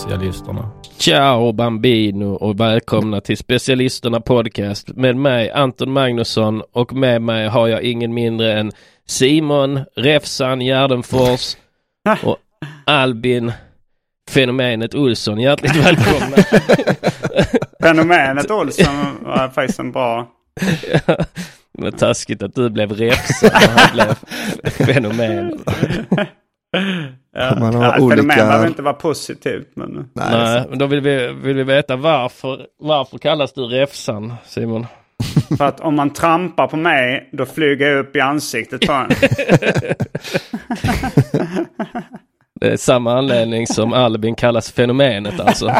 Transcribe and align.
Specialisterna. 0.00 0.70
Ciao 0.98 1.52
Bambino 1.52 2.24
och 2.24 2.60
välkomna 2.60 3.20
till 3.20 3.36
Specialisterna 3.36 4.20
Podcast 4.20 4.88
med 4.88 5.16
mig 5.16 5.50
Anton 5.50 5.92
Magnusson 5.92 6.62
och 6.72 6.92
med 6.92 7.22
mig 7.22 7.48
har 7.48 7.68
jag 7.68 7.82
ingen 7.82 8.14
mindre 8.14 8.52
än 8.60 8.72
Simon 9.06 9.80
Räfsan 9.96 10.60
Gärdenfors 10.60 11.56
och 12.22 12.36
Albin 12.86 13.52
Fenomenet 14.30 14.94
Olsson. 14.94 15.40
Hjärtligt 15.40 15.76
välkomna. 15.76 16.36
Fenomenet 17.82 18.50
Olsson 18.50 18.94
var 19.22 19.48
faktiskt 19.48 19.78
en 19.78 19.92
bra... 19.92 20.28
ja, 21.06 21.16
det 21.72 21.82
var 21.82 21.90
taskigt 21.90 22.42
att 22.42 22.54
du 22.54 22.70
blev 22.70 22.92
Räfsan 22.92 23.50
och 23.54 23.80
han 23.80 23.90
blev 23.94 24.14
Fenomen. 24.70 25.64
Ja, 27.32 27.56
Man 27.60 27.74
har 27.74 27.84
ja, 27.84 28.00
olika- 28.00 28.16
Fenomen 28.16 28.36
behöver 28.36 28.66
inte 28.66 28.82
vara 28.82 28.94
positivt 28.94 29.68
men... 29.74 29.92
Nej, 30.12 30.26
Nej, 30.32 30.64
men 30.68 30.78
då 30.78 30.86
vill 30.86 31.00
vi, 31.00 31.32
vill 31.42 31.56
vi 31.56 31.62
veta 31.62 31.96
varför, 31.96 32.66
varför 32.78 33.18
kallas 33.18 33.52
du 33.52 33.62
Räfsan 33.62 34.34
Simon? 34.46 34.86
För 35.58 35.64
att 35.64 35.80
om 35.80 35.94
man 35.96 36.10
trampar 36.12 36.66
på 36.66 36.76
mig 36.76 37.28
då 37.32 37.46
flyger 37.46 37.86
jag 37.86 37.98
upp 37.98 38.16
i 38.16 38.20
ansiktet 38.20 38.86
på 38.86 38.92
en. 38.92 39.10
Det 42.60 42.66
är 42.72 42.76
samma 42.76 43.18
anledning 43.18 43.66
som 43.66 43.92
Albin 43.92 44.34
kallas 44.34 44.72
Fenomenet 44.72 45.40
alltså. 45.40 45.74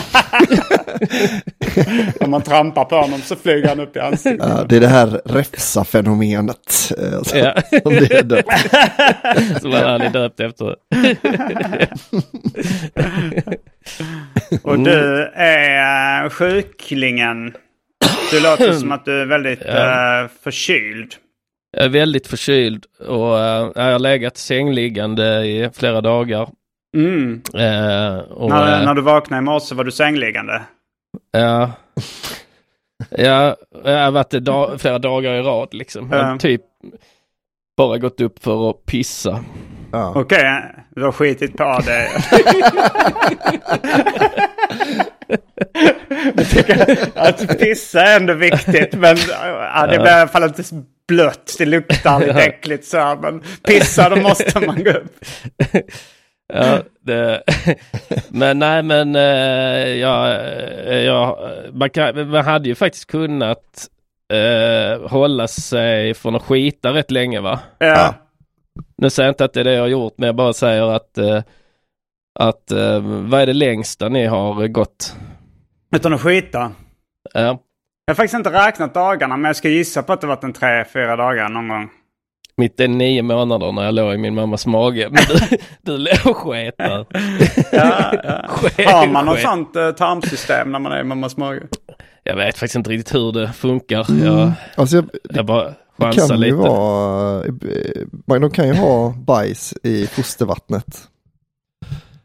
om 2.21 2.31
man 2.31 2.43
trampar 2.43 2.85
på 2.85 2.97
honom 2.97 3.21
så 3.21 3.37
flyger 3.37 3.69
han 3.69 3.81
upp 3.81 3.97
i 3.97 4.01
ansiktet. 4.01 4.49
Ja, 4.49 4.65
det 4.69 4.77
är 4.77 4.81
det 4.81 4.89
här 4.89 5.07
räfsa-fenomenet. 5.25 6.93
eh, 6.99 7.17
Alltså, 7.19 7.39
Ja. 7.39 7.55
som 7.83 7.93
det 7.95 8.13
är 8.13 8.23
döpt. 8.23 8.53
Som 9.63 9.73
han 9.73 10.01
är 10.01 10.11
döpt 10.11 10.41
efter. 10.41 10.77
Och 14.63 14.79
du 14.79 15.25
är 15.35 16.25
eh, 16.25 16.31
sjuklingen. 16.31 17.55
Du 18.31 18.41
låter 18.41 18.73
som 18.73 18.93
att 18.93 19.05
du 19.05 19.21
är 19.23 19.27
väldigt 19.27 19.61
Ja. 19.67 20.23
eh, 20.23 20.29
förkyld. 20.45 21.15
Jag 21.77 21.85
är 21.85 21.89
väldigt 21.89 22.27
förkyld 22.27 22.85
och 23.09 23.35
uh, 23.35 23.71
jag 23.75 23.93
har 23.93 23.99
legat 23.99 24.37
sängliggande 24.37 25.25
i 25.47 25.71
flera 25.75 26.01
dagar. 26.01 26.49
Mm. 26.97 27.43
Eh, 27.55 28.19
och, 28.19 28.51
När, 28.51 28.79
eh, 28.81 28.85
när 28.85 28.95
du 28.95 29.03
vaknade 29.03 29.39
i 29.39 29.45
morse 29.45 29.75
var 29.75 29.85
du 29.85 29.91
sängliggande. 29.91 30.63
ja, 31.31 31.73
ja, 33.11 33.57
jag 33.85 34.05
har 34.05 34.11
varit 34.11 34.35
i 34.35 34.41
dag, 34.41 34.81
flera 34.81 34.99
dagar 34.99 35.35
i 35.35 35.43
rad 35.43 35.69
liksom. 35.75 36.09
Jag 36.13 36.25
har 36.25 36.37
typ 36.37 36.63
bara 37.77 37.99
gått 37.99 38.21
upp 38.21 38.43
för 38.43 38.71
att 38.71 38.87
pissa. 38.87 39.45
Ja. 39.93 40.13
Okej, 40.17 40.63
du 40.91 41.03
har 41.05 41.13
skitit 41.13 41.57
på 41.57 41.81
det. 41.87 42.11
jag 46.37 46.49
tycker 46.51 47.09
att 47.15 47.59
pissa 47.59 48.03
är 48.03 48.17
ändå 48.17 48.35
viktigt. 48.35 48.95
Men 48.95 49.17
ja, 49.29 49.87
det 49.87 49.99
blir 49.99 50.07
i 50.11 50.15
alla 50.15 50.29
fall 50.29 50.43
inte 50.45 50.63
blött. 51.09 51.55
Det 51.59 51.67
luktar 51.67 52.21
lite 52.21 52.43
äckligt 52.43 52.85
så 52.85 52.99
här. 52.99 53.17
Men 53.17 53.43
pissa 53.63 54.09
då 54.09 54.17
måste 54.17 54.61
man 54.67 54.85
gå 54.85 54.91
upp. 54.91 55.25
Ja, 56.55 56.79
det, 57.01 57.43
men 58.29 58.59
nej 58.59 58.83
men 58.83 59.17
eh, 59.17 59.89
ja, 60.01 60.33
eh, 60.33 60.99
ja, 60.99 61.51
man, 61.73 61.91
kan, 61.91 62.31
man 62.31 62.45
hade 62.45 62.69
ju 62.69 62.75
faktiskt 62.75 63.07
kunnat 63.11 63.89
eh, 64.33 65.09
hålla 65.11 65.49
sig 65.49 66.15
från 66.15 66.35
att 66.35 66.43
skita 66.43 66.93
rätt 66.93 67.11
länge 67.11 67.41
va? 67.41 67.61
Ja. 67.79 68.15
Nu 68.97 69.11
säger 69.11 69.27
jag 69.27 69.33
inte 69.33 69.45
att 69.45 69.53
det 69.53 69.61
är 69.61 69.65
det 69.65 69.73
jag 69.73 69.81
har 69.81 69.89
gjort 69.89 70.15
men 70.17 70.27
jag 70.27 70.37
bara 70.37 70.53
säger 70.53 70.83
att 70.83 71.19
eh, 71.19 71.43
att 72.39 72.71
eh, 72.71 73.01
vad 73.03 73.41
är 73.41 73.47
det 73.47 73.53
längsta 73.53 74.09
ni 74.09 74.27
har 74.27 74.69
gått? 74.69 75.17
Utan 75.97 76.15
att 76.15 76.21
skita. 76.21 76.73
Ja, 77.35 77.41
Jag 77.41 77.59
har 78.09 78.15
faktiskt 78.15 78.35
inte 78.35 78.53
räknat 78.67 78.95
dagarna 78.95 79.37
men 79.37 79.49
jag 79.49 79.57
ska 79.57 79.69
gissa 79.69 80.03
på 80.03 80.13
att 80.13 80.21
det 80.21 80.27
varit 80.27 80.45
en 80.45 80.53
tre, 80.53 80.85
fyra 80.85 81.17
dagar 81.17 81.49
någon 81.49 81.69
gång. 81.69 81.91
Mitt 82.61 82.81
är 82.81 82.89
nio 82.89 83.23
månader 83.23 83.73
när 83.73 83.85
jag 83.85 83.95
låg 83.95 84.15
i 84.15 84.19
min 84.19 84.35
mammas 84.35 84.67
mage. 84.67 85.09
Men 85.11 85.23
du, 85.29 85.57
du 85.93 85.99
låg 85.99 86.27
och 86.27 86.37
sket 86.37 86.75
där. 86.79 87.07
Ja, 87.73 88.13
ja. 88.25 88.45
Sket- 88.49 88.87
Har 88.91 89.07
man 89.07 89.27
något 89.27 89.41
sånt 89.41 89.77
eh, 89.77 89.91
tarmsystem 89.91 90.73
när 90.73 90.79
man 90.79 90.93
är 90.93 91.01
i 91.01 91.05
mammas 91.05 91.37
mage? 91.37 91.63
Jag 92.25 92.37
vet 92.37 92.55
faktiskt 92.59 92.75
inte 92.77 92.91
riktigt 92.91 93.15
hur 93.15 93.33
det 93.33 93.53
funkar. 93.53 94.07
Jag, 94.25 94.53
Alltså, 94.75 94.97
jag- 94.97 95.09
jag 95.23 95.47
bara 95.47 95.65
det 95.65 95.75
chansar 96.05 96.29
kan 96.29 96.37
ju 96.39 96.45
lite. 96.45 96.55
vara, 96.57 97.45
eh, 97.45 97.51
man- 98.27 98.41
de 98.41 98.51
kan 98.51 98.67
ju 98.69 98.75
ha 98.75 99.15
bajs 99.27 99.75
i 99.83 100.07
fostervattnet. 100.07 100.87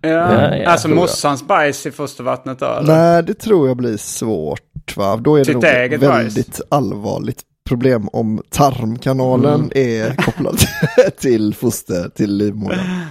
Ja. 0.02 0.10
Ja, 0.10 0.56
ja. 0.58 0.70
alltså 0.70 0.88
mossans 0.88 1.48
bajs 1.48 1.86
i 1.86 1.92
fostervattnet 1.92 2.60
då? 2.60 2.66
eller? 2.66 2.98
Nej, 2.98 3.24
det 3.24 3.34
tror 3.34 3.68
jag 3.68 3.78
blir 3.78 3.98
svårt 3.98 4.98
va? 4.98 5.18
Då 5.18 5.36
är 5.36 5.40
det 5.40 5.46
Sitt 5.46 5.54
nog 5.54 5.64
eget 5.66 6.02
väldigt 6.04 6.62
allvarligt 6.70 7.42
problem 7.70 8.10
om 8.14 8.42
tarmkanalen 8.50 9.54
Mm. 9.56 9.72
är 9.74 10.16
kopplad 10.16 10.58
till 11.20 11.54
foster, 11.56 12.10
till 12.16 12.38
livmodern. 12.38 13.02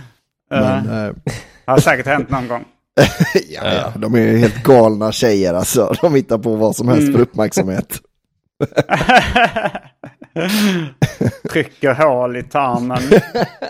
Men, 0.51 0.77
eh, 1.07 1.13
Det 1.65 1.71
har 1.71 1.79
säkert 1.79 2.07
hänt 2.07 2.31
någon 2.31 2.49
gång. 2.49 2.65
ja, 3.49 3.63
ja, 3.75 3.93
de 3.97 4.15
är 4.15 4.19
ju 4.21 4.39
helt 4.39 4.63
galna 4.63 5.13
tjejer 5.13 5.55
alltså. 5.55 5.95
De 6.01 6.15
hittar 6.15 6.39
på 6.39 6.55
vad 6.57 6.77
som 6.77 6.89
helst 6.89 7.03
Mm. 7.03 7.13
för 7.15 7.21
uppmärksamhet. 7.21 8.01
trycker 11.53 11.95
hål 11.95 12.37
i 12.37 12.43
tarmen. 12.43 13.03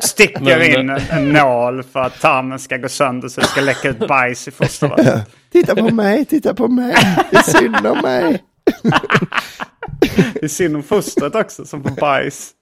Sticker 0.00 0.40
Men- 0.40 0.62
in 0.80 0.90
en, 0.90 1.00
en 1.10 1.28
nål 1.32 1.82
för 1.82 2.00
att 2.00 2.20
tarmen 2.20 2.58
ska 2.58 2.76
gå 2.76 2.88
sönder 2.88 3.28
så 3.28 3.40
det 3.40 3.46
ska 3.46 3.60
läcka 3.60 3.88
ut 3.88 4.08
bajs 4.08 4.48
i 4.48 4.50
fostervattnet. 4.50 5.28
Titta 5.52 5.74
på 5.74 5.90
mig, 5.94 6.24
titta 6.24 6.54
på 6.54 6.68
mig. 6.68 6.94
Det 7.30 7.36
är 7.36 7.42
synd 7.42 7.86
om 7.86 7.98
mig. 8.02 8.42
Det 10.34 10.42
är 10.42 10.48
synd 10.48 10.76
om 10.76 10.82
fostret 10.82 11.34
också 11.34 11.64
som 11.64 11.82
får 11.82 11.90
bajs. 11.90 12.52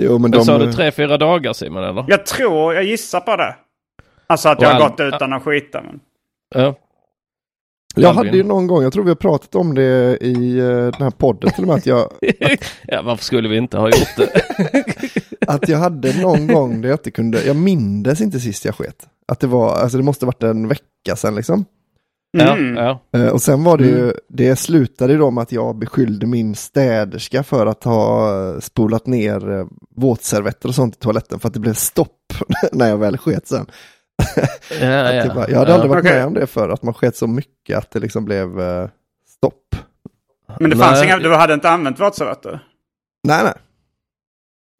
Jo, 0.00 0.18
men 0.18 0.30
de... 0.30 0.44
sa 0.44 0.58
du 0.58 0.72
tre, 0.72 0.90
fyra 0.90 1.18
dagar 1.18 1.52
Simon 1.52 1.84
eller? 1.84 2.04
Jag 2.08 2.26
tror, 2.26 2.74
jag 2.74 2.84
gissar 2.84 3.20
på 3.20 3.36
det. 3.36 3.56
Alltså 4.26 4.48
att 4.48 4.60
jag 4.60 4.68
har 4.68 4.88
gått 4.88 5.00
utan 5.00 5.32
att 5.32 5.42
skita. 5.42 5.82
Men... 5.82 6.00
Ja. 6.54 6.74
Jag 7.98 8.12
hade 8.12 8.36
ju 8.36 8.42
någon 8.42 8.66
gång, 8.66 8.82
jag 8.82 8.92
tror 8.92 9.04
vi 9.04 9.10
har 9.10 9.16
pratat 9.16 9.54
om 9.54 9.74
det 9.74 10.18
i 10.20 10.58
eh, 10.58 10.66
den 10.66 11.02
här 11.02 11.10
podden 11.10 11.50
till 11.50 11.64
och 11.64 11.68
med, 11.68 11.76
att 11.76 11.86
jag, 11.86 12.10
ja, 12.82 13.02
varför 13.02 13.24
skulle 13.24 13.48
vi 13.48 13.56
inte 13.56 13.78
ha 13.78 13.86
gjort 13.86 14.16
det? 14.16 14.42
att 15.46 15.68
jag 15.68 15.78
hade 15.78 16.22
någon 16.22 16.46
gång 16.46 16.80
där 16.80 16.88
jag 16.88 16.94
inte 16.96 17.10
kunde, 17.10 17.44
jag 17.44 17.56
mindes 17.56 18.20
inte 18.20 18.40
sist 18.40 18.64
jag 18.64 18.74
sket. 18.74 19.08
Att 19.28 19.40
det 19.40 19.46
var, 19.46 19.76
alltså 19.76 19.98
det 19.98 20.04
måste 20.04 20.26
varit 20.26 20.42
en 20.42 20.68
vecka 20.68 21.16
sedan 21.16 21.34
liksom. 21.34 21.64
Mm. 22.38 22.76
Ja, 22.76 23.00
ja. 23.10 23.18
Eh, 23.18 23.28
Och 23.28 23.42
sen 23.42 23.64
var 23.64 23.78
det 23.78 23.84
ju, 23.86 24.12
det 24.28 24.56
slutade 24.56 25.12
ju 25.12 25.18
då 25.18 25.30
med 25.30 25.42
att 25.42 25.52
jag 25.52 25.76
beskyllde 25.78 26.26
min 26.26 26.54
städerska 26.54 27.42
för 27.42 27.66
att 27.66 27.84
ha 27.84 28.30
eh, 28.54 28.58
spolat 28.60 29.06
ner 29.06 29.50
eh, 29.58 29.66
våtservetter 29.96 30.68
och 30.68 30.74
sånt 30.74 30.96
i 30.96 30.98
toaletten 30.98 31.38
för 31.40 31.48
att 31.48 31.54
det 31.54 31.60
blev 31.60 31.74
stopp 31.74 32.32
när 32.72 32.88
jag 32.88 32.98
väl 32.98 33.18
sket 33.18 33.46
sen. 33.48 33.66
ja, 34.80 35.12
ja. 35.12 35.34
bara, 35.34 35.50
jag 35.50 35.58
hade 35.58 35.74
aldrig 35.74 35.90
varit 35.90 36.04
Okej. 36.04 36.16
med 36.16 36.26
om 36.26 36.34
det 36.34 36.46
för 36.46 36.68
att 36.68 36.82
man 36.82 36.94
sket 36.94 37.16
så 37.16 37.26
mycket 37.26 37.78
att 37.78 37.90
det 37.90 38.00
liksom 38.00 38.24
blev 38.24 38.60
eh, 38.60 38.88
stopp. 39.28 39.76
Men 40.60 40.70
det 40.70 40.76
fanns 40.76 40.98
Nej. 41.00 41.04
inga, 41.06 41.18
du 41.18 41.34
hade 41.34 41.54
inte 41.54 41.70
använt 41.70 42.00
våtservetter? 42.00 42.60
Nej, 43.28 43.44
nej. 43.44 43.52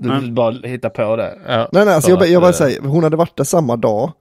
Du 0.02 0.20
du 0.20 0.32
bara 0.32 0.50
hitta 0.54 0.90
på 0.90 1.16
det. 1.16 1.38
Ja. 1.46 1.68
Nej, 1.72 1.84
nej, 1.84 1.94
alltså 1.94 2.10
jag, 2.10 2.18
bara- 2.18 2.28
jag 2.28 2.42
bara 2.42 2.52
säger, 2.52 2.80
hon 2.80 3.04
hade 3.04 3.16
varit 3.16 3.36
där 3.36 3.44
samma 3.44 3.76
dag. 3.76 4.12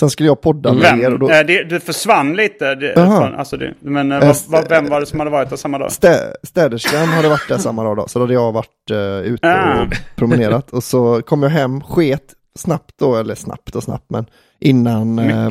Sen 0.00 0.10
skulle 0.10 0.28
jag 0.28 0.40
podda 0.40 0.72
med 0.72 0.84
er 0.84 0.96
Vem? 0.96 1.12
och 1.12 1.18
då, 1.18 1.30
Eh, 1.30 1.46
det, 1.46 1.64
du 1.64 1.80
försvann 1.80 2.36
lite. 2.36 2.74
Det, 2.74 2.94
från, 2.94 3.34
alltså 3.34 3.56
det, 3.56 3.74
men 3.80 4.12
Eh, 4.12 4.36
vad, 4.48 4.68
vem 4.68 4.88
var 4.88 5.00
det 5.00 5.06
som 5.06 5.18
hade 5.20 5.30
varit 5.30 5.50
där 5.50 5.56
samma 5.56 5.78
dag? 5.78 5.92
stä, 5.92 6.32
städerskan 6.42 7.08
hade 7.08 7.28
varit 7.28 7.48
där 7.48 7.58
samma 7.58 7.84
dag 7.84 7.96
då, 7.96 8.08
så 8.08 8.18
då 8.18 8.22
hade 8.24 8.34
jag 8.34 8.52
varit 8.52 8.90
uh, 8.90 8.96
ute 9.20 9.46
Ah. 9.48 9.82
och 9.82 9.88
promenerat. 10.16 10.70
Och 10.70 10.84
så 10.84 11.22
kom 11.22 11.42
jag 11.42 11.50
hem, 11.50 11.80
sket 11.80 12.34
snabbt 12.58 12.90
då, 12.98 13.16
eller 13.16 13.34
snabbt 13.34 13.76
och 13.76 13.82
snabbt, 13.82 14.10
men 14.10 14.26
innan 14.60 15.18
eh, 15.18 15.50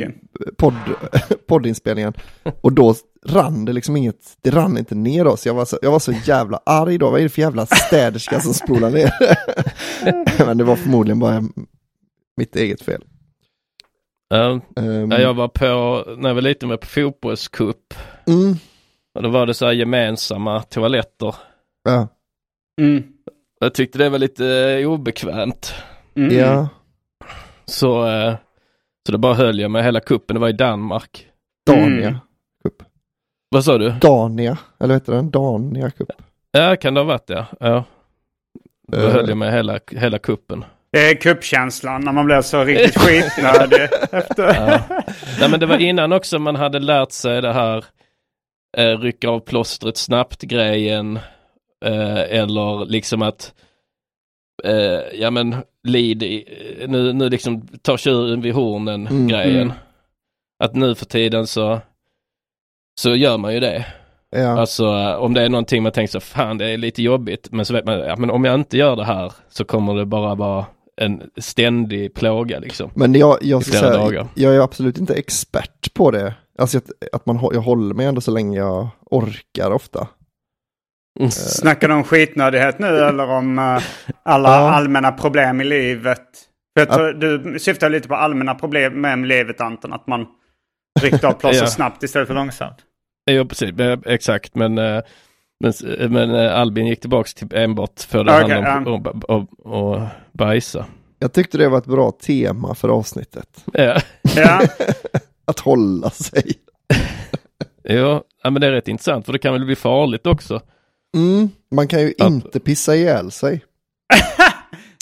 podd, 0.57 0.73
poddinspelningen. 1.47 2.13
Och 2.61 2.73
då 2.73 2.95
rann 3.25 3.65
det 3.65 3.73
liksom 3.73 3.97
inget, 3.97 4.15
det 4.41 4.49
rann 4.49 4.77
inte 4.77 4.95
ner 4.95 5.27
oss. 5.27 5.45
Jag 5.45 5.53
var 5.53 5.65
så, 5.65 5.77
jag 5.81 5.91
var 5.91 5.99
så 5.99 6.11
jävla 6.25 6.59
arg 6.65 6.97
då, 6.97 7.09
vad 7.09 7.19
är 7.19 7.23
det 7.23 7.29
för 7.29 7.41
jävla 7.41 7.65
städerska 7.65 8.39
som 8.39 8.53
spolar 8.53 8.89
ner? 8.89 9.11
men 10.45 10.57
det 10.57 10.63
var 10.63 10.75
förmodligen 10.75 11.19
bara 11.19 11.43
mitt 12.37 12.55
eget 12.55 12.81
fel. 12.81 13.03
Ja, 14.31 14.59
Ehm, 14.75 15.11
ja, 15.11 15.19
jag 15.19 15.33
var 15.33 15.47
på, 15.47 15.65
när 16.17 16.29
jag 16.29 16.33
var 16.35 16.41
lite 16.41 16.65
med 16.67 16.79
på 16.79 16.87
fotbollscup. 16.87 17.93
mm, 18.27 18.55
Och 19.15 19.23
då 19.23 19.29
var 19.29 19.45
det 19.45 19.53
så 19.53 19.65
här 19.65 19.73
gemensamma 19.73 20.61
toaletter. 20.63 21.35
ja, 21.83 22.07
Mm. 22.81 23.03
Jag 23.59 23.73
tyckte 23.73 23.97
det 23.97 24.09
var 24.09 24.19
lite 24.19 24.47
eh, 24.47 24.91
obekvämt. 24.91 25.73
Mm. 26.15 26.37
ja. 26.37 26.67
Så, 27.65 28.07
eh, 28.07 28.35
så 29.05 29.11
då 29.11 29.17
bara 29.17 29.33
höll 29.33 29.59
jag 29.59 29.71
med 29.71 29.83
hela 29.83 29.99
kuppen. 29.99 30.33
Det 30.33 30.39
var 30.39 30.49
i 30.49 30.53
Danmark. 30.53 31.27
Dania 31.65 32.07
Mm. 32.07 32.19
Cup. 32.63 32.83
Vad 33.49 33.63
sa 33.65 33.77
du? 33.77 33.89
Dania, 33.89 34.57
eller 34.79 34.87
vad 34.93 34.95
heter 35.01 35.13
den? 35.13 35.31
Dania 35.31 35.89
Cup. 35.91 36.11
Ja, 36.51 36.75
kan 36.75 36.93
det 36.93 36.99
ha 36.99 37.05
varit 37.05 37.27
det? 37.27 37.45
Ja. 37.59 37.83
Då 38.87 38.97
Eh. 38.97 39.09
höll 39.13 39.29
jag 39.29 39.37
med 39.37 39.53
hela, 39.53 39.79
hela 39.91 40.19
kuppen. 40.19 40.65
Det 40.91 41.09
är 41.09 41.15
kuppkänslan 41.15 42.01
när 42.01 42.11
man 42.11 42.25
blir 42.25 42.41
så 42.41 42.63
riktigt 42.63 42.97
skitnödig 43.01 43.81
efter. 44.11 44.43
Ja. 44.43 44.79
Nej 45.39 45.49
men 45.49 45.59
det 45.59 45.65
var 45.65 45.77
innan 45.77 46.13
också 46.13 46.39
man 46.39 46.55
hade 46.55 46.79
lärt 46.79 47.11
sig 47.11 47.41
det 47.41 47.53
här 47.53 47.85
eh, 48.77 48.97
rycka 48.99 49.29
av 49.29 49.39
plåstret 49.39 49.97
snabbt 49.97 50.41
grejen. 50.41 51.19
Eh, 51.85 52.19
eller 52.39 52.85
liksom 52.85 53.21
att 53.21 53.53
eh, 54.63 54.73
ja 55.19 55.31
men 55.31 55.55
lid 55.87 56.23
i, 56.23 56.45
nu, 56.87 57.13
nu 57.13 57.29
liksom 57.29 57.67
tar 57.67 57.97
tjuren 57.97 58.41
vid 58.41 58.53
hornen 58.53 59.07
Mm, 59.07 59.27
grejen. 59.27 59.61
mm. 59.61 59.73
Att 60.63 60.75
nu 60.75 60.95
för 60.95 61.05
tiden 61.05 61.47
så 61.47 61.79
så 62.99 63.15
gör 63.15 63.37
man 63.37 63.53
ju 63.53 63.59
det. 63.59 63.85
Ja. 64.29 64.59
Alltså 64.59 64.85
eh, 64.85 65.15
om 65.15 65.33
det 65.33 65.41
är 65.41 65.49
någonting 65.49 65.83
man 65.83 65.91
tänker 65.91 66.11
så 66.11 66.19
fan 66.19 66.57
det 66.57 66.65
är 66.69 66.77
lite 66.77 67.01
jobbigt 67.03 67.47
men 67.51 67.65
så 67.65 67.73
vet 67.73 67.85
man, 67.85 67.99
ja, 67.99 68.15
men 68.15 68.29
om 68.31 68.45
jag 68.45 68.55
inte 68.55 68.77
gör 68.77 68.95
det 68.95 69.05
här 69.05 69.33
så 69.49 69.65
kommer 69.65 69.95
det 69.95 70.05
bara 70.05 70.35
vara 70.35 70.65
en 71.01 71.29
ständig 71.37 72.13
plåga 72.13 72.59
liksom. 72.59 72.91
Men 72.95 73.13
jag, 73.13 73.37
jag, 73.41 73.65
ska 73.65 73.77
säga, 73.79 73.91
dagar. 73.91 74.27
jag 74.35 74.55
är 74.55 74.59
absolut 74.59 74.97
inte 74.97 75.13
expert 75.13 75.93
på 75.93 76.11
det. 76.11 76.33
Alltså 76.57 76.77
att, 76.77 76.89
att 77.11 77.25
man, 77.25 77.39
jag 77.53 77.61
håller 77.61 77.95
mig 77.95 78.05
ändå 78.05 78.21
så 78.21 78.31
länge 78.31 78.57
jag 78.57 78.87
orkar 79.05 79.71
ofta. 79.71 80.07
Snackar 81.29 81.87
du 81.87 81.93
om 81.93 82.03
skitnödighet 82.03 82.79
nu 82.79 82.87
eller 82.87 83.29
om 83.29 83.59
eh, 83.59 83.83
alla 84.23 84.49
Ja. 84.49 84.71
allmänna 84.71 85.11
problem 85.11 85.61
i 85.61 85.63
livet? 85.63 86.27
För 86.73 86.81
jag 86.81 86.89
tror, 86.89 87.13
du 87.13 87.59
syftar 87.59 87.89
lite 87.89 88.07
på 88.07 88.15
allmänna 88.15 88.55
problem 88.55 89.01
med 89.01 89.27
livet 89.27 89.61
Anton, 89.61 89.93
att 89.93 90.07
man 90.07 90.25
ryckte 91.01 91.27
av 91.27 91.33
plåster 91.33 91.63
Ja. 91.63 91.67
snabbt 91.67 92.03
istället 92.03 92.27
för 92.27 92.35
långsamt. 92.35 92.77
Jo 93.31 93.45
precis, 93.45 93.79
eh, 93.79 93.99
exakt 94.05 94.55
men, 94.55 94.77
eh, 94.77 95.01
men, 95.61 95.73
men 96.13 96.35
eh, 96.35 96.59
Albin 96.59 96.87
gick 96.87 96.99
tillbaks 97.01 97.33
till 97.33 97.47
enbart 97.55 97.99
för 97.99 98.23
det 98.23 98.41
Okej, 98.43 98.61
handlar 98.61 98.91
om 98.91 99.21
och, 99.27 99.65
och 99.73 100.01
bajsa. 100.31 100.85
Jag 101.19 101.33
tyckte 101.33 101.57
det 101.57 101.69
var 101.69 101.77
ett 101.77 101.85
bra 101.85 102.11
tema 102.11 102.75
för 102.75 102.89
avsnittet. 102.89 103.65
Ja, 103.73 103.99
Att 105.45 105.59
hålla 105.59 106.09
sig. 106.09 106.51
jo, 107.83 108.21
ja, 108.43 108.49
men 108.49 108.61
det 108.61 108.67
är 108.67 108.71
rätt 108.71 108.87
intressant 108.87 109.25
för 109.25 109.33
det 109.33 109.39
kan 109.39 109.53
väl 109.53 109.65
bli 109.65 109.75
farligt 109.75 110.27
också. 110.27 110.61
Mm, 111.17 111.49
man 111.71 111.87
kan 111.87 111.99
ju 112.01 112.13
Ja. 112.17 112.27
inte 112.27 112.59
pissa 112.59 112.95
ihjäl 112.95 113.31
sig. 113.31 113.63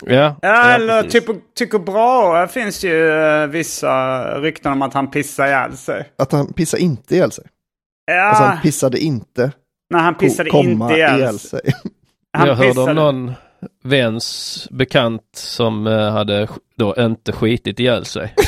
Ja, 0.06 0.36
ja 0.42 0.70
eller 0.70 1.04
typ, 1.04 1.26
Tycho 1.56 1.80
Brahe 1.80 2.48
finns 2.48 2.84
ju 2.84 3.10
eh, 3.10 3.48
vissa 3.48 4.22
rykten 4.42 4.72
om 4.72 4.82
att 4.82 4.94
han 4.94 5.12
pissar 5.12 5.48
ihjäl 5.48 5.78
sig. 5.78 6.10
Att 6.18 6.32
han 6.32 6.54
pissar 6.54 6.78
inte 6.78 7.16
ihjäl 7.16 7.32
sig. 7.32 7.46
Ja, 8.06 8.22
Alltså 8.22 8.44
han 8.44 8.62
pissade 8.62 9.00
inte. 9.00 9.52
När 9.90 10.00
han 10.00 10.16
pissade 10.16 10.50
komma 10.50 10.86
inte 10.86 10.94
ihjäl 11.00 11.40
sig. 11.40 11.62
sig. 11.62 11.74
Han 12.34 12.48
jag 12.48 12.56
hörde 12.56 12.70
pissade- 12.70 12.90
om 12.90 12.96
någon 12.96 13.34
väns 13.84 14.68
bekant 14.72 15.24
som 15.34 15.88
eh, 15.88 16.12
hade 16.12 16.48
då 16.76 16.96
inte 16.98 17.32
skitit 17.32 17.80
ihjäl 17.80 18.06
sig. 18.06 18.34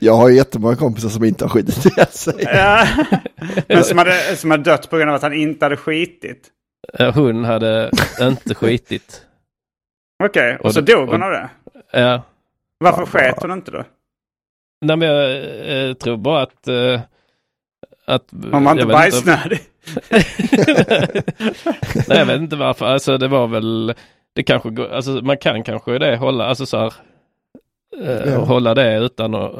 Jag 0.00 0.14
har 0.16 0.28
jättemånga 0.30 0.76
kompisar 0.76 1.08
som 1.08 1.24
inte 1.24 1.44
har 1.44 1.48
skitit 1.48 1.86
ihjäl 1.86 2.06
sig. 2.06 2.34
Ja, 2.38 2.86
men 3.68 3.84
som 3.84 3.98
hade, 3.98 4.36
som 4.36 4.50
hade 4.50 4.62
dött 4.62 4.90
på 4.90 4.96
grund 4.96 5.10
av 5.10 5.16
att 5.16 5.22
han 5.22 5.32
inte 5.32 5.64
hade 5.64 5.76
skitit. 5.76 6.48
Eh, 6.98 7.14
Hon 7.14 7.44
hade 7.44 7.90
inte 8.20 8.54
skitit. 8.54 9.26
Okej, 10.24 10.56
och, 10.56 10.64
Och 10.64 10.74
så 10.74 10.80
dog 10.80 11.08
hon 11.08 11.22
av 11.22 11.30
det. 11.30 11.50
Ja, 11.92 12.22
Varför 12.78 13.06
sket 13.06 13.34
hon 13.42 13.50
inte 13.50 13.70
då? 13.70 13.84
nej 14.84 14.96
men 14.96 15.08
jag 15.08 15.88
eh, 15.88 15.94
tror 15.94 16.16
bara 16.16 16.42
att 16.42 16.68
att 16.68 17.04
att... 18.06 18.24
Hon 18.32 18.50
var 18.50 18.60
jag 18.62 18.76
inte- 18.76 18.86
bajsnödig. 18.86 19.60
Nej, 22.08 22.18
jag 22.18 22.26
vet 22.26 22.40
inte 22.40 22.56
varför. 22.56 22.86
Alltså 22.86 23.18
det 23.18 23.28
var 23.28 23.46
väl, 23.46 23.94
det 24.34 24.42
kanske 24.42 24.70
går, 24.70 24.92
alltså 24.92 25.10
man 25.10 25.36
kan 25.38 25.62
kanske 25.64 25.98
det 25.98 26.16
hålla, 26.16 26.44
alltså 26.46 26.66
så 26.66 26.76
här, 26.78 26.92
eh, 28.04 28.32
Ja. 28.32 28.38
hålla 28.38 28.74
det 28.74 28.98
utan 28.98 29.34
att, 29.34 29.52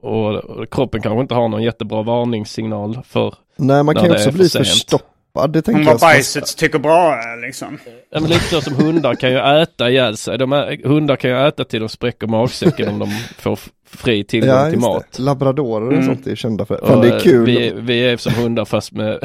och, 0.00 0.34
och 0.36 0.70
kroppen 0.70 1.02
kanske 1.02 1.20
inte 1.20 1.34
har 1.34 1.48
någon 1.48 1.62
jättebra 1.62 2.02
varningssignal 2.02 2.98
för, 3.08 3.34
Nej, 3.56 3.82
man 3.82 3.94
kan 3.94 4.04
ju 4.04 4.08
det 4.10 4.14
också 4.16 4.28
är 4.28 4.32
bli 4.32 4.48
för 4.48 4.58
förstoppad. 4.58 5.52
Det 5.52 5.62
tänker 5.62 5.78
Hon 5.80 5.86
jag. 5.90 6.00
som- 6.00 6.06
bajsets 6.08 6.54
Tycho 6.54 6.78
Brahe 6.78 7.36
liksom. 7.46 7.78
ja 8.10 8.20
men 8.20 8.30
lite 8.30 8.40
så 8.44 8.60
som 8.60 8.74
hundar 8.74 9.14
kan 9.14 9.30
ju 9.30 9.38
äta 9.38 9.90
ihjäl 9.90 10.16
sig. 10.16 10.38
De 10.38 10.52
är, 10.52 10.88
hundar 10.88 11.16
kan 11.16 11.30
ju 11.30 11.46
äta 11.48 11.64
till 11.64 11.80
de 11.80 11.88
spräcker 11.88 12.26
magsäcken 12.26 12.88
om 12.88 12.98
de 12.98 13.06
får 13.38 13.58
fri 13.88 14.24
tillgång 14.24 14.50
Ja, 14.50 14.70
till 14.70 14.78
mat. 14.78 15.04
det. 15.16 15.22
Labradorer 15.22 15.86
och 15.86 15.92
Mm. 15.92 16.06
sånt 16.06 16.26
är 16.26 16.36
kända 16.36 16.66
för. 16.66 16.78
Fan, 16.86 16.96
Och, 16.98 17.04
det 17.04 17.14
är 17.14 17.20
kul. 17.20 17.46
Vi, 17.46 17.72
vi 17.76 18.00
är 18.00 18.16
som 18.16 18.32
hundar 18.34 18.64
fast 18.64 18.92
med 18.92 19.18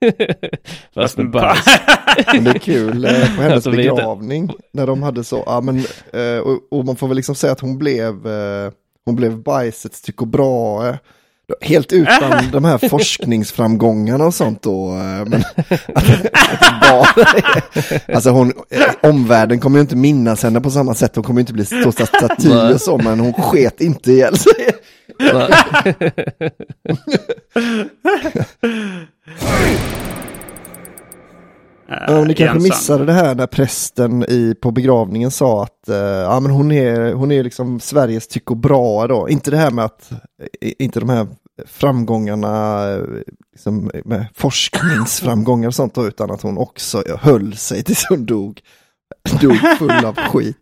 fast 0.94 1.16
med 1.16 1.30
bajs. 1.30 1.64
Det 2.32 2.50
är 2.50 2.58
kul 2.58 3.04
eh, 3.04 3.10
på 3.10 3.42
hennes 3.42 3.52
Alltså, 3.52 3.70
begravning. 3.70 4.50
När 4.72 4.86
de 4.86 5.02
hade 5.02 5.24
så, 5.24 5.42
ja 5.46 5.60
men, 5.60 5.78
eh, 6.12 6.38
och, 6.38 6.60
och 6.70 6.84
man 6.84 6.96
får 6.96 7.08
väl 7.08 7.16
liksom 7.16 7.34
säga 7.34 7.52
att 7.52 7.60
hon 7.60 7.78
blev, 7.78 8.26
eh, 8.26 8.72
hon 9.04 9.16
blev 9.16 9.42
bajsets 9.42 10.02
Tycho 10.02 10.24
Brahe. 10.24 10.98
Helt 11.60 11.92
utan 11.92 12.50
de 12.52 12.64
här 12.64 12.88
forskningsframgångarna 12.88 14.24
och 14.26 14.34
sånt 14.34 14.62
då. 14.62 14.90
eh, 14.90 15.24
Men 15.26 15.44
alltså 18.14 18.30
hon, 18.30 18.52
eh, 18.70 18.82
omvärlden 19.10 19.60
kommer 19.60 19.78
ju 19.78 19.80
inte 19.80 19.96
minnas 19.96 20.42
henne 20.42 20.60
på 20.60 20.70
samma 20.70 20.94
sätt. 20.94 21.14
Hon 21.16 21.24
kommer 21.24 21.40
ju 21.40 21.42
inte 21.42 21.52
bli 21.52 21.64
stå 21.64 21.92
staty 21.92 22.48
och 22.74 22.80
så, 22.80 22.98
men 22.98 23.20
hon 23.20 23.32
sket 23.32 23.80
inte 23.80 24.12
ihjäl 24.12 24.36
sig. 24.38 24.52
eh, 31.88 31.96
Ja, 32.08 32.24
ni 32.24 32.32
i 32.32 32.36
kanske 32.36 32.68
missade 32.68 33.04
det 33.04 33.12
här 33.12 33.34
när 33.34 33.46
prästen 33.46 34.22
i, 34.28 34.54
på 34.60 34.70
begravningen 34.70 35.30
sa 35.30 35.62
att 35.62 35.88
eh, 35.88 35.96
ja, 35.96 36.40
men 36.40 36.50
hon, 36.52 36.72
är, 36.72 37.12
hon 37.12 37.32
är 37.32 37.44
liksom 37.44 37.80
Sveriges 37.80 38.28
Tycho 38.28 38.54
Brahe 38.54 39.06
då. 39.06 39.28
Inte 39.28 39.50
det 39.50 39.56
här 39.56 39.70
med 39.70 39.84
att, 39.84 40.10
eh, 40.60 40.72
inte 40.78 41.00
de 41.00 41.08
här 41.08 41.26
framgångarna 41.66 42.84
eh, 42.92 43.02
liksom, 43.52 43.90
med 44.04 44.26
forskningsframgångar 44.34 45.68
och 45.68 45.74
sånt 45.74 45.94
då, 45.94 46.06
utan 46.06 46.30
att 46.30 46.42
hon 46.42 46.58
också 46.58 47.02
höll 47.20 47.56
sig 47.56 47.82
tills 47.82 48.06
hon 48.08 48.26
dog. 48.26 48.60
Dog 49.40 49.56
full 49.78 50.04
av 50.04 50.14
skit. 50.16 50.56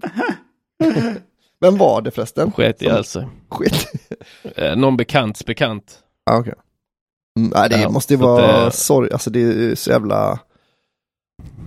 Vem 1.60 1.76
var 1.76 2.02
det 2.02 2.10
förresten? 2.10 2.52
Sket 2.52 2.82
i 2.82 2.88
alltså. 2.88 3.30
Skit. 3.50 3.86
Eh, 4.56 4.76
någon 4.76 4.96
bekants 4.96 5.46
bekant. 5.46 5.98
Ah, 6.30 6.38
okay. 6.38 6.52
mm, 7.38 7.52
nej, 7.54 7.68
det 7.68 7.80
Ja, 7.80 7.90
måste 7.90 8.14
ju 8.14 8.20
vara 8.20 8.64
det- 8.64 8.70
sorg, 8.70 9.12
alltså 9.12 9.30
det 9.30 9.40
är 9.42 9.74
så 9.74 9.90
jävla... 9.90 10.38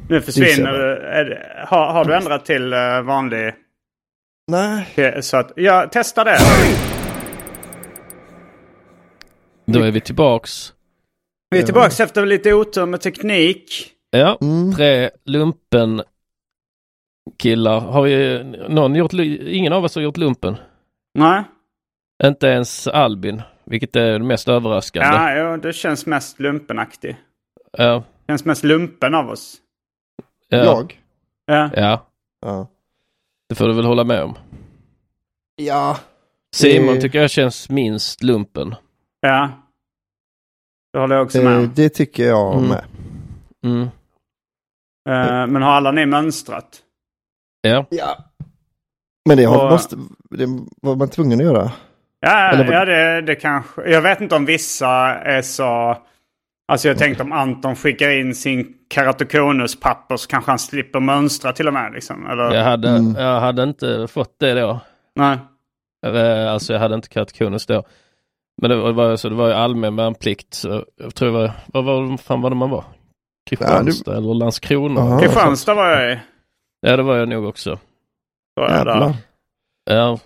Nu 0.10 0.22
försvinner 0.22 0.72
du. 0.74 1.40
Har, 1.68 1.94
har 1.94 2.06
du 2.06 2.16
ändrat 2.16 2.46
till 2.46 2.74
eh, 2.74 3.02
vanlig? 3.02 3.54
Nej. 4.52 4.88
Så 5.24 5.38
att, 5.38 5.52
ja, 5.56 5.90
testa 5.92 6.24
det. 6.24 6.38
Då 9.66 9.80
är 9.80 9.92
vi 9.92 10.02
tillbaks. 10.02 10.74
Vi 11.50 11.60
är 11.60 11.64
tillbaka 11.64 12.04
efter 12.04 12.26
lite 12.26 12.54
otur 12.54 12.86
med 12.86 13.02
teknik. 13.02 13.92
Ja, 14.10 14.38
Mm. 14.42 14.76
tre 14.76 15.10
lumpen 15.26 16.02
killar. 17.40 17.80
Har 17.80 18.06
ju 18.06 18.44
någon 18.70 18.96
gjort, 18.96 19.14
ingen 19.14 19.74
av 19.74 19.84
oss 19.84 19.96
har 19.96 20.02
gjort 20.02 20.18
lumpen. 20.18 20.56
Nej. 21.20 21.44
Inte 22.24 22.48
ens 22.48 22.88
Albin, 22.88 23.42
vilket 23.66 23.96
är 23.96 24.12
det 24.12 24.20
mest 24.26 24.48
överraskande. 24.48 25.08
Ja, 25.18 25.38
jo, 25.52 25.58
det 25.58 25.74
känns 25.74 26.06
mest 26.06 26.40
lumpenaktig. 26.40 27.18
Ja, 27.78 28.04
Känns 28.28 28.46
mest 28.46 28.64
lumpen 28.64 29.16
av 29.16 29.30
oss. 29.30 29.58
ja, 30.48 30.58
Jag? 30.58 31.02
Ja. 31.46 31.70
ja, 31.76 32.08
Ja. 32.42 32.68
det 33.50 33.56
får 33.56 33.68
du 33.68 33.74
väl 33.74 33.86
hålla 33.86 34.04
med 34.04 34.24
om. 34.24 34.36
Ja. 35.56 35.98
Simon 36.56 36.96
Det- 36.96 37.02
tycker 37.02 37.22
jag 37.22 37.30
känns 37.32 37.70
minst 37.70 38.24
lumpen. 38.24 38.76
Ja. 39.20 39.50
Det 40.94 41.00
håller 41.00 41.16
jag 41.16 41.26
också 41.26 41.42
med 41.44 41.58
om. 41.58 41.72
det 41.76 41.90
tycker 41.90 42.28
jag 42.28 42.54
Mm. 42.58 42.70
med. 42.70 42.84
Mm. 43.64 43.82
Eh, 45.10 45.48
Men 45.48 45.62
har 45.62 45.72
alla 45.72 45.92
ni 45.92 46.06
mönstrat? 46.06 46.82
Ja, 47.62 47.86
Ja. 47.90 48.18
Men 49.26 49.38
det 49.38 49.44
har, 49.44 49.66
Och- 49.66 49.72
måste, 49.72 49.96
det 50.30 50.46
var 50.82 50.96
man 50.96 51.10
tvungen 51.10 51.40
att 51.40 51.46
göra. 51.46 51.72
Ja, 52.20 52.52
Eller 52.52 52.72
ja 52.74 52.86
det, 52.86 53.22
det 53.22 53.36
kanske. 53.36 53.90
Jag 53.90 54.02
vet 54.02 54.22
inte 54.22 54.36
om 54.36 54.46
vissa 54.46 54.90
är 55.16 55.42
så... 55.42 55.98
Alltså 56.72 56.88
jag 56.88 56.98
tänkte 56.98 57.24
om 57.24 57.32
Anton 57.32 57.76
skickar 57.76 58.10
in 58.10 58.36
sin 58.36 58.74
keratokonus-papper 58.94 60.18
så 60.18 60.28
kanske 60.28 60.52
han 60.52 60.60
slipper 60.60 61.00
mönstra 61.00 61.54
till 61.54 61.68
och 61.68 61.74
med. 61.74 61.94
Liksom. 61.94 62.28
Eller, 62.28 62.52
jag 62.56 62.64
hade, 62.64 62.90
Mm. 62.90 63.16
jag 63.16 63.40
hade 63.40 63.64
inte 63.64 64.08
fått 64.08 64.40
det 64.40 64.54
då. 64.54 64.80
Nej. 65.16 65.38
Alltså 66.48 66.74
jag 66.74 66.80
hade 66.80 66.96
inte 66.96 67.10
katakonus 67.10 67.66
då. 67.66 67.84
Men 68.62 68.70
det 68.70 68.76
var, 68.92 69.10
det 69.10 69.18
så 69.18 69.30
det 69.30 69.36
var 69.36 69.48
ju 69.48 69.54
allmän 69.54 69.96
värnplikt. 69.96 70.54
Så 70.54 70.86
jag 70.96 71.16
tror 71.16 71.28
det 71.32 71.34
var, 71.38 71.52
vad 71.66 71.84
var, 71.84 72.18
fan 72.18 72.42
var 72.42 72.50
det 72.50 72.56
man 72.56 72.70
var? 72.70 72.84
Kristianstad 73.50 74.18
eller 74.18 74.34
Landskrona? 74.34 75.02
Aha. 75.02 75.20
Kristianstad 75.20 75.74
var 75.74 75.90
jag 75.90 76.14
i. 76.14 76.20
Ja 76.82 76.98
det 76.98 77.04
var 77.04 77.16
jag 77.18 77.30
nog 77.30 77.46
också. 77.46 77.80
Jag. 78.56 78.70
Jävlar. 78.72 79.14
Ja, 79.90 80.20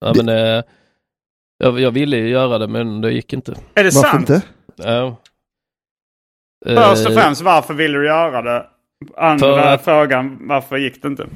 ja 0.00 0.12
men 0.16 0.28
eh, 0.28 0.62
jag, 1.58 1.80
jag 1.80 1.90
ville 1.90 2.16
ju 2.16 2.28
göra 2.28 2.58
det 2.58 2.68
men 2.68 3.00
det 3.00 3.12
gick 3.12 3.32
inte. 3.32 3.52
Är 3.74 3.84
det 3.84 3.90
Varför 3.94 4.08
sant? 4.08 4.30
inte? 4.30 4.42
Ja. 4.76 5.16
Först 6.64 7.06
och 7.06 7.12
Eh, 7.12 7.18
främst, 7.18 7.42
varför 7.42 7.74
ville 7.74 7.98
du 7.98 8.06
göra 8.06 8.42
det? 8.42 8.66
Andra 9.16 9.64
att- 9.72 9.84
frågan, 9.84 10.38
varför 10.48 10.76
gick 10.76 11.02
det 11.02 11.08
inte? 11.08 11.26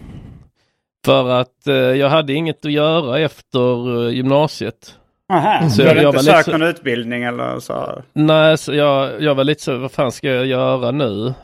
För 1.07 1.29
att 1.31 1.67
eh, 1.67 1.75
jag 1.75 2.09
hade 2.09 2.33
inget 2.33 2.65
att 2.67 2.73
göra 2.73 3.19
efter 3.19 4.05
eh, 4.07 4.15
gymnasiet. 4.15 4.99
Aha, 5.33 5.69
Så 5.71 5.83
du 5.83 5.89
hade 5.89 6.03
jag 6.03 6.11
inte 6.15 6.25
sökt 6.25 6.45
så- 6.45 6.51
någon 6.53 6.63
utbildning 6.63 7.23
eller 7.23 7.59
så? 7.61 8.03
Nej, 8.13 8.59
så 8.59 8.75
jag, 8.75 9.23
jag 9.23 9.35
var 9.35 9.45
lite 9.45 9.63
så, 9.63 9.79
vad 9.79 9.93
fan 9.93 10.13
ska 10.13 10.29
jag 10.29 10.47
göra 10.47 10.91
nu? 10.91 11.35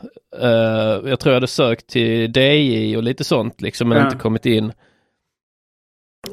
Eh, 0.41 0.49
jag 1.09 1.19
tror 1.19 1.25
jag 1.31 1.33
hade 1.33 1.47
sökt 1.47 1.87
till 1.89 2.37
DJ 2.37 2.97
och 2.97 3.03
lite 3.03 3.23
sånt 3.23 3.61
liksom, 3.61 3.89
men 3.89 3.97
Ja. 3.97 4.03
inte 4.05 4.17
kommit 4.17 4.45
in. 4.45 4.71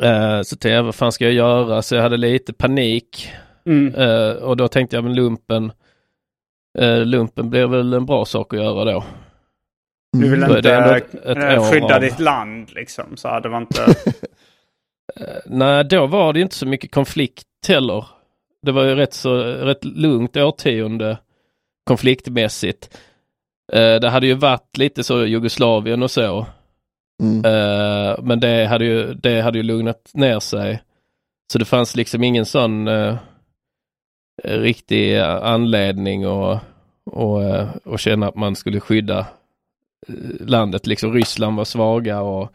Uh, 0.03 0.43
så 0.43 0.57
tänkte 0.57 0.69
jag, 0.69 0.83
vad 0.83 0.95
fan 0.95 1.13
ska 1.13 1.25
jag 1.25 1.33
göra? 1.35 1.83
Så 1.83 1.95
jag 1.95 2.03
hade 2.03 2.17
lite 2.17 2.53
panik. 2.53 3.29
Mm. 3.67 3.95
Eh, 3.95 4.33
och 4.33 4.57
då 4.57 4.69
tänkte 4.69 4.97
jag, 4.97 5.05
men 5.05 5.15
lumpen, 5.15 5.73
eh, 6.79 6.99
lumpen 7.05 7.51
blir 7.51 7.67
väl 7.67 7.93
en 7.93 8.07
bra 8.07 8.25
sak 8.25 8.55
att 8.55 8.61
göra 8.61 8.85
då. 8.93 9.05
Du 10.19 10.31
vill 10.31 10.41
Då 10.41 10.47
är 10.47 10.57
inte 10.57 10.75
ett- 10.75 11.15
ett 11.15 11.39
eh, 11.59 11.71
skydda 11.71 11.95
av- 11.95 12.01
ditt 12.01 12.19
land 12.21 12.71
liksom. 12.75 13.17
Så 13.17 13.41
det 13.41 13.49
var 13.49 13.59
inte... 13.59 13.87
Eh, 15.21 15.37
nej, 15.47 15.85
då 15.85 16.07
var 16.07 16.33
det 16.33 16.41
inte 16.41 16.55
så 16.55 16.67
mycket 16.67 16.91
konflikt 16.95 17.45
heller. 17.69 18.07
Det 18.63 18.73
var 18.73 18.85
ju 18.85 18.95
rätt 18.95 19.15
så 19.15 19.37
rätt 19.43 19.85
lugnt 19.85 20.37
årtionde 20.37 21.19
konfliktmässigt. 21.87 22.99
Eh, 23.73 23.95
det 24.01 24.09
hade 24.11 24.27
ju 24.27 24.35
varit 24.35 24.77
lite 24.79 25.05
så 25.05 25.27
Jugoslavien 25.27 26.03
och 26.03 26.11
så. 26.11 26.47
Mm. 27.23 27.45
Eh, 27.45 28.17
men 28.23 28.41
det 28.41 28.67
hade, 28.67 28.85
ju, 28.85 29.15
det 29.15 29.41
hade 29.41 29.59
ju 29.59 29.63
lugnat 29.63 30.11
ner 30.15 30.41
sig. 30.41 30.83
Så 31.53 31.59
det 31.59 31.65
fanns 31.65 31.97
liksom 31.97 32.25
ingen 32.25 32.47
sån 32.47 32.89
eh, 32.89 33.17
riktig 34.45 35.19
anledning 35.19 36.27
och, 36.27 36.59
och, 37.05 37.43
eh, 37.43 37.69
och 37.85 37.99
känna 37.99 38.29
att 38.29 38.35
man 38.35 38.57
skulle 38.57 38.81
skydda 38.81 39.19
eh, 40.09 40.47
landet. 40.47 40.87
Liksom 40.87 41.13
Ryssland 41.13 41.57
var 41.57 41.65
svaga 41.65 42.21
och, 42.21 42.53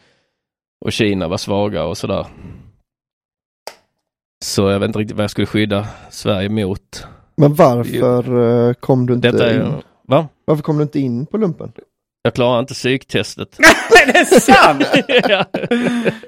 och 0.85 0.91
Kina 0.91 1.27
var 1.27 1.37
svaga 1.37 1.83
och 1.83 1.97
sådär. 1.97 2.27
Så 4.45 4.69
jag 4.69 4.79
vet 4.79 4.87
inte 4.87 4.99
riktigt 4.99 5.17
vad 5.17 5.23
jag 5.23 5.31
skulle 5.31 5.47
skydda 5.47 5.87
Sverige 6.09 6.49
mot. 6.49 7.07
Men 7.37 7.53
varför 7.53 8.39
eh, 8.67 8.73
kom 8.73 9.05
du 9.05 9.13
inte 9.13 9.31
Detta 9.31 9.51
är, 9.51 9.65
in? 9.65 9.73
va? 10.07 10.27
Varför 10.45 10.63
kom 10.63 10.77
du 10.77 10.83
inte 10.83 10.99
in 10.99 11.25
på 11.25 11.37
lumpen? 11.37 11.71
Jag 12.25 12.33
klarar 12.33 12.59
inte 12.59 12.73
psyktestet. 12.73 13.59
är 14.07 14.13
det 14.13 14.25
sant? 14.25 14.83
ja. 15.29 15.45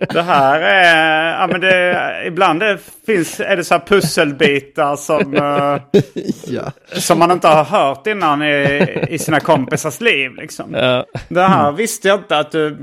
Det 0.09 0.21
här 0.21 0.61
är... 0.61 1.41
Ja, 1.41 1.47
men 1.47 1.61
det, 1.61 2.23
ibland 2.25 2.63
är, 2.63 2.79
finns, 3.05 3.39
är 3.39 3.57
det 3.57 3.63
så 3.63 3.73
här 3.73 3.81
pusselbitar 3.87 4.95
som, 4.95 5.33
eh, 5.33 6.01
ja. 6.47 6.71
som 6.93 7.19
man 7.19 7.31
inte 7.31 7.47
har 7.47 7.63
hört 7.63 8.07
innan 8.07 8.43
i, 8.43 9.07
i 9.09 9.19
sina 9.19 9.39
kompisars 9.39 10.01
liv. 10.01 10.35
Liksom. 10.35 10.73
Ja. 10.73 11.05
Det 11.29 11.41
här 11.41 11.71
visste 11.71 12.07
jag 12.07 12.19
inte 12.19 12.37
att 12.37 12.51
du, 12.51 12.77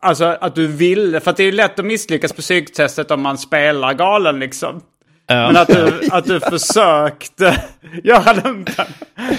alltså, 0.00 0.24
att 0.24 0.54
du 0.54 0.66
ville. 0.66 1.20
För 1.20 1.30
att 1.30 1.36
det 1.36 1.44
är 1.44 1.52
lätt 1.52 1.78
att 1.78 1.84
misslyckas 1.84 2.32
på 2.32 2.42
psyktestet 2.42 3.10
om 3.10 3.22
man 3.22 3.38
spelar 3.38 3.94
galen 3.94 4.40
liksom. 4.40 4.80
Men 5.34 5.56
att 5.56 5.68
du, 5.68 6.08
att 6.10 6.24
du 6.24 6.40
försökte 6.40 7.62
göra 8.04 8.32
lumpen. 8.32 8.86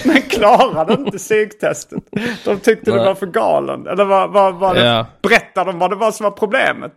Men 0.04 0.22
klarade 0.22 0.92
inte 0.92 1.18
psyktestet. 1.18 2.02
De 2.44 2.56
tyckte 2.60 2.90
du 2.90 2.96
Nej. 2.96 3.04
var 3.06 3.14
för 3.14 3.26
galen. 3.26 3.86
Eller 3.86 4.04
vad, 4.04 4.30
vad, 4.32 4.54
vad 4.54 4.76
det, 4.76 4.84
Ja. 4.86 5.06
berätta 5.22 5.64
de 5.64 5.78
vad 5.78 5.90
det 5.90 5.96
var 5.96 6.10
som 6.12 6.24
var 6.24 6.30
problemet. 6.30 6.92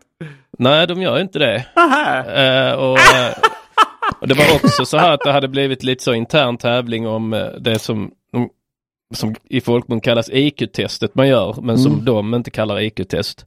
Nej, 0.60 0.88
de 0.88 1.02
gör 1.02 1.20
inte 1.20 1.40
det. 1.40 1.56
Eh, 2.28 2.74
och, 2.80 2.98
eh, 2.98 3.34
och 4.22 4.28
det 4.28 4.34
var 4.34 4.56
också 4.56 4.86
så 4.86 4.98
här 4.98 5.12
att 5.12 5.20
det 5.24 5.32
hade 5.32 5.48
blivit 5.48 5.84
lite 5.84 6.04
så 6.04 6.14
intern 6.14 6.58
tävling 6.58 7.08
om 7.08 7.34
eh, 7.34 7.46
det 7.60 7.80
som, 7.80 8.12
som 9.16 9.36
i 9.50 9.62
folkmun 9.62 10.02
kallas 10.02 10.30
IQ-testet 10.30 11.16
man 11.16 11.28
gör, 11.28 11.56
men 11.62 11.78
som 11.78 12.06
de 12.06 12.34
inte 12.34 12.52
kallar 12.52 12.80
IQ-test. 12.80 13.46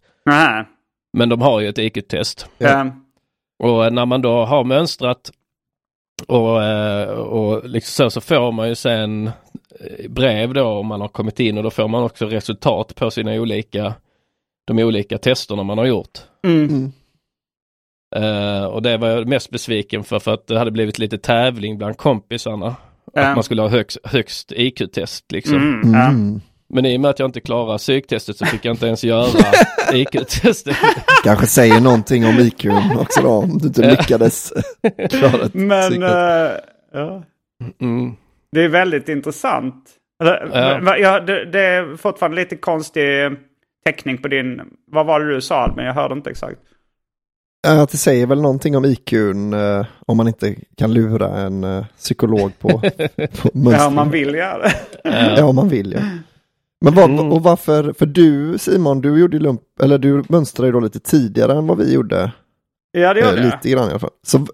Men 1.12 1.28
de 1.28 1.40
har 1.42 1.60
ju 1.60 1.68
ett 1.68 1.78
IQ-test. 1.78 2.48
Ja. 2.58 2.86
Och 3.62 3.92
när 3.92 4.06
man 4.06 4.22
då 4.22 4.44
har 4.44 4.64
mönstrat 4.64 5.30
och, 6.26 6.64
eh, 6.64 7.08
och 7.08 7.68
liksom 7.68 8.10
så, 8.10 8.10
så 8.10 8.20
får 8.20 8.52
man 8.52 8.68
ju 8.68 8.74
sen 8.74 9.26
eh, 9.80 10.10
brev 10.10 10.54
då 10.54 10.66
om 10.66 10.86
man 10.86 11.00
har 11.00 11.08
kommit 11.08 11.40
in 11.40 11.58
och 11.58 11.64
då 11.64 11.70
får 11.70 11.88
man 11.88 12.02
också 12.02 12.26
resultat 12.26 12.94
på 12.94 13.10
sina 13.10 13.32
olika, 13.32 13.94
de 14.66 14.78
olika 14.78 15.18
testerna 15.18 15.62
man 15.62 15.78
har 15.78 15.86
gjort. 15.86 16.18
Mm. 16.46 16.68
Mm. 16.68 16.92
Eh, 18.16 18.64
och 18.64 18.82
det 18.82 18.96
var 18.96 19.08
jag 19.08 19.28
mest 19.28 19.50
besviken 19.50 20.04
för, 20.04 20.18
för 20.18 20.34
att 20.34 20.46
det 20.46 20.58
hade 20.58 20.70
blivit 20.70 20.98
lite 20.98 21.18
tävling 21.18 21.78
bland 21.78 21.96
kompisarna. 21.96 22.76
Ja. 23.14 23.22
Att 23.22 23.36
man 23.36 23.44
skulle 23.44 23.62
ha 23.62 23.68
högst, 23.68 23.98
högst 24.04 24.52
IQ-test 24.52 25.32
liksom. 25.32 25.82
Mm. 25.84 26.40
Ja. 26.68 26.74
Men 26.74 26.86
i 26.86 26.96
och 26.96 27.00
med 27.00 27.10
att 27.10 27.18
jag 27.18 27.28
inte 27.28 27.40
klarar 27.40 27.78
psyktestet 27.78 28.36
så 28.36 28.46
fick 28.46 28.64
jag 28.64 28.72
inte 28.72 28.86
ens 28.86 29.04
göra 29.04 29.26
IQ-testet. 29.92 30.76
Kanske 31.24 31.46
säger 31.46 31.80
någonting 31.80 32.26
om 32.26 32.38
IQ 32.38 32.66
också 32.98 33.20
då, 33.22 33.28
om 33.28 33.58
du 33.58 33.66
inte 33.66 33.90
lyckades 33.90 34.52
klara 35.10 35.44
ett 35.44 35.54
Men 35.54 36.02
eh, 36.02 36.50
ja. 36.92 37.22
Mm. 37.80 38.12
det 38.52 38.64
är 38.64 38.68
väldigt 38.68 39.08
intressant. 39.08 39.84
Ja. 40.24 40.96
ja, 40.98 41.20
det, 41.20 41.44
det 41.44 41.60
är 41.60 41.96
fortfarande 41.96 42.36
lite 42.36 42.56
konstig 42.56 43.04
teckning 43.84 44.18
på 44.18 44.28
din... 44.28 44.60
Vad 44.92 45.06
var 45.06 45.20
det 45.20 45.34
du 45.34 45.40
sa? 45.40 45.72
Men 45.76 45.84
jag 45.84 45.94
hörde 45.94 46.14
inte 46.14 46.30
exakt. 46.30 46.58
Ja, 47.62 47.82
Att 47.82 47.90
det 47.90 47.96
säger 47.96 48.26
väl 48.26 48.40
någonting 48.40 48.76
om 48.76 48.84
IQ 48.84 49.12
eh, 49.12 49.86
om 50.06 50.16
man 50.16 50.28
inte 50.28 50.54
kan 50.76 50.92
lura 50.94 51.36
en 51.36 51.64
eh, 51.64 51.84
psykolog 51.96 52.52
på, 52.58 52.68
på 52.68 52.80
Ja, 53.14 53.50
mönstring. 53.52 53.86
om 53.88 53.94
man 53.94 54.10
vill 54.10 54.34
göra 54.34 54.62
det. 54.62 54.74
Ja, 55.36 55.44
om 55.44 55.56
man 55.56 55.68
vill 55.68 55.92
ja. 55.92 56.00
Men 56.84 56.94
var, 56.94 57.32
och 57.32 57.42
varför, 57.42 57.92
för 57.92 58.06
du 58.06 58.58
Simon, 58.58 59.00
du 59.00 59.20
gjorde 59.20 59.38
lump, 59.38 59.60
eller 59.82 59.98
du 59.98 60.24
mönstrade 60.28 60.68
ju 60.68 60.72
då 60.72 60.80
lite 60.80 61.00
tidigare 61.00 61.52
än 61.52 61.66
vad 61.66 61.78
vi 61.78 61.92
gjorde. 61.94 62.32
Ja, 62.92 63.14
det 63.14 63.20
Eh, 63.20 63.26
gjorde 63.28 63.42
jag. 63.42 63.44
lite 63.54 63.70
grann 63.70 63.86
i 63.86 63.90
alla 63.90 63.98
fall. 63.98 64.10
Så, 64.26 64.46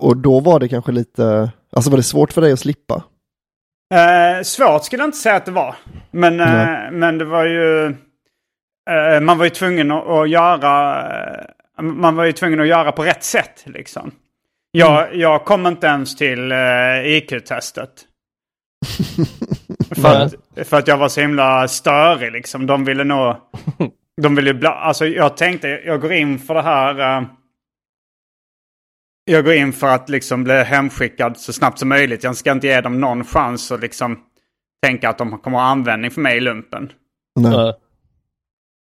och 0.00 0.16
då 0.16 0.40
var 0.40 0.60
det 0.60 0.68
kanske 0.68 0.92
lite, 0.92 1.50
alltså 1.72 1.90
var 1.90 1.96
det 1.96 2.02
svårt 2.02 2.32
för 2.32 2.40
dig 2.40 2.52
att 2.52 2.58
slippa? 2.60 3.02
Eh, 3.94 4.42
svårt 4.42 4.84
skulle 4.84 5.02
jag 5.02 5.08
inte 5.08 5.18
säga 5.18 5.34
att 5.36 5.44
det 5.44 5.50
var. 5.50 5.74
Men, 6.10 6.40
eh, 6.40 6.90
men 6.92 7.18
det 7.18 7.24
var 7.24 7.44
ju... 7.46 7.86
Eh, 8.90 9.20
man 9.20 9.38
var 9.38 9.44
ju 9.44 9.50
tvungen 9.50 9.90
att, 9.90 10.08
att 10.08 10.30
göra... 10.30 11.02
eh, 11.78 11.82
man 11.82 12.16
var 12.16 12.24
ju 12.24 12.32
tvungen 12.32 12.60
att 12.60 12.66
göra 12.66 12.92
på 12.92 13.02
rätt 13.04 13.24
sätt 13.24 13.62
liksom. 13.66 14.10
Jag, 14.72 15.14
jag 15.16 15.44
kom 15.44 15.66
inte 15.66 15.86
ens 15.86 16.16
till 16.16 16.52
eh, 16.52 17.06
IQ-testet. 17.06 17.90
för, 19.94 20.20
att, 20.20 20.34
för 20.68 20.76
att 20.76 20.88
jag 20.88 20.96
var 20.96 21.08
så 21.08 21.20
himla 21.20 21.68
störig 21.68 22.32
liksom. 22.32 22.66
De 22.66 22.84
ville 22.84 23.04
nog... 23.04 23.36
De 24.22 24.34
ville 24.34 24.54
bla, 24.54 24.70
alltså 24.70 25.06
jag 25.06 25.36
tänkte, 25.36 25.68
jag 25.68 26.00
går 26.00 26.12
in 26.12 26.38
för 26.38 26.54
det 26.54 26.62
här... 26.62 27.18
eh, 27.18 27.26
jag 29.24 29.44
går 29.44 29.54
in 29.54 29.72
för 29.72 29.86
att 29.86 30.08
liksom 30.08 30.44
bli 30.44 30.54
hemskickad 30.54 31.36
så 31.36 31.52
snabbt 31.52 31.78
som 31.78 31.88
möjligt. 31.88 32.24
Jag 32.24 32.36
ska 32.36 32.52
inte 32.52 32.66
ge 32.66 32.80
dem 32.80 33.00
någon 33.00 33.24
chans 33.24 33.72
att 33.72 33.80
liksom 33.80 34.18
tänka 34.86 35.08
att 35.08 35.18
de 35.18 35.38
kommer 35.38 35.58
ha 35.58 35.64
användning 35.64 36.10
för 36.10 36.20
mig 36.20 36.36
i 36.36 36.40
lumpen. 36.40 36.92
Nej. 37.40 37.74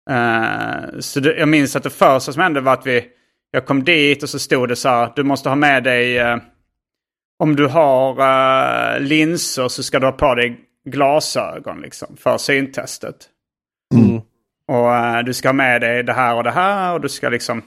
Eh, 0.09 0.99
så 0.99 1.19
det, 1.19 1.37
jag 1.37 1.49
minns 1.49 1.75
att 1.75 1.83
det 1.83 1.89
första 1.89 2.33
som 2.33 2.43
hände 2.43 2.61
var 2.61 2.73
att 2.73 2.87
vi, 2.87 3.05
jag 3.51 3.65
kom 3.65 3.83
dit 3.83 4.23
och 4.23 4.29
så 4.29 4.39
stod 4.39 4.69
det 4.69 4.75
så 4.75 4.89
här, 4.89 5.11
du 5.15 5.23
måste 5.23 5.49
ha 5.49 5.55
med 5.55 5.83
dig, 5.83 6.17
eh, 6.17 6.37
om 7.43 7.55
du 7.55 7.67
har 7.67 8.11
eh, 8.19 8.99
linser 8.99 9.67
så 9.67 9.83
ska 9.83 9.99
du 9.99 10.05
ha 10.05 10.11
på 10.11 10.35
dig 10.35 10.66
glasögon 10.91 11.82
liksom 11.82 12.17
för 12.17 12.38
syntestet. 12.38 13.15
Mm. 13.96 14.22
Och 14.67 14.96
eh, 14.96 15.24
du 15.24 15.34
ska 15.34 15.48
ha 15.48 15.53
med 15.53 15.82
dig 15.82 16.03
det 16.03 16.13
här 16.13 16.36
och 16.36 16.44
det 16.44 16.51
här 16.51 16.94
och 16.94 17.01
du 17.01 17.10
ska 17.10 17.29
liksom... 17.29 17.62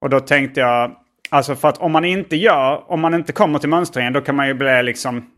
Och 0.00 0.10
då 0.10 0.20
tänkte 0.20 0.60
jag, 0.60 0.96
alltså 1.30 1.54
för 1.54 1.68
att 1.68 1.78
om 1.78 1.92
man 1.92 2.04
inte 2.04 2.36
gör, 2.36 2.90
om 2.90 3.00
man 3.00 3.14
inte 3.14 3.32
kommer 3.32 3.58
till 3.58 3.68
mönstringen 3.68 4.12
då 4.12 4.20
kan 4.20 4.36
man 4.36 4.48
ju 4.48 4.54
bli 4.54 4.82
liksom... 4.82 5.30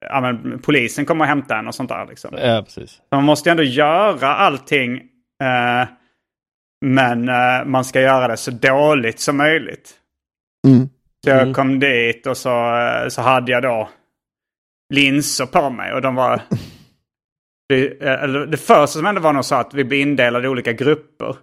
Ja 0.00 0.20
men 0.20 0.58
polisen 0.58 1.04
kommer 1.04 1.24
och 1.24 1.28
hämta 1.28 1.58
en 1.58 1.68
och 1.68 1.74
sånt 1.74 1.88
där 1.88 2.06
liksom. 2.06 2.34
ja, 2.42 2.62
precis. 2.62 2.90
Så 2.90 3.16
man 3.16 3.24
måste 3.24 3.48
ju 3.48 3.50
ändå 3.50 3.62
göra 3.62 4.34
allting. 4.34 4.96
Eh, 5.42 5.88
men 6.84 7.28
eh, 7.28 7.64
man 7.64 7.84
ska 7.84 8.00
göra 8.00 8.28
det 8.28 8.36
så 8.36 8.50
dåligt 8.50 9.20
som 9.20 9.36
möjligt. 9.36 9.94
Mm. 10.66 10.88
Så 11.24 11.30
jag 11.30 11.54
kom 11.54 11.80
dit 11.80 12.26
och 12.26 12.36
så, 12.36 12.76
eh, 12.76 13.08
så 13.08 13.22
hade 13.22 13.52
jag 13.52 13.62
då 13.62 13.88
linser 14.92 15.46
på 15.46 15.70
mig 15.70 15.92
och 15.92 16.02
de 16.02 16.14
var... 16.14 16.42
Det, 17.68 18.02
eh, 18.02 18.22
eller 18.22 18.46
det 18.46 18.56
första 18.56 18.86
som 18.86 19.06
hände 19.06 19.20
var 19.20 19.32
nog 19.32 19.44
så 19.44 19.54
att 19.54 19.74
vi 19.74 19.84
blev 19.84 20.00
indelade 20.00 20.44
i 20.44 20.48
olika 20.48 20.72
grupper. 20.72 21.36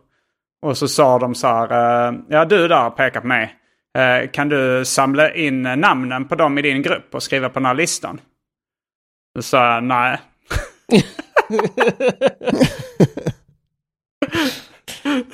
Och 0.61 0.77
så 0.77 0.87
sa 0.87 1.19
de 1.19 1.35
så 1.35 1.47
här, 1.47 1.71
eh, 1.71 2.13
ja 2.29 2.45
du 2.45 2.67
där 2.67 2.89
pekar 2.89 3.21
på 3.21 3.27
mig. 3.27 3.55
Eh, 3.97 4.29
kan 4.29 4.49
du 4.49 4.85
samla 4.85 5.33
in 5.33 5.61
namnen 5.61 6.27
på 6.27 6.35
dem 6.35 6.57
i 6.57 6.61
din 6.61 6.81
grupp 6.81 7.15
och 7.15 7.23
skriva 7.23 7.49
på 7.49 7.59
den 7.59 7.65
här 7.65 7.73
listan? 7.73 8.21
Då 9.35 9.41
sa 9.41 9.73
jag 9.73 9.83
nej. 9.83 10.17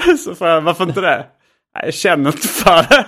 så 0.17 0.35
frågade 0.35 0.55
jag, 0.55 0.61
varför 0.61 0.83
inte 0.83 1.01
det? 1.01 1.25
Nej, 1.75 1.85
jag 1.85 1.93
känner 1.93 2.29
inte 2.29 2.47
för 2.47 2.85
det. 2.89 3.05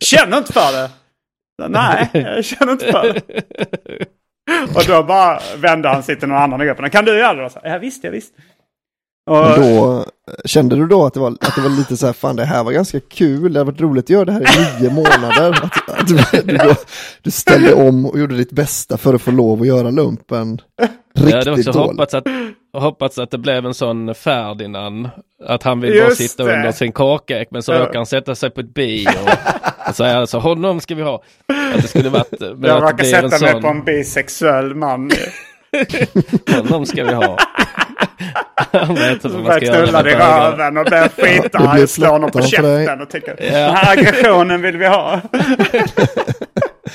känner 0.04 0.38
inte 0.38 0.52
för 0.52 0.72
det? 0.72 0.90
Nej, 1.68 2.08
jag 2.12 2.44
känner 2.44 2.72
inte 2.72 2.84
för 2.92 3.12
det. 3.12 3.22
Och 4.76 4.82
då 4.86 5.02
bara 5.02 5.40
vände 5.56 5.88
han 5.88 6.02
sig 6.02 6.18
till 6.18 6.28
någon 6.28 6.38
annan 6.38 6.62
i 6.62 6.64
gruppen. 6.64 6.90
Kan 6.90 7.04
du 7.04 7.18
göra 7.18 7.34
det? 7.34 7.42
då? 7.42 7.48
Så, 7.48 7.60
Ja 7.64 7.78
visst, 7.78 8.04
ja 8.04 8.10
visst. 8.10 8.32
Och, 9.30 9.36
då, 9.36 10.04
kände 10.44 10.76
du 10.76 10.86
då 10.86 11.06
att 11.06 11.14
det, 11.14 11.20
var, 11.20 11.30
att 11.40 11.54
det 11.54 11.60
var 11.60 11.70
lite 11.70 11.96
så 11.96 12.06
här, 12.06 12.12
fan 12.12 12.36
det 12.36 12.44
här 12.44 12.64
var 12.64 12.72
ganska 12.72 13.00
kul, 13.00 13.52
det 13.52 13.60
hade 13.60 13.70
varit 13.72 13.80
roligt 13.80 14.04
att 14.04 14.10
göra 14.10 14.24
det 14.24 14.32
här 14.32 14.40
i 14.40 14.80
nio 14.82 14.90
månader. 14.90 15.50
Att, 15.50 16.00
att 16.00 16.08
du, 16.08 16.16
du, 16.42 16.74
du 17.22 17.30
ställde 17.30 17.74
om 17.74 18.06
och 18.06 18.18
gjorde 18.18 18.36
ditt 18.36 18.52
bästa 18.52 18.96
för 18.98 19.14
att 19.14 19.22
få 19.22 19.30
lov 19.30 19.60
att 19.60 19.66
göra 19.66 19.90
lumpen 19.90 20.60
Jag 21.14 21.22
hade 21.24 21.36
riktigt 21.38 21.68
också 21.68 21.72
dåligt. 21.78 21.90
hoppats 21.90 22.14
att, 22.14 22.24
hoppats 22.78 23.18
att 23.18 23.30
det 23.30 23.38
blev 23.38 23.66
en 23.66 23.74
sån 23.74 24.14
Ferdinand. 24.14 25.10
Att 25.44 25.62
han 25.62 25.80
vill 25.80 25.90
bara 26.00 26.08
Just 26.08 26.16
sitta 26.30 26.44
det. 26.44 26.54
under 26.56 26.72
sin 26.72 26.92
kåkek 26.92 27.48
men 27.50 27.62
så 27.62 27.72
Ja. 27.72 27.78
råkar 27.80 27.94
han 27.96 28.06
sätta 28.06 28.34
sig 28.34 28.50
på 28.50 28.60
ett 28.60 28.74
bi 28.74 29.06
och, 29.06 29.28
säga 29.98 30.18
alltså 30.18 30.38
honom 30.38 30.80
ska 30.80 30.94
vi 30.94 31.02
ha. 31.02 31.22
Att 31.74 31.82
det 31.82 31.88
skulle 31.88 32.08
varit, 32.08 32.40
men 32.40 32.48
jag 32.48 32.54
att 32.54 32.62
det 32.62 32.68
råkar 32.74 32.94
blir 32.94 33.04
sätta 33.04 33.36
en 33.36 33.42
mig 33.42 33.52
sån, 33.52 33.62
på 33.62 33.68
en 33.68 33.84
bisexuell 33.84 34.74
man. 34.74 35.10
honom 36.56 36.86
ska 36.86 37.04
vi 37.04 37.14
ha. 37.14 37.38
Han 38.72 38.94
vet 38.94 39.24
hur 39.24 39.30
man 39.30 39.44
börjar 39.44 39.56
ska 39.58 39.66
göra 39.66 39.76
knulla 39.76 39.92
med 39.92 40.04
dig 40.04 40.12
i 40.12 40.16
röven 40.16 40.76
och 40.76 40.84
börjar 40.84 41.08
skita 41.16 41.72
blir 41.72 41.82
och 41.82 41.90
slå 41.90 42.06
honom 42.06 42.30
på 42.30 42.42
käften 42.42 43.00
och 43.00 43.10
tycker 43.10 43.36
den 43.36 43.76
här 43.76 43.92
aggressionen 43.92 44.62
vill 44.62 44.76
vi 44.76 44.86
ha. 44.86 45.20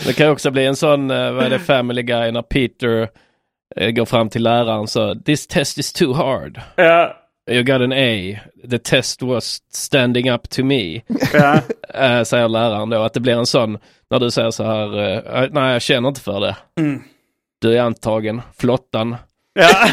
Det 0.06 0.13
kan 0.13 0.26
ju 0.26 0.32
också 0.32 0.52
bli 0.52 0.66
en 0.66 0.76
sån, 0.76 1.12
eh, 1.12 1.32
vad 1.32 1.46
är 1.46 1.50
det, 1.50 1.60
Family 1.60 2.04
Guy 2.04 2.32
när 2.32 2.42
Peter 2.42 3.10
eh, 3.76 3.89
går 3.89 4.06
fram 4.06 4.30
till 4.30 4.44
läraren 4.44 4.88
så 4.88 5.16
This 5.16 5.48
test 5.48 5.78
is 5.78 5.94
too 5.94 6.13
hard. 6.13 6.62
Ja, 6.76 7.23
You 7.51 7.63
got 7.63 7.82
an 7.82 7.91
A. 7.93 8.39
The 8.69 8.77
test 8.79 9.21
was 9.21 9.60
standing 9.73 10.29
up 10.32 10.49
to 10.49 10.63
me. 10.63 11.01
ja. 11.34 11.62
äh, 11.93 12.23
säger 12.23 12.47
läraren 12.47 12.89
då. 12.89 13.01
Att 13.03 13.13
det 13.13 13.19
blir 13.19 13.34
en 13.34 13.45
sån, 13.45 13.77
när 14.10 14.19
du 14.19 14.32
säger 14.32 14.51
så 14.51 14.63
här, 14.63 15.15
eh, 15.43 15.49
nej 15.51 15.73
jag 15.73 15.82
känner 15.82 16.10
inte 16.10 16.21
för 16.21 16.39
det. 16.39 16.56
Mm. 16.79 17.01
Du 17.62 17.77
är 17.77 17.82
antagen, 17.82 18.41
flottan. 18.58 19.15
ja. 19.53 19.88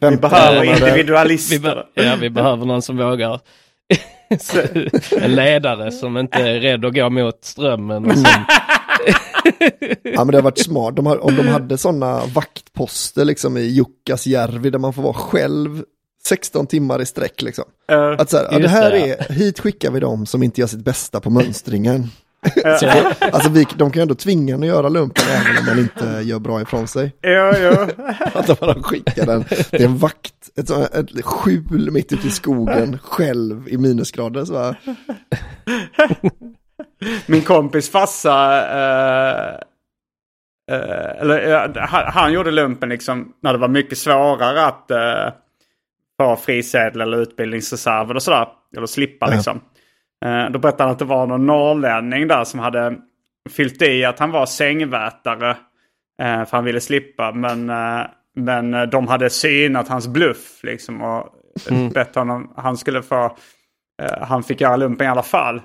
Vi 0.10 0.16
behöver 0.16 0.56
månader. 0.64 0.80
Vi, 0.80 0.86
individualister. 0.88 1.58
be- 1.58 2.02
ja, 2.04 2.16
vi 2.20 2.30
behöver 2.30 2.66
någon 2.66 2.82
som 2.82 2.96
vågar. 2.96 3.40
en 5.20 5.34
ledare 5.34 5.92
som 5.92 6.18
inte 6.18 6.38
är 6.38 6.60
rädd 6.60 6.84
att 6.84 6.94
gå 6.94 7.10
mot 7.10 7.44
strömmen. 7.44 8.04
och 8.06 8.14
som- 8.14 8.44
Ja 10.02 10.24
men 10.24 10.26
det 10.26 10.36
har 10.36 10.42
varit 10.42 10.58
smart, 10.64 10.96
de 10.96 11.06
har, 11.06 11.24
om 11.24 11.36
de 11.36 11.48
hade 11.48 11.78
sådana 11.78 12.22
vaktposter 12.34 13.24
liksom 13.24 13.56
i 13.56 13.60
Jukkasjärvi 13.60 14.70
där 14.70 14.78
man 14.78 14.92
får 14.92 15.02
vara 15.02 15.14
själv 15.14 15.82
16 16.24 16.66
timmar 16.66 17.02
i 17.02 17.06
sträck 17.06 17.42
liksom. 17.42 17.64
Ja. 17.86 18.14
Att 18.18 18.30
så 18.30 18.36
här, 18.36 18.48
ja, 18.50 18.58
det 18.58 18.68
här 18.68 18.90
det, 18.90 19.10
är, 19.10 19.32
hit 19.32 19.60
skickar 19.60 19.90
vi 19.90 20.00
dem 20.00 20.26
som 20.26 20.42
inte 20.42 20.60
gör 20.60 20.68
sitt 20.68 20.84
bästa 20.84 21.20
på 21.20 21.30
mönstringen. 21.30 22.06
så, 22.80 22.86
Alltså 23.32 23.50
vi, 23.50 23.66
de 23.76 23.90
kan 23.90 24.00
ju 24.00 24.02
ändå 24.02 24.14
tvinga 24.14 24.54
en 24.54 24.60
att 24.62 24.66
göra 24.68 24.88
lumpen 24.88 25.24
även 25.30 25.58
om 25.58 25.66
man 25.66 25.78
inte 25.78 26.20
gör 26.28 26.38
bra 26.38 26.60
ifrån 26.62 26.88
sig. 26.88 27.12
Jo, 27.22 27.52
jo. 27.58 28.04
Att 28.34 28.46
de 28.46 28.56
bara 28.60 28.82
skickar 28.82 29.26
den 29.26 29.44
till 29.44 29.84
en 29.84 29.98
vakt, 29.98 30.34
ett, 30.56 30.68
sånt- 30.68 30.94
ett 30.94 31.24
skjul 31.24 31.90
mitt 31.90 32.12
ute 32.12 32.26
i 32.26 32.30
skogen, 32.30 32.98
själv 33.02 33.68
i 33.68 33.78
minusgrader. 33.78 34.44
Så 34.44 34.58
här. 34.58 34.76
Min 37.26 37.42
kompis 37.42 37.90
farsa, 37.90 38.60
eh, 38.70 39.54
eh, 40.76 41.20
eller 41.20 41.78
han, 41.78 42.12
han 42.12 42.32
gjorde 42.32 42.50
lumpen 42.50 42.88
liksom 42.88 43.32
när 43.42 43.52
det 43.52 43.58
var 43.58 43.68
mycket 43.68 43.98
svårare 43.98 44.66
att 44.66 44.90
eh, 44.90 45.32
få 46.20 46.36
frisedel 46.36 47.00
eller 47.00 47.16
utbildningsreserver 47.18 48.14
och 48.14 48.22
sådär. 48.22 48.48
Eller 48.76 48.86
slippa 48.86 49.26
Ja. 49.28 49.34
liksom. 49.34 49.60
Eh, 50.24 50.50
då 50.50 50.58
berättade 50.58 50.82
han 50.82 50.92
att 50.92 50.98
det 50.98 51.04
var 51.04 51.26
någon 51.26 51.46
norrlänning 51.46 52.28
där 52.28 52.44
som 52.44 52.60
hade 52.60 52.96
fyllt 53.50 53.82
i 53.82 54.04
att 54.04 54.18
han 54.18 54.30
var 54.30 54.46
sängvätare. 54.46 55.50
Eh, 56.22 56.44
för 56.44 56.56
han 56.56 56.64
ville 56.64 56.80
slippa. 56.80 57.32
Men, 57.32 57.70
eh, 57.70 58.06
men 58.36 58.90
de 58.90 59.08
hade 59.08 59.30
synat 59.30 59.88
hans 59.88 60.08
bluff 60.08 60.60
liksom. 60.62 61.02
Och 61.02 61.28
bett 61.94 62.14
honom, 62.14 62.52
han 62.56 62.76
skulle 62.76 63.02
få, 63.02 63.36
han 64.20 64.42
fick 64.42 64.60
göra 64.60 64.76
lumpen 64.76 65.06
i 65.06 65.10
alla 65.10 65.22
fall. 65.22 65.60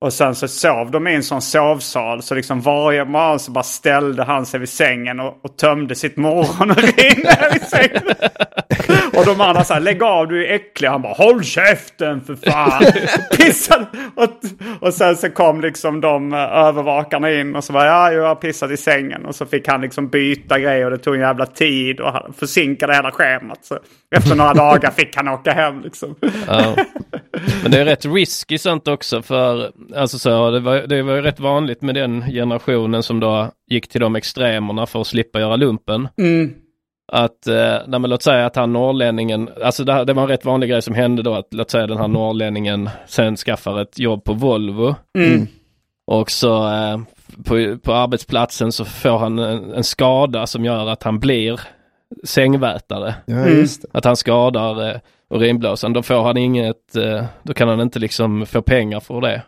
Och 0.00 0.12
sen 0.12 0.34
så 0.34 0.48
sov 0.48 0.90
de 0.90 1.08
i 1.08 1.14
en 1.14 1.22
sån 1.22 1.42
sovsal. 1.42 2.22
Så 2.22 2.34
liksom 2.34 2.60
varje 2.60 3.04
morgon 3.04 3.38
så 3.38 3.50
bara 3.50 3.64
ställde 3.64 4.24
han 4.24 4.46
sig 4.46 4.60
vid 4.60 4.68
sängen 4.68 5.20
och, 5.20 5.44
och 5.44 5.56
tömde 5.56 5.94
sitt 5.94 6.16
morgonurin 6.16 7.26
sängen. 7.70 8.02
Och 9.18 9.26
de 9.26 9.40
andra 9.40 9.64
sa 9.64 9.78
lägg 9.78 10.02
av 10.02 10.28
du 10.28 10.46
är 10.46 10.54
äcklig. 10.54 10.88
Han 10.88 11.02
bara 11.02 11.12
håll 11.12 11.44
käften 11.44 12.20
för 12.20 12.36
fan. 12.36 12.82
Pissade. 13.36 13.86
Och, 14.14 14.30
och 14.80 14.94
sen 14.94 15.16
så 15.16 15.30
kom 15.30 15.60
liksom 15.60 16.00
de 16.00 16.32
eh, 16.32 16.38
övervakarna 16.38 17.32
in 17.32 17.56
och 17.56 17.64
så 17.64 17.72
var 17.72 17.84
ja 17.84 18.12
jag 18.12 18.28
har 18.28 18.34
pissat 18.34 18.70
i 18.70 18.76
sängen. 18.76 19.26
Och 19.26 19.34
så 19.34 19.46
fick 19.46 19.68
han 19.68 19.80
liksom 19.80 20.08
byta 20.08 20.58
grejer 20.58 20.84
och 20.84 20.90
det 20.90 20.98
tog 20.98 21.14
en 21.14 21.20
jävla 21.20 21.46
tid 21.46 22.00
och 22.00 22.12
han 22.12 22.32
försinkade 22.32 22.94
hela 22.94 23.10
schemat. 23.10 23.64
Så 23.64 23.78
efter 24.16 24.34
några 24.34 24.54
dagar 24.64 24.90
fick 24.90 25.16
han 25.16 25.28
åka 25.28 25.52
hem 25.52 25.82
liksom. 25.82 26.14
ja. 26.46 26.76
Men 27.62 27.70
det 27.70 27.78
är 27.78 27.84
rätt 27.84 28.06
risky 28.06 28.58
sånt 28.58 28.88
också 28.88 29.22
för, 29.22 29.72
alltså 29.96 30.18
så, 30.18 30.50
det 30.50 30.60
var, 30.60 30.76
det 30.76 31.02
var 31.02 31.14
ju 31.14 31.22
rätt 31.22 31.40
vanligt 31.40 31.82
med 31.82 31.94
den 31.94 32.22
generationen 32.22 33.02
som 33.02 33.20
då 33.20 33.50
gick 33.70 33.88
till 33.88 34.00
de 34.00 34.16
extremerna 34.16 34.86
för 34.86 35.00
att 35.00 35.06
slippa 35.06 35.40
göra 35.40 35.56
lumpen. 35.56 36.08
Mm. 36.18 36.54
Att, 37.12 37.46
eh, 37.46 37.76
nej, 37.86 38.00
men 38.00 38.10
låt 38.10 38.22
säga 38.22 38.46
att 38.46 38.56
han 38.56 38.72
norrlänningen, 38.72 39.50
alltså 39.64 39.84
det, 39.84 40.04
det 40.04 40.12
var 40.12 40.22
en 40.22 40.28
rätt 40.28 40.44
vanlig 40.44 40.70
grej 40.70 40.82
som 40.82 40.94
hände 40.94 41.22
då 41.22 41.34
att 41.34 41.48
låt 41.50 41.70
säga 41.70 41.86
den 41.86 41.98
här 41.98 42.08
norrlänningen 42.08 42.90
sen 43.06 43.36
skaffar 43.36 43.80
ett 43.80 43.98
jobb 43.98 44.24
på 44.24 44.32
Volvo. 44.32 44.94
Mm. 45.18 45.46
Och 46.06 46.30
så 46.30 46.68
eh, 46.68 46.98
på, 47.44 47.78
på 47.82 47.92
arbetsplatsen 47.94 48.72
så 48.72 48.84
får 48.84 49.18
han 49.18 49.38
en, 49.38 49.72
en 49.72 49.84
skada 49.84 50.46
som 50.46 50.64
gör 50.64 50.86
att 50.86 51.02
han 51.02 51.18
blir 51.18 51.60
sängvätare. 52.24 53.14
Ja, 53.26 53.34
Mm. 53.34 53.48
just 53.58 53.82
det. 53.82 53.88
Att 53.92 54.04
han 54.04 54.16
skadar 54.16 54.88
eh, 54.90 54.96
urinblåsan, 55.30 55.92
då 55.92 56.02
får 56.02 56.22
han 56.22 56.36
inget, 56.36 56.96
eh, 56.96 57.24
då 57.42 57.54
kan 57.54 57.68
han 57.68 57.80
inte 57.80 57.98
liksom 57.98 58.46
få 58.46 58.62
pengar 58.62 59.00
för 59.00 59.20
det. 59.20 59.42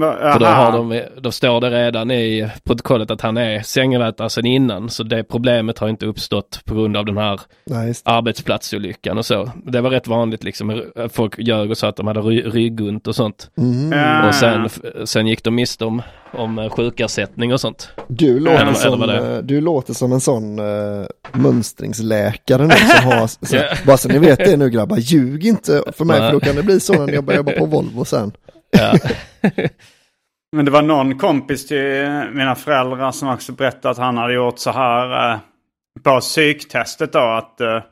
För 0.00 0.38
då, 0.38 0.46
har 0.46 0.72
de, 0.72 1.00
då 1.20 1.30
står 1.32 1.60
det 1.60 1.70
redan 1.70 2.10
i 2.10 2.48
protokollet 2.64 3.10
att 3.10 3.20
han 3.20 3.36
är 3.36 3.62
sängvätare 3.62 4.30
sedan 4.30 4.46
innan, 4.46 4.90
så 4.90 5.02
det 5.02 5.24
problemet 5.24 5.78
har 5.78 5.88
inte 5.88 6.06
uppstått 6.06 6.60
på 6.64 6.74
grund 6.74 6.96
av 6.96 7.04
den 7.04 7.16
här 7.16 7.40
Nej, 7.66 7.94
arbetsplatsolyckan 8.04 9.18
och 9.18 9.26
så. 9.26 9.50
Det 9.66 9.80
var 9.80 9.90
rätt 9.90 10.06
vanligt 10.06 10.44
liksom, 10.44 10.82
att 10.96 11.12
folk 11.12 11.38
ljög 11.38 11.70
och 11.70 11.78
sa 11.78 11.88
att 11.88 11.96
de 11.96 12.06
hade 12.06 12.20
ry- 12.20 12.50
ryggont 12.50 13.06
och 13.06 13.14
sånt. 13.16 13.50
Mm. 13.58 14.28
Och 14.28 14.34
sen, 14.34 14.68
sen 15.06 15.26
gick 15.26 15.44
de 15.44 15.54
miste 15.54 15.84
om, 15.84 16.02
om 16.32 16.58
eh, 16.58 16.68
sjukersättning 16.70 17.52
och 17.52 17.60
sånt. 17.60 17.88
Du, 18.08 18.40
låter 18.40 18.62
Eller- 18.62 18.72
som, 18.74 19.02
eh, 19.10 19.38
du 19.38 19.60
låter 19.60 19.94
som 19.94 20.12
en 20.12 20.20
sån 20.20 20.58
uh, 20.58 21.06
mönstringsläkare 21.32 22.66
nu 22.66 22.74
som 22.74 23.10
har, 23.12 23.26
så, 23.26 23.56
bara 23.86 23.96
så 23.96 24.08
ni 24.08 24.18
vet 24.18 24.38
det 24.38 24.56
nu 24.56 24.70
grabbar, 24.70 24.96
ljug 24.96 25.46
inte 25.46 25.82
för 25.96 26.04
mig 26.04 26.20
för 26.20 26.32
då 26.32 26.40
kan 26.40 26.56
det 26.56 26.62
bli 26.62 26.80
så 26.80 27.06
när 27.06 27.12
jag 27.12 27.24
börjar 27.24 27.38
jobba 27.38 27.52
på 27.52 27.66
Volvo 27.66 28.04
sen. 28.04 28.32
Ja. 28.78 28.92
Men 30.56 30.64
det 30.64 30.70
var 30.70 30.82
någon 30.82 31.18
kompis 31.18 31.66
till 31.66 32.06
mina 32.32 32.54
föräldrar 32.54 33.10
som 33.12 33.28
också 33.28 33.52
berättade 33.52 33.90
att 33.90 33.98
han 33.98 34.16
hade 34.18 34.34
gjort 34.34 34.58
så 34.58 34.70
här 34.70 35.32
eh, 35.34 35.38
på 36.02 36.20
psyktestet 36.20 37.12
då 37.12 37.18
att, 37.18 37.60
eh, 37.60 37.82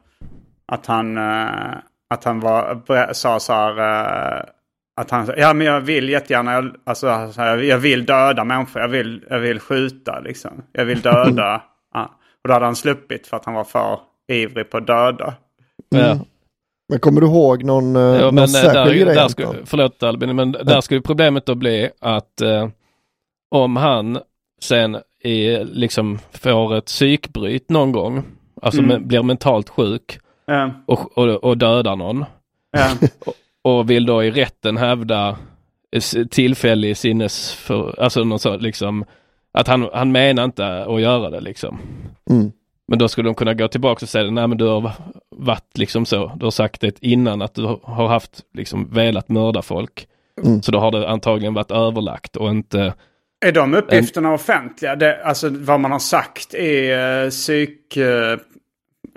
att 0.72 0.86
han, 0.86 1.16
eh, 1.16 1.74
att 2.14 2.24
han 2.24 2.40
var, 2.40 3.12
sa 3.12 3.40
så 3.40 3.52
här 3.52 3.78
eh, 3.78 4.42
att 5.00 5.10
han 5.10 5.30
ja 5.36 5.52
men 5.54 5.66
jag 5.66 5.80
vill 5.80 6.08
jättegärna, 6.08 6.52
jag- 6.52 6.76
alltså 6.86 7.06
jag 7.62 7.78
vill 7.78 8.06
döda 8.06 8.44
människor, 8.44 8.82
jag 8.82 8.88
vill, 8.88 9.24
jag 9.30 9.38
vill 9.38 9.60
skjuta 9.60 10.20
liksom. 10.20 10.62
Jag 10.72 10.84
vill 10.84 11.00
döda. 11.00 11.62
ja. 11.94 12.02
Och 12.42 12.48
då 12.48 12.52
hade 12.54 12.64
han 12.64 12.76
sluppit 12.76 13.26
för 13.26 13.36
att 13.36 13.44
han 13.44 13.54
var 13.54 13.64
för 13.64 13.98
ivrig 14.32 14.70
på 14.70 14.76
att 14.76 14.86
döda. 14.86 15.34
Ja. 15.88 16.18
Men 16.90 16.98
kommer 17.00 17.20
du 17.20 17.26
ihåg 17.26 17.64
någon, 17.64 17.96
uh, 17.96 18.02
Ja, 18.02 18.20
någon 18.20 18.34
men 18.34 18.44
eh, 18.44 18.48
särskild 18.48 18.74
där, 18.74 18.94
grej? 18.94 19.14
där 19.14 19.28
skulle, 19.28 19.48
förlåt 19.64 20.02
Albin, 20.02 20.36
men 20.36 20.52
där 20.52 20.80
skulle 20.80 21.00
problemet 21.00 21.46
då 21.46 21.54
bli 21.54 21.90
att 22.00 22.40
eh, 22.40 22.68
om 23.50 23.76
han 23.76 24.18
sen 24.62 24.96
är, 25.22 25.64
liksom 25.64 26.18
får 26.32 26.74
ett 26.76 26.84
psykbryt 26.84 27.68
någon 27.70 27.92
gång, 27.92 28.22
alltså 28.62 28.80
Mm. 28.80 28.88
men, 28.88 29.08
blir 29.08 29.22
mentalt 29.22 29.68
sjuk 29.68 30.18
Ja, 30.46 30.70
och, 30.86 31.18
och, 31.18 31.28
och 31.28 31.58
dödar 31.58 31.96
någon 31.96 32.24
ja, 32.72 32.88
och 33.62 33.90
vill 33.90 34.06
då 34.06 34.24
i 34.24 34.30
rätten 34.30 34.76
hävda 34.76 35.36
tillfällig 36.30 36.96
sinnes, 36.96 37.52
för, 37.52 38.00
alltså 38.00 38.24
något 38.24 38.42
så 38.42 38.56
liksom, 38.56 39.04
att 39.52 39.68
han, 39.68 39.88
han 39.92 40.12
menar 40.12 40.44
inte 40.44 40.84
att 40.84 41.00
göra 41.00 41.30
det 41.30 41.40
liksom. 41.40 41.78
Mm. 42.30 42.52
Men 42.90 42.98
då 42.98 43.08
skulle 43.08 43.28
de 43.28 43.34
kunna 43.34 43.54
gå 43.54 43.68
tillbaka 43.68 44.04
och 44.04 44.08
säga, 44.08 44.30
nej 44.30 44.46
men 44.46 44.58
du 44.58 44.66
har 44.66 44.92
varit 45.30 45.78
liksom 45.78 46.06
så, 46.06 46.32
du 46.36 46.46
har 46.46 46.50
sagt 46.50 46.80
det 46.80 46.98
innan 47.00 47.42
att 47.42 47.54
du 47.54 47.78
har 47.82 48.08
haft 48.08 48.44
liksom 48.54 48.88
velat 48.92 49.28
mörda 49.28 49.62
folk. 49.62 50.06
Mm. 50.44 50.62
Så 50.62 50.72
då 50.72 50.78
har 50.78 50.90
det 50.90 51.08
antagligen 51.08 51.54
varit 51.54 51.70
överlagt 51.70 52.36
och 52.36 52.50
inte, 52.50 52.94
Är 53.46 53.52
de 53.52 53.74
uppgifterna 53.74 54.32
offentliga? 54.32 54.96
Det, 54.96 55.24
alltså 55.24 55.48
vad 55.48 55.80
man 55.80 55.92
har 55.92 55.98
sagt 55.98 56.54
i 56.54 56.92
uh, 56.92 57.30
psyk... 57.30 57.96
eh, 57.96 58.38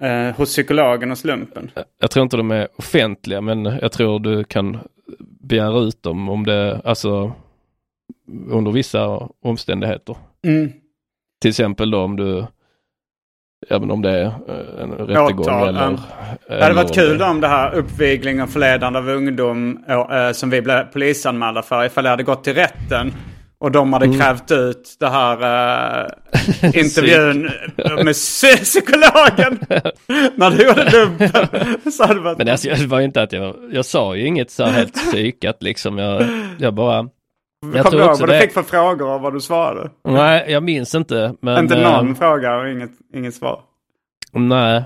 eh, 0.02 0.36
hos 0.36 0.50
psykologen 0.50 1.12
och 1.12 1.18
slumpen? 1.18 1.72
jag 2.00 2.12
tror 2.12 2.24
inte 2.24 2.38
de 2.38 2.52
är 2.52 2.68
offentliga 2.76 3.42
men 3.42 3.66
jag 3.66 3.92
tror 3.92 4.20
du 4.20 4.44
kan 4.44 4.78
begära 5.42 5.80
ut 5.80 6.04
dem 6.04 6.30
om 6.30 6.46
det, 6.46 6.82
alltså 6.84 7.34
under 8.50 8.72
vissa 8.72 9.30
omständigheter. 9.42 10.18
Mm. 10.48 10.72
Till 11.42 11.50
exempel 11.50 11.92
då 11.92 12.00
om 12.00 12.16
du, 12.16 12.46
men 13.69 13.91
om 13.91 14.02
det 14.02 14.10
är 14.10 14.26
eh, 14.26 14.84
en 14.84 14.91
rättegång 14.91 15.39
Åtal, 15.39 15.67
eller... 15.67 15.88
mm. 15.88 15.99
Det 16.47 16.63
hade 16.63 16.76
varit 16.76 16.93
kul 16.95 17.21
om 17.21 17.41
det 17.41 17.47
här 17.47 17.76
uppvigling 17.76 18.41
och 18.41 18.49
förledande 18.49 18.99
av 18.99 19.10
ungdom 19.10 19.84
eh, 19.89 20.32
som 20.32 20.49
vi 20.49 20.62
blev 20.62 20.84
polisanmälda 20.84 21.62
för 21.62 21.86
ifall 21.86 22.04
det 22.04 22.10
hade 22.10 22.23
gått 22.23 22.43
till 22.43 22.54
rätten. 22.54 23.13
Och 23.60 23.71
de 23.71 23.93
hade 23.93 24.17
krävt 24.19 24.52
ut 24.52 24.97
det 24.99 25.10
här 25.10 25.34
eh, 26.04 26.10
intervjun 26.84 27.41
med 27.78 28.13
psy- 28.13 28.63
psykologen. 28.63 29.60
När 30.36 30.52
du 30.52 30.63
gjorde 30.67 30.91
lumpen. 30.91 31.47
Men 32.38 32.49
alltså, 32.49 32.69
det 32.69 32.88
var 32.88 33.02
inte 33.02 33.21
att 33.21 33.32
jag, 33.34 33.56
jag 33.71 33.86
sa 33.86 34.15
ju 34.15 34.28
inget 34.28 34.52
så 34.52 34.63
här 34.63 34.71
helt 34.71 34.93
psykat 34.93 35.63
liksom. 35.63 35.97
Jag, 35.97 36.26
jag 36.60 36.73
bara, 36.73 37.08
jag 37.73 37.86
Kommer 37.86 37.97
du 37.97 38.04
ihåg 38.04 38.19
vad 38.19 38.30
du 38.30 38.39
fick 38.39 38.52
för 38.52 38.63
frågor 38.63 39.15
och 39.15 39.21
vad 39.21 39.34
du 39.34 39.41
svarade? 39.41 39.89
Nej, 40.04 40.45
jag 40.47 40.63
minns 40.63 40.95
inte. 40.95 41.36
Men, 41.41 41.58
Inte 41.58 41.76
eh, 41.76 41.91
någon 41.91 42.15
fråga 42.15 42.58
och 42.58 42.69
inget, 42.69 42.91
inget 43.13 43.36
svar. 43.36 43.62
Nej, 44.32 44.84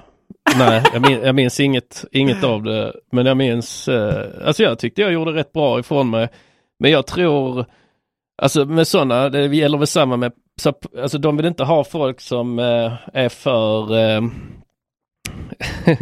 nej, 0.58 0.84
jag 0.94 1.02
minns, 1.02 1.24
jag 1.24 1.36
minns 1.36 1.60
inget, 1.60 2.06
inget 2.12 2.44
av 2.44 2.64
det. 2.64 2.94
Men 3.12 3.26
jag 3.26 3.38
minns, 3.38 3.88
eh, 3.88 4.26
alltså 4.48 4.64
jag 4.64 4.80
tyckte 4.80 5.02
jag 5.02 5.14
gjorde 5.14 5.32
rätt 5.32 5.54
bra 5.54 5.80
ifrån 5.80 6.10
mig. 6.10 6.30
Men 6.80 6.92
jag 6.92 7.08
tror, 7.08 7.66
alltså 8.42 8.66
med 8.66 8.88
sådana, 8.88 9.30
det 9.30 9.56
gäller 9.56 9.78
väl 9.78 9.88
samma 9.88 10.18
med, 10.18 10.32
så, 10.62 10.74
alltså 11.02 11.18
de 11.18 11.38
vill 11.38 11.46
inte 11.46 11.64
ha 11.64 11.84
folk 11.84 12.22
som 12.22 12.60
eh, 12.60 12.94
är 13.14 13.30
för, 13.30 13.98
eh, 13.98 14.22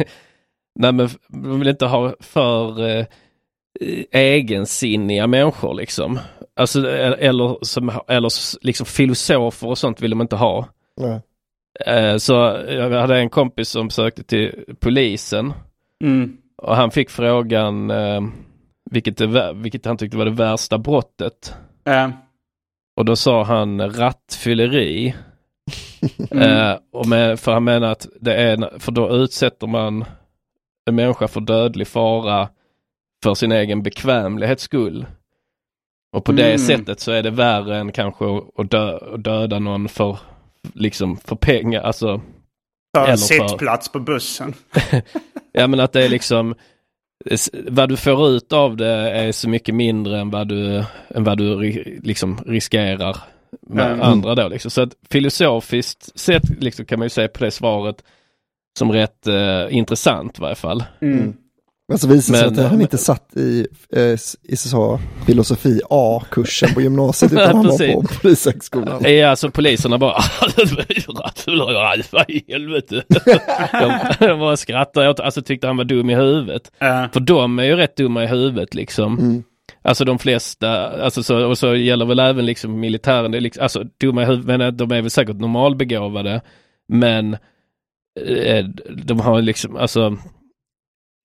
nej 0.78 0.92
men 0.92 1.08
de 1.28 1.58
vill 1.58 1.68
inte 1.68 1.86
ha 1.86 2.14
för 2.20 2.88
eh, 2.88 3.06
egensinniga 4.10 5.26
människor 5.26 5.74
liksom. 5.74 6.18
Alltså 6.56 6.88
eller, 6.98 7.64
som, 7.64 8.00
eller 8.08 8.30
liksom 8.66 8.86
filosofer 8.86 9.68
och 9.68 9.78
sånt 9.78 10.00
vill 10.00 10.10
de 10.10 10.20
inte 10.20 10.36
ha. 10.36 10.68
Nej. 11.00 11.20
Eh, 11.86 12.16
Så 12.16 12.32
jag 12.68 12.90
hade 12.90 13.18
en 13.18 13.30
kompis 13.30 13.68
som 13.68 13.90
sökte 13.90 14.22
till 14.22 14.64
polisen 14.80 15.52
Mm. 16.04 16.36
och 16.62 16.76
han 16.76 16.90
fick 16.90 17.10
frågan 17.10 17.90
eh, 17.90 18.20
vilket, 18.90 19.16
det, 19.16 19.52
vilket 19.54 19.84
han 19.84 19.96
tyckte 19.96 20.16
var 20.16 20.24
det 20.24 20.30
värsta 20.30 20.78
brottet. 20.78 21.54
Eh, 21.86 22.10
Och 22.96 23.04
då 23.04 23.16
sa 23.16 23.42
han 23.44 23.90
rattfylleri. 23.92 25.14
Mm. 26.30 26.42
Eh, 26.70 26.76
och 26.92 27.08
med, 27.08 27.40
för 27.40 27.52
han 27.52 27.64
menar 27.64 27.88
att 27.92 28.06
det 28.20 28.34
är, 28.34 28.78
för 28.78 28.92
då 28.92 29.10
utsätter 29.16 29.66
man 29.66 30.04
en 30.88 30.94
människa 30.94 31.28
för 31.28 31.40
dödlig 31.40 31.88
fara 31.88 32.48
för 33.22 33.34
sin 33.34 33.52
egen 33.52 33.82
bekvämlighets 33.82 34.62
skull. 34.62 35.06
Och 36.16 36.24
på 36.24 36.32
det 36.32 36.44
Mm. 36.46 36.58
sättet 36.58 37.00
så 37.00 37.12
är 37.12 37.22
det 37.22 37.30
värre 37.30 37.76
än 37.76 37.92
kanske 37.92 38.24
att, 38.58 38.70
dö, 38.70 38.96
att 39.14 39.24
döda 39.24 39.58
någon 39.58 39.88
för, 39.88 40.18
liksom, 40.74 41.16
för 41.16 41.36
pengar, 41.36 41.82
alltså 41.82 42.20
för 42.96 43.02
en 43.06 43.06
för- 43.06 43.16
sittplats 43.48 43.92
på 43.92 44.00
bussen. 44.00 44.54
Ja 45.52 45.66
men 45.66 45.80
att 45.80 45.92
det 45.92 46.04
är 46.04 46.08
liksom 46.08 46.54
vad 47.68 47.88
du 47.88 47.96
får 47.96 48.28
ut 48.28 48.52
av 48.52 48.76
det 48.76 48.86
är 49.10 49.32
så 49.32 49.48
mycket 49.48 49.74
mindre 49.74 50.18
än 50.20 50.30
vad 50.30 50.48
du, 50.48 50.84
än 51.08 51.24
vad 51.24 51.38
du 51.38 51.60
liksom 52.02 52.38
riskerar 52.46 53.16
med 53.60 53.86
Mm. 53.86 54.00
andra 54.02 54.34
då 54.34 54.48
liksom. 54.48 54.70
Så 54.70 54.82
att 54.82 54.94
filosofiskt 55.10 56.18
sett 56.18 56.62
liksom 56.62 56.84
kan 56.84 56.98
man 56.98 57.06
ju 57.06 57.10
se 57.10 57.28
på 57.28 57.44
det 57.44 57.50
svaret 57.50 58.04
som 58.78 58.92
rätt 58.92 59.26
eh, 59.26 59.66
intressant 59.70 60.38
i 60.38 60.42
varje 60.42 60.54
fall. 60.54 60.84
Mm. 61.00 61.36
Men 61.88 61.98
så 61.98 62.08
visar 62.08 62.32
det 62.32 62.38
sig 62.40 62.50
Men- 62.50 62.64
att 62.64 62.70
han 62.70 62.80
inte 62.80 62.98
satt 62.98 63.36
i, 63.36 63.66
eh, 63.92 64.02
i 64.42 64.56
så, 64.56 65.00
filosofi 65.26 65.80
A-kursen 65.90 66.74
på 66.74 66.80
gymnasiet 66.80 67.32
utan 67.32 67.56
han 67.56 67.66
var 67.66 67.92
på 67.92 68.02
polishögskolan. 68.22 69.02
Ja 69.04 69.28
alltså 69.30 69.50
poliserna 69.50 69.98
bara 69.98 70.22
vad 72.12 72.30
i 72.30 72.44
helvete. 72.48 73.02
de, 73.08 74.26
de 74.26 74.38
bara 74.38 74.56
skrattade 74.56 75.08
åt, 75.08 75.20
alltså 75.20 75.42
tyckte 75.42 75.66
han 75.66 75.76
var 75.76 75.84
dum 75.84 76.10
i 76.10 76.14
huvudet. 76.14 76.72
Eh, 76.80 77.10
För 77.12 77.20
de 77.20 77.58
är 77.58 77.64
ju 77.64 77.76
rätt 77.76 77.96
dumma 77.96 78.24
i 78.24 78.26
huvudet 78.26 78.74
liksom. 78.74 79.18
Mm. 79.18 79.42
Alltså 79.82 80.04
de 80.04 80.18
flesta, 80.18 80.88
alltså 81.04 81.22
så, 81.22 81.46
och 81.46 81.58
så 81.58 81.74
gäller 81.76 82.06
väl 82.06 82.18
även 82.18 82.46
liksom 82.46 82.80
militären, 82.80 83.30
det 83.30 83.38
är 83.38 83.40
liksom, 83.40 83.62
alltså 83.62 83.82
dumma 84.00 84.22
i 84.22 84.24
huvudet, 84.26 84.46
men 84.58 84.76
de 84.76 84.92
är 84.92 85.02
väl 85.02 85.10
säkert 85.10 85.36
normalbegåvade. 85.36 86.40
Men 86.88 87.34
eh, 88.26 88.64
de 89.04 89.20
har 89.20 89.42
liksom, 89.42 89.76
alltså 89.76 90.16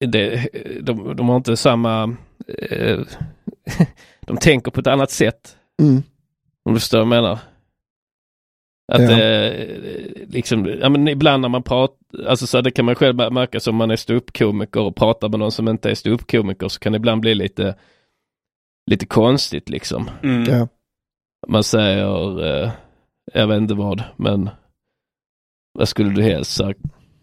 det, 0.07 0.49
de, 0.81 1.15
de 1.15 1.29
har 1.29 1.35
inte 1.35 1.57
samma, 1.57 2.15
eh, 2.47 2.99
de 4.21 4.37
tänker 4.37 4.71
på 4.71 4.79
ett 4.79 4.87
annat 4.87 5.11
sätt. 5.11 5.57
Mm. 5.81 6.03
Om 6.65 6.73
du 6.73 6.79
förstår 6.79 6.97
vad 6.97 7.05
jag 7.05 7.23
menar. 7.23 7.39
Att 8.91 9.01
Ja. 9.01 9.21
eh, 9.21 9.67
liksom, 10.27 10.65
ja 10.81 10.89
men 10.89 11.07
ibland 11.07 11.41
när 11.41 11.49
man 11.49 11.63
pratar, 11.63 12.25
alltså 12.27 12.47
så 12.47 12.61
det 12.61 12.71
kan 12.71 12.85
man 12.85 12.95
själv 12.95 13.15
märka 13.15 13.59
som 13.59 13.75
man 13.75 13.91
är 13.91 13.95
ståuppkomiker 13.95 14.81
och 14.81 14.95
pratar 14.95 15.29
med 15.29 15.39
någon 15.39 15.51
som 15.51 15.67
inte 15.67 15.89
är 15.91 15.95
ståuppkomiker 15.95 16.67
så 16.67 16.79
kan 16.79 16.91
det 16.91 16.95
ibland 16.97 17.21
bli 17.21 17.35
lite, 17.35 17.75
lite 18.91 19.05
konstigt 19.05 19.69
liksom. 19.69 20.09
mm. 20.23 20.43
Ja. 20.53 20.67
Man 21.47 21.63
säger, 21.63 22.45
eh, 22.63 22.71
jag 23.33 23.47
vet 23.47 23.57
inte 23.57 23.73
vad, 23.73 24.03
men 24.17 24.49
vad 25.73 25.87
skulle 25.87 26.09
du 26.09 26.21
helst 26.21 26.53
sagt? 26.55 26.79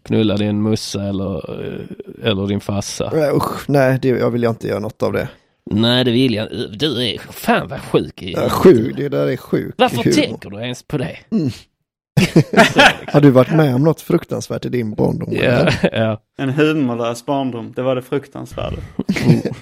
Knulla 0.09 0.37
din 0.37 0.61
mussa 0.61 1.03
eller, 1.03 1.49
eller 2.23 2.47
din 2.47 2.59
farsa? 2.59 3.11
Nej, 3.13 3.31
usch, 3.31 3.69
nej, 3.69 3.99
det, 4.01 4.07
jag 4.07 4.31
vill 4.31 4.43
jag 4.43 4.51
inte 4.51 4.67
göra 4.67 4.79
något 4.79 5.03
av 5.03 5.13
det. 5.13 5.27
Nej 5.71 6.03
det 6.03 6.11
vill 6.11 6.33
jag 6.33 6.47
Du 6.79 7.05
är 7.05 7.17
fan 7.17 7.67
vad 7.67 7.81
sjuk 7.81 8.21
i 8.21 8.31
Ja, 8.31 8.49
sjuk, 8.49 8.97
det 8.97 9.09
där 9.09 9.27
är 9.27 9.37
sjuk 9.37 9.75
Varför 9.77 10.03
humor. 10.03 10.11
tänker 10.11 10.49
du 10.49 10.57
ens 10.61 10.83
på 10.83 10.97
det? 10.97 11.17
Har 13.13 13.21
du 13.21 13.29
varit 13.29 13.51
med 13.51 13.75
om 13.75 13.83
något 13.83 14.01
fruktansvärt 14.01 14.65
i 14.65 14.69
din 14.69 14.95
barndom? 14.95 15.29
Ja, 15.31 15.69
ja. 15.91 16.21
En 16.37 16.49
humorlös 16.49 17.25
barndom, 17.25 17.73
det 17.75 17.81
var 17.81 17.95
det 17.95 18.01
fruktansvärda. 18.01 18.77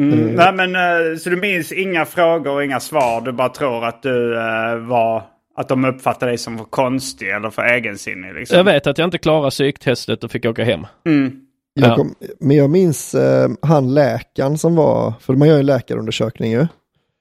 Mm, 0.00 0.34
nej 0.34 0.52
men 0.52 0.74
eh, 0.76 1.16
så 1.18 1.30
du 1.30 1.36
minns 1.36 1.72
inga 1.72 2.04
frågor 2.04 2.54
och 2.54 2.64
inga 2.64 2.80
svar. 2.80 3.20
Du 3.20 3.32
bara 3.32 3.48
tror 3.48 3.84
att 3.84 4.02
du 4.02 4.36
eh, 4.36 4.76
var... 4.76 5.22
Att 5.56 5.68
de 5.68 5.84
uppfattade 5.84 6.30
dig 6.30 6.38
som 6.38 6.58
för 6.58 6.64
konstig 6.64 7.28
eller 7.30 7.50
för 7.50 7.62
egensinnig 7.62 8.34
liksom. 8.34 8.56
Jag 8.56 8.64
vet 8.64 8.86
att 8.86 8.98
jag 8.98 9.06
inte 9.06 9.18
klarade 9.18 9.50
psyktestet 9.50 10.24
och 10.24 10.30
fick 10.30 10.44
åka 10.44 10.64
hem. 10.64 10.86
Mm. 11.06 11.40
Jag 11.74 11.90
Ja. 11.90 11.96
kom, 11.96 12.14
men 12.40 12.56
jag 12.56 12.70
minns 12.70 13.14
eh, 13.14 13.48
han 13.62 13.94
läkaren 13.94 14.58
som 14.58 14.76
var, 14.76 15.12
för 15.20 15.34
man 15.34 15.48
gör 15.48 15.56
ju 15.56 15.62
läkarundersökning 15.62 16.52
ju. 16.52 16.66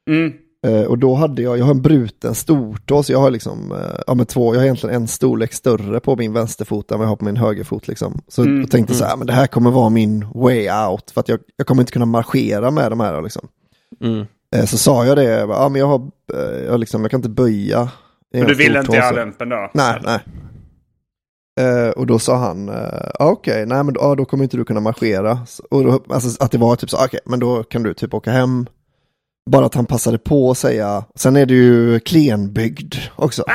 Mm. 0.10 0.34
Eh, 0.68 0.84
och 0.84 0.98
då 0.98 1.14
hade 1.14 1.42
jag, 1.42 1.58
jag 1.58 1.66
har 1.66 1.72
en 1.72 1.82
bruten 1.82 2.36
stortå, 2.36 3.04
så 3.04 3.12
jag 3.12 3.20
har 3.20 3.32
liksom, 3.32 3.72
eh, 3.72 4.00
ja 4.08 4.14
men 4.14 4.26
två, 4.26 4.54
jag 4.54 4.60
har 4.60 4.66
egentligen 4.66 4.96
en 4.96 5.08
storlek 5.08 5.54
större 5.54 6.00
på 6.00 6.16
min 6.16 6.34
vänsterfot 6.34 6.92
än 6.92 6.98
vad 6.98 7.06
jag 7.06 7.10
har 7.10 7.16
på 7.16 7.26
min 7.26 7.38
högerfot 7.38 7.88
liksom. 7.88 8.22
Så 8.28 8.42
Mm, 8.42 8.60
jag 8.60 8.72
tänkte 8.72 8.94
så 8.94 9.06
här, 9.06 9.18
men 9.18 9.28
det 9.28 9.34
här 9.34 9.48
kommer 9.48 9.72
vara 9.72 9.90
min 9.90 10.28
way 10.34 10.70
out, 10.90 11.12
för 11.12 11.20
att 11.22 11.30
jag, 11.30 11.40
jag 11.56 11.68
kommer 11.68 11.82
inte 11.82 11.92
kunna 11.94 12.06
marschera 12.06 12.72
med 12.72 12.92
de 12.92 13.00
här 13.00 13.22
liksom. 13.22 13.48
Mm. 14.04 14.26
Eh, 14.56 14.66
så 14.66 14.78
sa 14.78 15.06
jag 15.06 15.18
det, 15.18 15.24
jag 15.24 15.48
bara, 15.48 15.58
ja 15.58 15.70
men 15.70 15.80
jag 15.80 15.88
har, 15.88 16.02
eh, 16.34 16.66
jag, 16.66 16.80
liksom, 16.80 17.02
jag 17.02 17.12
kan 17.12 17.18
inte 17.18 17.30
böja. 17.30 17.90
Men 18.36 18.44
en 18.44 18.50
du 18.50 18.56
ville 18.56 18.84
stortå, 18.84 18.96
inte 18.96 19.06
göra 19.06 19.16
lumpen 19.16 19.50
då? 19.50 19.72
Nej, 19.74 20.02
nej. 20.04 20.20
Eh, 21.60 21.90
och 21.90 22.08
då 22.08 22.20
sa 22.20 22.36
han, 22.36 22.70
uh, 22.70 23.10
okej, 23.20 23.66
nej 23.66 23.84
men 23.84 23.94
då, 23.94 24.02
ja, 24.02 24.16
då 24.16 24.26
kommer 24.26 24.44
inte 24.44 24.58
du 24.58 24.66
kunna 24.66 24.80
marschera. 24.80 25.40
Och 25.70 25.84
då, 25.84 26.04
alltså, 26.10 26.44
att 26.44 26.52
det 26.52 26.58
var 26.58 26.76
typ 26.76 26.90
så, 26.90 27.06
okej, 27.06 27.20
men 27.26 27.40
då 27.40 27.64
kan 27.64 27.84
du 27.84 27.94
typ 27.94 28.14
åka 28.14 28.32
hem. 28.32 28.68
Bara 29.52 29.66
att 29.66 29.76
han 29.76 29.86
passade 29.86 30.18
på 30.18 30.52
att 30.52 30.58
säga, 30.58 31.06
sen 31.16 31.36
är 31.36 31.46
du 31.46 31.56
ju 31.56 32.00
klenbyggd 32.00 32.96
också. 33.16 33.44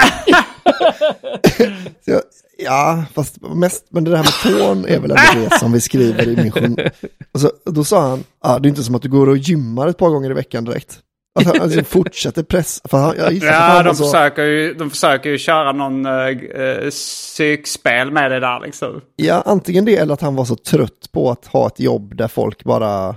så 2.04 2.10
jag, 2.10 2.20
ja, 2.58 3.04
fast 3.14 3.36
mest, 3.54 3.86
men 3.90 4.04
det 4.04 4.10
där 4.10 4.16
med 4.16 4.58
tån 4.58 4.84
är 4.84 5.00
väl 5.00 5.10
ändå 5.10 5.48
det 5.50 5.58
som 5.58 5.72
vi 5.72 5.80
skriver 5.80 6.28
i 6.28 6.36
min 6.36 6.52
journal. 6.52 6.90
Och 7.32 7.40
så, 7.40 7.50
då 7.64 7.84
sa 7.84 8.08
han, 8.08 8.24
ja, 8.42 8.58
det 8.58 8.66
är 8.66 8.70
inte 8.70 8.82
som 8.82 8.94
att 8.94 9.02
du 9.02 9.08
går 9.08 9.28
och 9.28 9.36
gymmar 9.36 9.88
ett 9.88 9.98
par 9.98 10.10
gånger 10.10 10.30
i 10.30 10.34
veckan 10.34 10.64
direkt. 10.64 11.00
Att 11.34 11.46
han 11.46 11.60
alltså, 11.60 11.84
fortsätter 11.84 12.42
pressa, 12.42 12.88
för 12.88 12.98
han, 12.98 13.14
jag 13.18 13.32
Ja, 13.32 13.52
han 13.52 13.84
de 13.84 13.94
så- 13.94 14.04
försöker, 14.04 14.42
ju, 14.44 14.74
de 14.74 14.90
försöker 14.90 15.30
ju 15.30 15.38
köra 15.38 15.72
någon 15.72 16.06
uh, 16.06 16.90
psykspel 16.90 18.10
med 18.10 18.30
det 18.30 18.40
där 18.40 18.60
liksom. 18.60 19.00
Ja, 19.16 19.42
antingen 19.46 19.84
det 19.84 19.96
eller 19.96 20.14
att 20.14 20.20
han 20.20 20.36
var 20.36 20.44
så 20.44 20.56
trött 20.56 21.12
på 21.12 21.30
att 21.30 21.46
ha 21.46 21.66
ett 21.66 21.80
jobb 21.80 22.16
där 22.16 22.28
folk 22.28 22.64
bara 22.64 23.08
eh, 23.08 23.14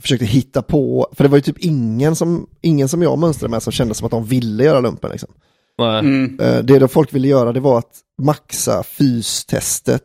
försökte 0.00 0.24
hitta 0.24 0.62
på. 0.62 1.08
För 1.12 1.24
det 1.24 1.30
var 1.30 1.36
ju 1.38 1.42
typ 1.42 1.58
ingen 1.58 2.16
som, 2.16 2.46
ingen 2.62 2.88
som 2.88 3.02
jag 3.02 3.18
mönstrade 3.18 3.50
med 3.50 3.62
som 3.62 3.72
kände 3.72 3.94
som 3.94 4.04
att 4.04 4.10
de 4.10 4.24
ville 4.24 4.64
göra 4.64 4.80
lumpen. 4.80 5.10
Liksom. 5.10 5.28
Mm. 6.00 6.36
Det 6.66 6.78
då 6.78 6.88
folk 6.88 7.14
ville 7.14 7.28
göra 7.28 7.52
det 7.52 7.60
var 7.60 7.78
att 7.78 7.92
maxa 8.22 8.82
fystestet 8.82 10.02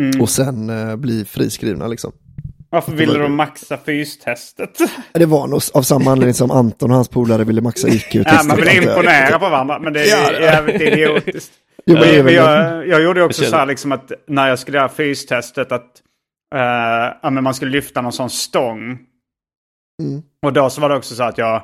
Mm. 0.00 0.20
och 0.20 0.28
sen 0.30 0.70
bli 1.00 1.24
friskrivna. 1.24 1.86
Liksom. 1.86 2.12
Varför 2.70 2.92
ville 2.92 3.18
de 3.18 3.34
maxa 3.36 3.78
fystestet? 3.78 4.78
Det 5.12 5.26
var 5.26 5.46
nog 5.46 5.60
av 5.74 5.82
samma 5.82 6.12
anledning 6.12 6.34
som 6.34 6.50
Anton 6.50 6.90
och 6.90 6.96
hans 6.96 7.08
polare 7.08 7.44
ville 7.44 7.60
maxa 7.60 7.88
IQ-testet. 7.88 8.32
Ja, 8.32 8.42
man 8.48 8.56
vill 8.56 8.66
jag. 8.66 8.76
imponera 8.76 9.38
på 9.38 9.48
varandra, 9.48 9.78
men 9.78 9.92
det 9.92 10.00
är 10.10 10.40
jävligt 10.40 10.80
idiotiskt. 10.80 11.52
Jo, 11.86 11.94
men 11.94 12.02
det 12.02 12.10
är 12.10 12.16
Men 12.16 12.24
väl- 12.24 12.34
jag, 12.34 12.88
jag 12.88 13.02
gjorde 13.02 13.22
också 13.22 13.44
så 13.44 13.56
här 13.56 13.66
liksom 13.66 13.92
att 13.92 14.12
när 14.28 14.48
jag 14.48 14.58
skulle 14.58 14.78
göra 14.78 14.88
fystestet 14.88 15.72
att 15.72 15.86
eh, 16.54 17.30
men 17.30 17.44
man 17.44 17.54
skulle 17.54 17.70
lyfta 17.70 18.00
någon 18.00 18.12
sån 18.12 18.30
stång. 18.30 18.98
Mm. 20.02 20.22
Och 20.46 20.52
då 20.52 20.70
så 20.70 20.80
var 20.80 20.88
det 20.88 20.96
också 20.96 21.14
så 21.14 21.22
att 21.22 21.38
jag 21.38 21.62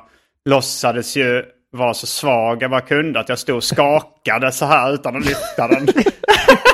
låtsades 0.49 1.17
ju 1.17 1.43
vara 1.71 1.93
så 1.93 2.07
svag 2.07 2.63
jag 2.63 2.71
bara 2.71 2.81
kunde. 2.81 3.19
Att 3.19 3.29
jag 3.29 3.39
stod 3.39 3.55
och 3.55 3.63
skakade 3.63 4.51
så 4.51 4.65
här 4.65 4.93
utan 4.93 5.15
att 5.15 5.25
lyfta 5.25 5.67
den. 5.67 5.87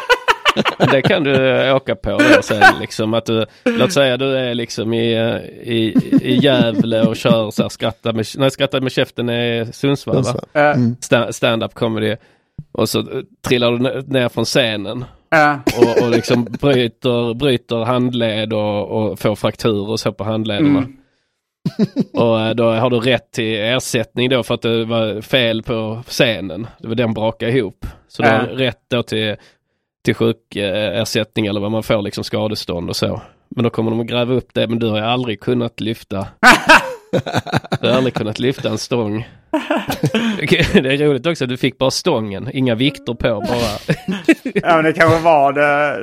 Det 0.92 1.02
kan 1.02 1.24
du 1.24 1.72
åka 1.72 1.96
på 1.96 2.10
då 2.10 2.42
sen 2.42 2.64
liksom 2.82 3.14
att 3.14 3.26
du, 3.26 3.46
låt 3.64 3.94
säga 3.94 4.18
du 4.18 4.38
är 4.38 4.54
liksom 4.54 4.94
i, 4.94 5.14
eh, 5.14 5.36
i, 5.74 5.94
i 6.22 6.40
Gävle 6.44 7.02
och 7.02 7.16
kör 7.16 7.52
så 7.52 7.62
här 7.62 7.70
skratta 7.70 8.14
med, 8.14 8.26
nej 8.38 8.52
skratta 8.52 8.82
med 8.82 8.92
käften 8.92 9.30
är 9.30 9.66
Sundsvall 9.66 10.16
va? 10.24 10.40
Sta- 11.02 11.32
Stand-up 11.32 11.74
comedy. 11.74 12.16
Och 12.72 12.90
så 12.90 13.00
eh, 13.00 13.06
trillar 13.48 13.72
du 13.72 13.78
ne- 13.78 14.04
ner 14.14 14.30
från 14.30 14.46
scenen 14.46 15.06
eh, 15.36 15.80
och, 15.80 16.04
och 16.04 16.10
liksom 16.12 16.44
bryter, 16.44 17.34
bryter 17.34 17.86
handled 17.86 18.54
och, 18.54 18.88
och 18.90 19.20
får 19.20 19.36
frakturer 19.36 19.90
och 19.90 20.00
så 20.00 20.12
på 20.12 20.24
handlederna. 20.24 20.80
Mm. 20.80 20.94
Och 22.14 22.40
eh, 22.42 22.54
då 22.54 22.72
har 22.72 22.90
du 22.90 23.00
rätt 23.00 23.32
till 23.32 23.56
ersättning 23.60 24.30
då 24.30 24.44
för 24.44 24.54
att 24.54 24.62
det 24.62 24.86
var 24.86 25.22
fel 25.22 25.64
på 25.64 26.04
scenen. 26.08 26.68
Det 26.80 26.88
var 26.88 26.96
den 26.96 27.14
brakade 27.14 27.52
ihop. 27.52 27.86
Så 28.08 28.22
du 28.22 28.28
har 28.30 28.46
rätt 28.48 28.80
då 28.90 29.04
till, 29.04 29.36
till 30.04 30.16
sjukersättning 30.16 31.46
eller 31.46 31.62
vad 31.62 31.72
man 31.72 31.84
får 31.84 32.02
liksom 32.02 32.24
skadestånd 32.24 32.90
och 32.90 32.96
så. 32.96 33.22
Men 33.56 33.64
då 33.64 33.70
kommer 33.70 33.92
de 33.92 34.00
att 34.00 34.08
gräva 34.08 34.34
upp 34.34 34.54
det 34.54 34.68
men 34.68 34.80
du 34.80 34.90
har 34.90 35.02
aldrig 35.02 35.40
kunnat 35.40 35.80
lyfta. 35.80 36.28
du 37.82 37.88
har 37.88 37.98
aldrig 37.98 38.14
kunnat 38.14 38.40
lyfta 38.40 38.70
en 38.70 38.78
stång. 38.78 39.28
Det 40.74 40.94
är 40.94 41.08
roligt 41.08 41.26
också, 41.26 41.46
du 41.46 41.58
fick 41.58 41.78
bara 41.78 41.92
stången, 41.92 42.50
inga 42.54 42.76
vikter 42.76 43.14
på 43.14 43.42
bara. 43.42 43.96
ja 44.54 44.76
men 44.76 44.84
det 44.84 44.94
kanske 44.94 45.20
var 45.20 45.54
det. 45.54 46.00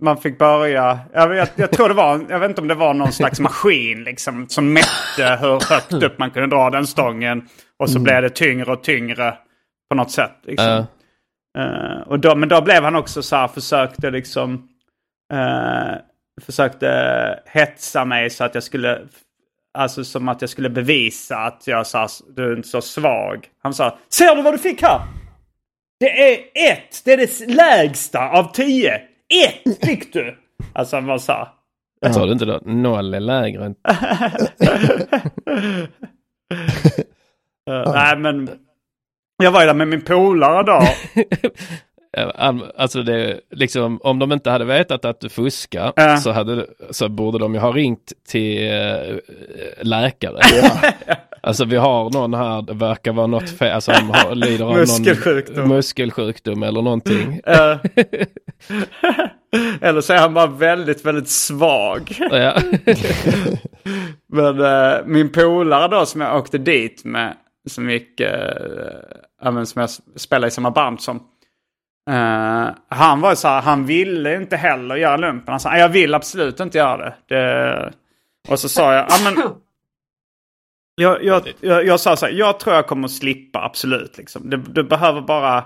Man 0.00 0.16
fick 0.16 0.38
börja. 0.38 0.98
Jag, 1.12 1.28
vet, 1.28 1.52
jag 1.56 1.70
tror 1.70 1.88
det 1.88 1.94
var, 1.94 2.26
jag 2.28 2.40
vet 2.40 2.48
inte 2.48 2.60
om 2.60 2.68
det 2.68 2.74
var 2.74 2.94
någon 2.94 3.12
slags 3.12 3.40
maskin 3.40 4.04
liksom. 4.04 4.48
Som 4.48 4.72
mätte 4.72 5.38
hur 5.40 5.68
högt 5.70 5.92
upp 5.92 6.18
man 6.18 6.30
kunde 6.30 6.56
dra 6.56 6.70
den 6.70 6.86
stången. 6.86 7.48
Och 7.78 7.90
så 7.90 7.98
blev 7.98 8.22
det 8.22 8.30
tyngre 8.30 8.72
och 8.72 8.82
tyngre 8.82 9.34
på 9.88 9.94
något 9.94 10.10
sätt. 10.10 10.36
Liksom. 10.46 10.68
Ja. 10.68 10.86
Eh, 11.58 12.00
och 12.06 12.20
då, 12.20 12.34
men 12.34 12.48
då 12.48 12.60
blev 12.60 12.84
han 12.84 12.96
också 12.96 13.22
så 13.22 13.36
här, 13.36 13.48
försökte 13.48 14.10
liksom... 14.10 14.68
eh, 15.32 15.94
försökte 16.42 17.42
hetsa 17.46 18.04
mig 18.04 18.30
så 18.30 18.44
att 18.44 18.54
jag 18.54 18.64
skulle... 18.64 19.00
Alltså 19.78 20.04
som 20.04 20.28
att 20.28 20.40
jag 20.40 20.50
skulle 20.50 20.70
bevisa 20.70 21.36
att 21.36 21.66
jag 21.66 21.86
sa 21.86 22.08
du 22.36 22.52
är 22.52 22.56
inte 22.56 22.68
så 22.68 22.80
svag. 22.80 23.48
Han 23.62 23.74
sa, 23.74 23.98
ser 24.08 24.36
du 24.36 24.42
vad 24.42 24.54
du 24.54 24.58
fick 24.58 24.82
här? 24.82 25.00
Det 26.00 26.32
är 26.32 26.38
ett! 26.72 27.04
Det 27.04 27.12
är 27.12 27.16
det 27.16 27.54
lägsta 27.54 28.28
av 28.28 28.52
tio! 28.52 28.94
Ett 28.94 29.78
fick 29.86 30.12
du! 30.12 30.38
Alltså 30.72 30.96
han 30.96 31.06
bara 31.06 31.18
sa. 31.18 31.48
Sa 32.12 32.26
du 32.26 32.32
inte 32.32 32.44
då, 32.44 32.60
noll 32.64 33.14
är 33.14 33.20
lägre 33.20 33.64
än... 33.64 33.74
eh, 37.70 37.92
Nej 37.92 38.16
men... 38.18 38.50
Jag 39.40 39.50
var 39.50 39.60
ju 39.60 39.66
där 39.66 39.74
med 39.74 39.88
min 39.88 40.00
polare 40.00 40.62
då. 40.62 40.82
Alltså 42.76 43.02
det 43.02 43.40
liksom, 43.50 44.00
om 44.02 44.18
de 44.18 44.32
inte 44.32 44.50
hade 44.50 44.64
vetat 44.64 45.04
att 45.04 45.20
du 45.20 45.28
fuskar 45.28 45.92
Ja. 45.96 46.16
så, 46.16 46.30
hade, 46.30 46.66
så 46.90 47.08
borde 47.08 47.38
de 47.38 47.54
ju 47.54 47.60
ha 47.60 47.72
ringt 47.72 48.12
till 48.28 48.70
eh, 48.70 49.16
läkare. 49.82 50.40
Alltså 51.42 51.64
vi 51.64 51.76
har 51.76 52.10
någon 52.10 52.34
här, 52.34 52.62
det 52.62 52.72
verkar 52.74 53.12
vara 53.12 53.26
något 53.26 53.50
fel, 53.50 53.72
alltså 53.72 53.92
han 53.92 54.10
har, 54.10 54.34
lider 54.34 54.64
av 54.64 54.76
Muskelsjukdom. 54.76 55.56
någon 55.56 55.68
muskelsjukdom 55.76 56.62
eller 56.62 56.82
någonting. 56.82 57.40
Eller 59.80 60.00
så 60.00 60.12
är 60.12 60.18
han 60.18 60.34
bara 60.34 60.46
väldigt, 60.46 61.04
väldigt 61.04 61.28
svag. 61.28 62.18
Men 64.32 64.60
eh, 64.60 64.98
min 65.06 65.32
polare 65.32 65.88
då 65.88 66.06
som 66.06 66.20
jag 66.20 66.36
åkte 66.36 66.58
dit 66.58 67.04
med, 67.04 67.36
som 67.68 67.90
gick, 67.90 68.20
eh, 68.20 69.64
som 69.64 69.80
jag 69.80 69.90
spelade 70.16 70.48
i 70.48 70.50
samma 70.50 70.70
band 70.70 71.00
som. 71.00 71.16
eh, 72.10 72.68
han 72.88 73.20
var 73.20 73.34
så 73.34 73.48
här, 73.48 73.62
han 73.62 73.86
ville 73.86 74.36
inte 74.36 74.56
heller 74.56 74.96
göra 74.96 75.16
lumpen. 75.16 75.52
Han 75.52 75.60
sa, 75.60 75.70
"Nej, 75.70 75.80
jag 75.80 75.88
vill 75.88 76.14
absolut 76.14 76.60
inte 76.60 76.78
göra 76.78 76.96
det. 77.04 77.14
det 77.28 77.92
och 78.48 78.58
så 78.60 78.68
sa 78.68 78.94
jag, 78.94 79.06
ja 79.10 79.16
men. 79.24 79.34
Jag, 80.94 81.24
jag, 81.24 81.42
jag, 81.60 81.86
jag 81.86 82.00
sa 82.00 82.16
så 82.16 82.26
här, 82.26 82.32
jag 82.32 82.60
tror 82.60 82.74
jag 82.76 82.86
kommer 82.86 83.04
att 83.04 83.12
slippa 83.12 83.58
absolut. 83.64 84.18
Liksom. 84.18 84.50
Du, 84.50 84.56
du 84.56 84.82
behöver 84.82 85.20
bara, 85.20 85.64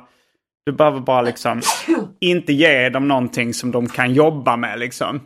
du 0.66 0.72
behöver 0.72 1.00
bara 1.00 1.22
liksom 1.22 1.60
inte 2.20 2.52
ge 2.52 2.88
dem 2.88 3.08
någonting 3.08 3.54
som 3.54 3.70
de 3.70 3.88
kan 3.88 4.12
jobba 4.14 4.56
med 4.56 4.78
liksom. 4.78 5.20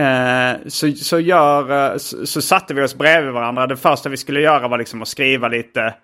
Eh, 0.00 0.68
så, 0.68 0.92
så, 0.92 1.20
gör, 1.20 1.92
eh, 1.92 1.98
så, 1.98 2.26
så 2.26 2.42
satte 2.42 2.74
vi 2.74 2.82
oss 2.82 2.94
bredvid 2.94 3.32
varandra. 3.32 3.66
Det 3.66 3.76
första 3.76 4.08
vi 4.08 4.16
skulle 4.16 4.40
göra 4.40 4.68
var 4.68 4.78
liksom 4.78 5.02
att 5.02 5.08
skriva 5.08 5.48
lite 5.48 5.94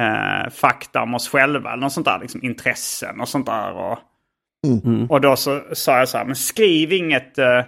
eh, 0.00 0.50
fakta 0.50 1.02
om 1.02 1.14
oss 1.14 1.28
själva. 1.28 1.72
Eller 1.72 1.82
något 1.82 1.92
sånt 1.92 2.06
där. 2.06 2.18
Liksom 2.18 2.44
intressen 2.44 3.20
och 3.20 3.28
sånt 3.28 3.46
där. 3.46 3.72
Och, 3.72 3.98
och 5.10 5.20
då 5.20 5.36
så 5.36 5.62
sa 5.72 5.98
jag 5.98 6.08
så 6.08 6.18
här, 6.18 6.24
men 6.24 6.36
skriv 6.36 6.92
inget. 6.92 7.38
Eh, 7.38 7.62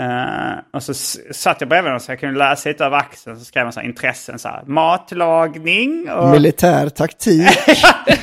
eh, 0.00 0.58
och 0.72 0.82
så 0.82 0.94
satt 1.32 1.60
jag 1.60 1.68
bredvid 1.68 1.88
honom 1.88 2.00
så 2.00 2.12
jag 2.12 2.20
kunde 2.20 2.38
läsa 2.38 2.68
lite 2.68 2.84
över 2.84 2.96
axeln. 2.96 3.38
Så 3.38 3.44
skrev 3.44 3.64
man 3.64 3.72
så 3.72 3.80
här 3.80 3.86
intressen. 3.86 4.38
Så 4.38 4.48
här, 4.48 4.62
matlagning. 4.66 6.10
Och, 6.10 6.28
Militär 6.30 6.88
taktik. 6.88 7.48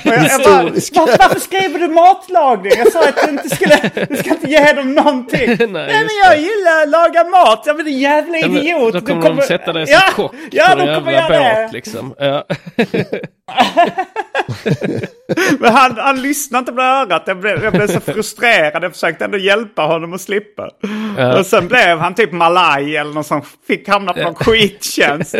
och 0.05 0.11
jag, 0.11 0.25
jag 0.25 0.41
bara, 0.43 0.63
varför, 0.63 1.39
skriver 1.39 1.79
du 1.79 1.87
matlagning? 1.87 2.71
Jag 2.77 2.91
sa 2.91 2.99
att 3.09 3.23
du 3.23 3.29
inte 3.29 3.55
skulle, 3.55 4.05
du 4.09 4.15
ska 4.17 4.29
inte 4.29 4.49
ge 4.49 4.73
dem 4.73 4.93
någonting. 4.93 5.47
Nej, 5.47 5.57
men 5.67 5.87
just 5.89 6.25
jag 6.25 6.37
gillar 6.37 6.81
att 6.83 6.89
laga 6.89 7.23
mat. 7.23 7.63
Jag 7.65 7.77
men 7.77 7.99
jävla 7.99 8.37
Ja, 8.37 8.47
men 8.47 8.57
idiot. 8.57 8.93
Då 8.93 8.99
Du 8.99 9.05
kommer 9.05 9.29
de 9.35 9.41
sätta 9.41 9.73
dig 9.73 9.87
som 9.87 9.93
ja, 9.93 10.13
kock 10.15 10.35
Ja, 10.51 10.65
på 10.75 10.79
en 10.81 10.95
kommer 10.95 11.11
jävla 11.11 11.37
båt 11.39 11.47
det. 11.47 11.69
liksom. 11.71 12.15
Ja. 12.17 12.43
Men 15.59 15.73
han, 15.73 15.97
han 15.97 16.21
lyssnade 16.21 16.59
inte 16.59 16.71
på 16.71 16.81
örat. 16.81 17.23
Jag 17.25 17.39
blev, 17.39 17.63
jag 17.63 17.73
blev 17.73 17.87
så 17.87 17.99
frustrerad. 17.99 18.83
Jag 18.83 18.93
försökte 18.93 19.25
ändå 19.25 19.37
hjälpa 19.37 19.81
honom 19.81 20.13
att 20.13 20.21
slippa. 20.21 20.69
Ja. 21.17 21.39
Och 21.39 21.45
sen 21.45 21.67
blev 21.67 21.97
han 21.97 22.15
typ 22.15 22.31
malaj 22.31 22.97
eller 22.97 23.13
någon 23.13 23.23
som 23.23 23.41
fick 23.67 23.87
hamna 23.87 24.13
på 24.13 24.19
någon 24.19 24.35
skittjänst. 24.35 25.35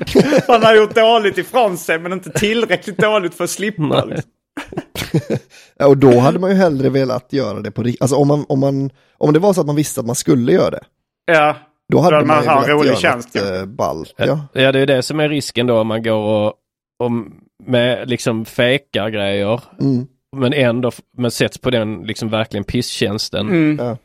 han 0.48 0.62
har 0.62 0.74
gjort 0.74 0.94
dåligt 0.94 1.38
ifrån 1.38 1.78
sig 1.78 1.98
men 1.98 2.12
inte 2.12 2.30
tillräckligt 2.30 2.98
dåligt 2.98 3.34
för 3.34 3.44
att 3.44 3.50
slippa. 3.50 4.04
Liksom. 4.04 4.30
ja, 5.78 5.86
och 5.86 5.96
då 5.96 6.18
hade 6.18 6.38
man 6.38 6.50
ju 6.50 6.56
hellre 6.56 6.88
velat 6.88 7.32
göra 7.32 7.60
det 7.60 7.70
på 7.70 7.82
riktigt. 7.82 8.02
Alltså 8.02 8.16
om, 8.16 8.28
man, 8.28 8.44
om, 8.48 8.60
man, 8.60 8.90
om 9.18 9.32
det 9.32 9.38
var 9.38 9.52
så 9.52 9.60
att 9.60 9.66
man 9.66 9.76
visste 9.76 10.00
att 10.00 10.06
man 10.06 10.16
skulle 10.16 10.52
göra 10.52 10.70
det. 10.70 10.82
Ja. 11.26 11.56
Då 11.92 12.00
hade 12.00 12.24
man, 12.24 12.26
man 12.26 12.66
ju 12.66 12.72
velat 12.72 12.86
göra 12.86 12.96
tjänst, 12.96 13.34
något 13.34 13.44
ja. 13.44 13.66
ballt. 13.66 14.14
Ja. 14.16 14.46
ja, 14.52 14.72
det 14.72 14.80
är 14.80 14.86
det 14.86 15.02
som 15.02 15.20
är 15.20 15.28
risken 15.28 15.66
då 15.66 15.80
om 15.80 15.86
man 15.86 16.02
går 16.02 16.14
och, 16.14 16.54
och 16.98 17.10
med 17.64 18.08
liksom 18.08 18.44
fejkar 18.44 19.10
grejer. 19.10 19.60
Mm. 19.80 20.06
Men 20.36 20.52
ändå 20.52 20.90
men 21.16 21.30
sätts 21.30 21.58
på 21.58 21.70
den 21.70 22.02
liksom 22.02 22.28
verkligen 22.28 22.64
pisstjänsten. 22.64 23.48
Mm. 23.48 23.86
Ja. 23.86 23.96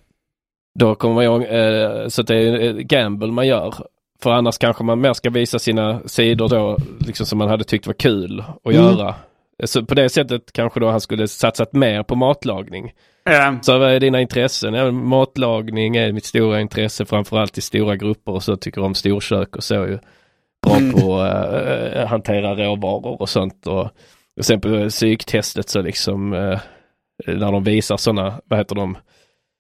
Då 0.80 0.96
kommer 0.96 1.16
man 1.16 1.24
ihåg, 1.24 1.42
eh, 1.42 2.08
så 2.08 2.22
att 2.22 2.28
det 2.28 2.36
är 2.36 2.54
ett 2.54 2.78
gamble 2.78 3.32
man 3.32 3.48
gör. 3.48 3.76
För 4.24 4.32
annars 4.32 4.58
kanske 4.58 4.84
man 4.84 5.02
mer 5.02 5.14
ska 5.14 5.30
visa 5.30 5.60
sina 5.60 6.02
sidor 6.06 6.50
då, 6.50 6.78
liksom 7.00 7.26
som 7.26 7.38
man 7.38 7.50
hade 7.50 7.64
tyckt 7.64 7.88
var 7.88 7.94
kul 7.94 8.40
att 8.64 8.74
mm. 8.74 8.86
göra. 8.86 9.16
Så 9.64 9.86
på 9.86 9.96
det 9.96 10.10
sättet 10.10 10.54
kanske 10.54 10.80
då 10.80 10.90
han 10.90 11.02
skulle 11.02 11.28
satsat 11.28 11.74
mer 11.74 12.04
på 12.04 12.16
matlagning. 12.16 12.94
Mm. 13.26 13.64
Så 13.64 13.78
vad 13.78 13.92
är 13.92 14.00
dina 14.00 14.22
intressen? 14.22 14.74
Ja, 14.74 14.92
matlagning 14.92 15.96
är 15.96 16.12
mitt 16.12 16.26
stora 16.26 16.62
intresse 16.62 17.06
framförallt 17.06 17.58
i 17.58 17.62
stora 17.62 17.96
grupper 17.96 18.32
och 18.32 18.44
så 18.44 18.58
tycker 18.58 18.82
om 18.82 18.96
storkök 18.96 19.56
och 19.56 19.64
så 19.64 19.76
ju. 19.76 20.00
Bra 20.64 20.76
mm. 20.76 20.94
på 20.94 21.20
att 21.20 21.96
äh, 21.96 22.06
hantera 22.08 22.56
råvaror 22.56 23.22
och 23.22 23.30
sånt. 23.30 23.68
Och, 23.68 23.90
och 24.38 24.46
sen 24.46 24.62
på 24.62 24.90
psyktestet 24.90 25.70
så 25.70 25.82
liksom 25.82 26.34
äh, 26.34 26.60
när 27.28 27.52
de 27.52 27.64
visar 27.64 27.98
sådana, 27.98 28.42
vad 28.46 28.60
heter 28.60 28.76
de? 28.76 28.98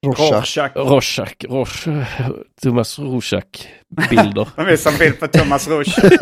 Rorschach. 0.05 0.75
Rorschach. 0.75 1.33
Rorschach. 1.49 2.27
Thomas 2.61 2.99
Rorschach 2.99 3.67
bilder. 4.09 4.47
de 4.55 4.65
visar 4.71 4.91
en 4.91 4.97
bild 4.97 5.19
på 5.19 5.27
Thomas 5.27 5.67
Rorschach. 5.67 6.13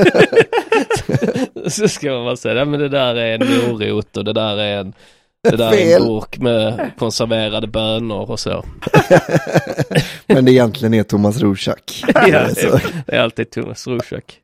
så 1.74 1.88
ska 1.88 2.12
man 2.12 2.26
bara 2.26 2.36
säga, 2.36 2.56
ja, 2.56 2.66
men 2.66 2.80
det 2.80 2.90
där 2.90 3.16
är 3.16 3.40
en 3.40 3.48
morot 3.48 4.18
och 4.18 4.26
det 4.26 4.34
där 4.34 4.58
är 4.58 4.78
en 4.80 4.94
det 5.50 5.58
där 5.58 5.72
Fel. 5.72 5.92
är 5.92 5.96
en 5.96 6.08
burk 6.08 6.38
med 6.38 6.92
konserverade 6.98 7.68
bönor 7.68 8.32
och 8.32 8.40
så. 8.40 8.66
Men 10.28 10.46
det 10.46 10.52
egentligen 10.52 10.94
är 10.94 11.04
Thomas 11.04 11.42
Rorschach. 11.42 12.04
ja, 12.14 12.48
det 13.06 13.16
är 13.16 13.20
alltid 13.20 13.52
Thomas 13.52 13.88
Rorschach. 13.88 14.40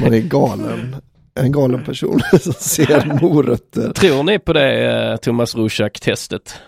Man 0.00 0.14
är 0.14 0.20
galen. 0.20 0.96
En 1.40 1.52
galen 1.52 1.84
person 1.84 2.20
som 2.40 2.52
ser 2.52 3.20
morötter. 3.22 3.92
Tror 3.92 4.22
ni 4.22 4.38
på 4.38 4.52
det 4.52 4.92
eh, 4.92 5.16
Thomas 5.16 5.54
Rorschach-testet? 5.54 6.60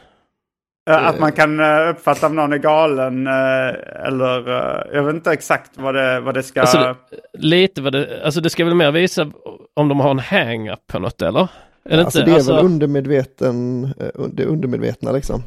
Att 0.91 1.19
man 1.19 1.33
kan 1.33 1.61
eh, 1.61 1.91
uppfatta 1.91 2.27
om 2.27 2.35
någon 2.37 2.53
är 2.53 2.59
galen 2.59 3.27
eh, 3.27 4.07
eller 4.07 4.51
jag 4.95 5.03
vet 5.03 5.15
inte 5.15 5.33
exakt 5.33 5.71
vad 5.75 5.95
det, 5.95 6.21
vad 6.21 6.35
det 6.35 6.43
ska... 6.43 6.61
Alltså, 6.61 6.97
lite 7.33 7.83
vad 7.83 7.93
det, 7.93 8.25
alltså 8.25 8.41
det 8.41 8.51
ska 8.51 8.65
väl 8.65 8.75
mer 8.75 8.91
visa 8.91 9.31
om 9.75 9.89
de 9.89 10.01
har 10.01 10.11
en 10.11 10.19
hang-up 10.19 10.87
på 10.87 10.99
något 10.99 11.23
eller? 11.23 11.49
Är 11.89 11.97
det, 11.97 12.05
alltså, 12.05 12.19
inte? 12.19 12.31
det 12.31 12.35
är 12.35 12.37
alltså... 12.37 12.55
väl 12.55 12.65
undermedveten, 12.65 13.85
eh, 13.85 14.23
det 14.33 14.45
undermedvetna 14.45 15.13
liksom. 15.13 15.43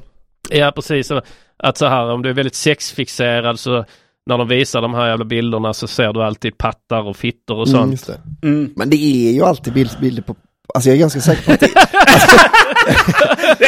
Ja, 0.50 0.72
precis. 0.76 1.12
Att 1.58 1.78
så 1.78 1.86
här, 1.86 2.12
om 2.12 2.22
du 2.22 2.30
är 2.30 2.34
väldigt 2.34 2.56
sexfixerad 2.56 3.60
så 3.60 3.86
när 4.26 4.38
de 4.38 4.48
visar 4.48 4.82
de 4.82 4.94
här 4.94 5.08
jävla 5.10 5.26
bilderna 5.26 5.74
så 5.74 5.88
ser 5.88 6.14
du 6.14 6.24
alltid 6.24 6.58
pattar 6.58 7.08
och 7.08 7.18
fittor 7.18 7.58
och 7.58 7.68
mm, 7.68 7.98
sånt. 7.98 8.20
Mm, 8.44 8.56
mm. 8.60 8.74
Men 8.76 8.90
det 8.90 8.98
är 8.98 9.32
ju 9.32 9.44
alltid 9.44 9.74
bild, 9.74 9.92
bilder 10.02 10.22
på 10.22 10.36
Alltså 10.74 10.90
jag 10.90 10.96
är 10.96 11.00
ganska 11.00 11.22
säker 11.22 11.46
på 11.46 11.52
att 11.52 11.60
det... 11.60 11.70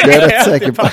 jag 0.06 0.14
är 0.14 0.28
rätt 0.28 0.44
säker 0.44 0.72
på... 0.72 0.88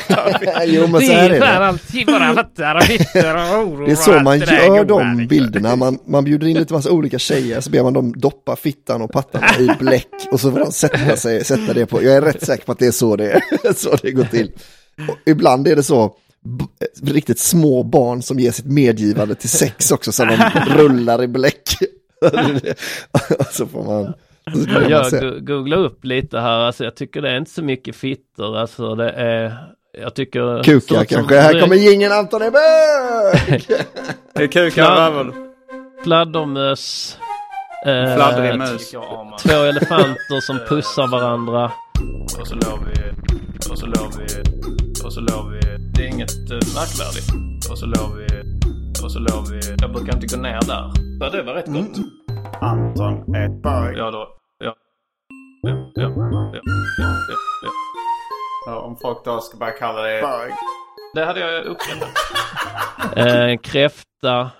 jo 0.65 0.87
men 0.87 1.01
så 1.01 1.11
här 1.11 1.29
är 1.29 1.39
det. 1.39 1.57
alltid 1.57 2.05
bara 2.07 2.35
fattar 2.35 2.75
och 2.75 2.83
fittor 2.83 3.35
och 3.35 3.67
oro. 3.67 3.85
Det 3.85 3.91
är 3.91 3.95
så 3.95 4.19
man 4.19 4.39
gör 4.39 4.85
de 4.85 5.27
bilderna. 5.27 5.75
Man, 5.75 5.99
man 6.05 6.23
bjuder 6.23 6.47
in 6.47 6.57
lite 6.57 6.73
massa 6.73 6.91
olika 6.91 7.19
tjejer 7.19 7.61
så 7.61 7.69
ber 7.69 7.83
man 7.83 7.93
dem 7.93 8.13
doppa 8.17 8.55
fittan 8.55 9.01
och 9.01 9.11
pattarna 9.11 9.47
i 9.59 9.69
bläck 9.79 10.07
och 10.31 10.39
så 10.39 10.51
får 10.51 10.59
de 10.59 10.71
sätta, 10.71 11.15
sig, 11.15 11.43
sätta 11.43 11.73
det 11.73 11.85
på. 11.85 12.03
Jag 12.03 12.13
är 12.13 12.21
rätt 12.21 12.45
säker 12.45 12.65
på 12.65 12.71
att 12.71 12.79
det 12.79 12.87
är 12.87 12.91
så 12.91 13.15
det, 13.15 13.41
så 13.75 13.95
det 14.01 14.11
går 14.11 14.23
till. 14.23 14.51
Och 15.09 15.17
ibland 15.25 15.67
är 15.67 15.75
det 15.75 15.83
så 15.83 16.15
riktigt 17.03 17.39
små 17.39 17.83
barn 17.83 18.21
som 18.21 18.39
ger 18.39 18.51
sitt 18.51 18.65
medgivande 18.65 19.35
till 19.35 19.49
sex 19.49 19.91
också 19.91 20.11
så 20.11 20.25
de 20.25 20.37
rullar 20.77 21.23
i 21.23 21.27
bläck. 21.27 21.69
så 23.51 23.67
får 23.67 23.83
man... 23.83 24.13
Jag 24.89 25.45
googlar 25.45 25.77
upp 25.77 26.05
lite 26.05 26.39
här, 26.39 26.59
alltså 26.59 26.83
jag 26.83 26.95
tycker 26.95 27.21
det 27.21 27.29
är 27.29 27.37
inte 27.37 27.51
så 27.51 27.63
mycket 27.63 27.95
fitter, 27.95 28.57
alltså 28.57 28.95
det 28.95 29.09
är 29.11 29.53
jag 29.93 30.15
tycker... 30.15 30.63
Kukar 30.63 31.05
kanske, 31.05 31.39
här 31.39 31.61
kommer 31.61 31.75
gingen 31.75 32.11
Anton 32.11 32.41
Eberg! 32.41 33.59
det 34.33 34.43
är 34.43 34.47
kukar 34.47 35.11
väl? 35.11 35.33
Fladdermöss. 36.03 37.17
Eh, 37.85 38.15
Fladdrig 38.15 38.57
mus. 38.57 38.91
Två 39.43 39.63
elefanter 39.63 40.41
som 40.41 40.59
pussar 40.69 41.07
varandra. 41.07 41.71
Och 42.39 42.47
så 42.47 42.55
låg 42.55 42.79
vi, 42.85 43.11
och 43.71 43.79
så 43.79 43.85
låg 43.85 44.13
vi, 44.17 44.25
och 45.05 45.13
så 45.13 45.19
låg 45.19 45.51
vi. 45.51 45.59
Det 45.93 46.01
är 46.01 46.07
inget 46.07 46.51
uh, 46.51 46.59
märkvärdigt. 46.75 47.31
Och 47.71 47.77
så 47.77 47.85
låg 47.85 48.17
vi, 48.17 48.27
och 49.03 49.11
så 49.11 49.19
låg 49.19 49.47
vi. 49.51 49.59
Jag 49.81 49.93
brukar 49.93 50.13
inte 50.15 50.35
gå 50.35 50.41
ner 50.41 50.59
där. 50.67 50.91
Ja, 51.19 51.29
det 51.29 51.43
var 51.43 51.53
rätt 51.53 51.65
gott. 51.65 51.97
Mm. 51.97 52.09
Anton 52.61 53.35
Edberg. 53.35 53.97
Ja, 53.97 54.11
då. 54.11 54.38
Ja, 58.65 58.79
om 58.79 58.97
folk 58.97 59.25
då 59.25 59.39
ska 59.39 59.57
börja 59.57 59.71
kalla 59.71 60.01
det 60.01 60.21
bög. 60.21 60.51
Det 61.13 61.25
hade 61.25 61.39
jag 61.39 61.65
uppskattat. 61.65 62.09
eh, 63.15 63.57
kräfta. 63.57 64.51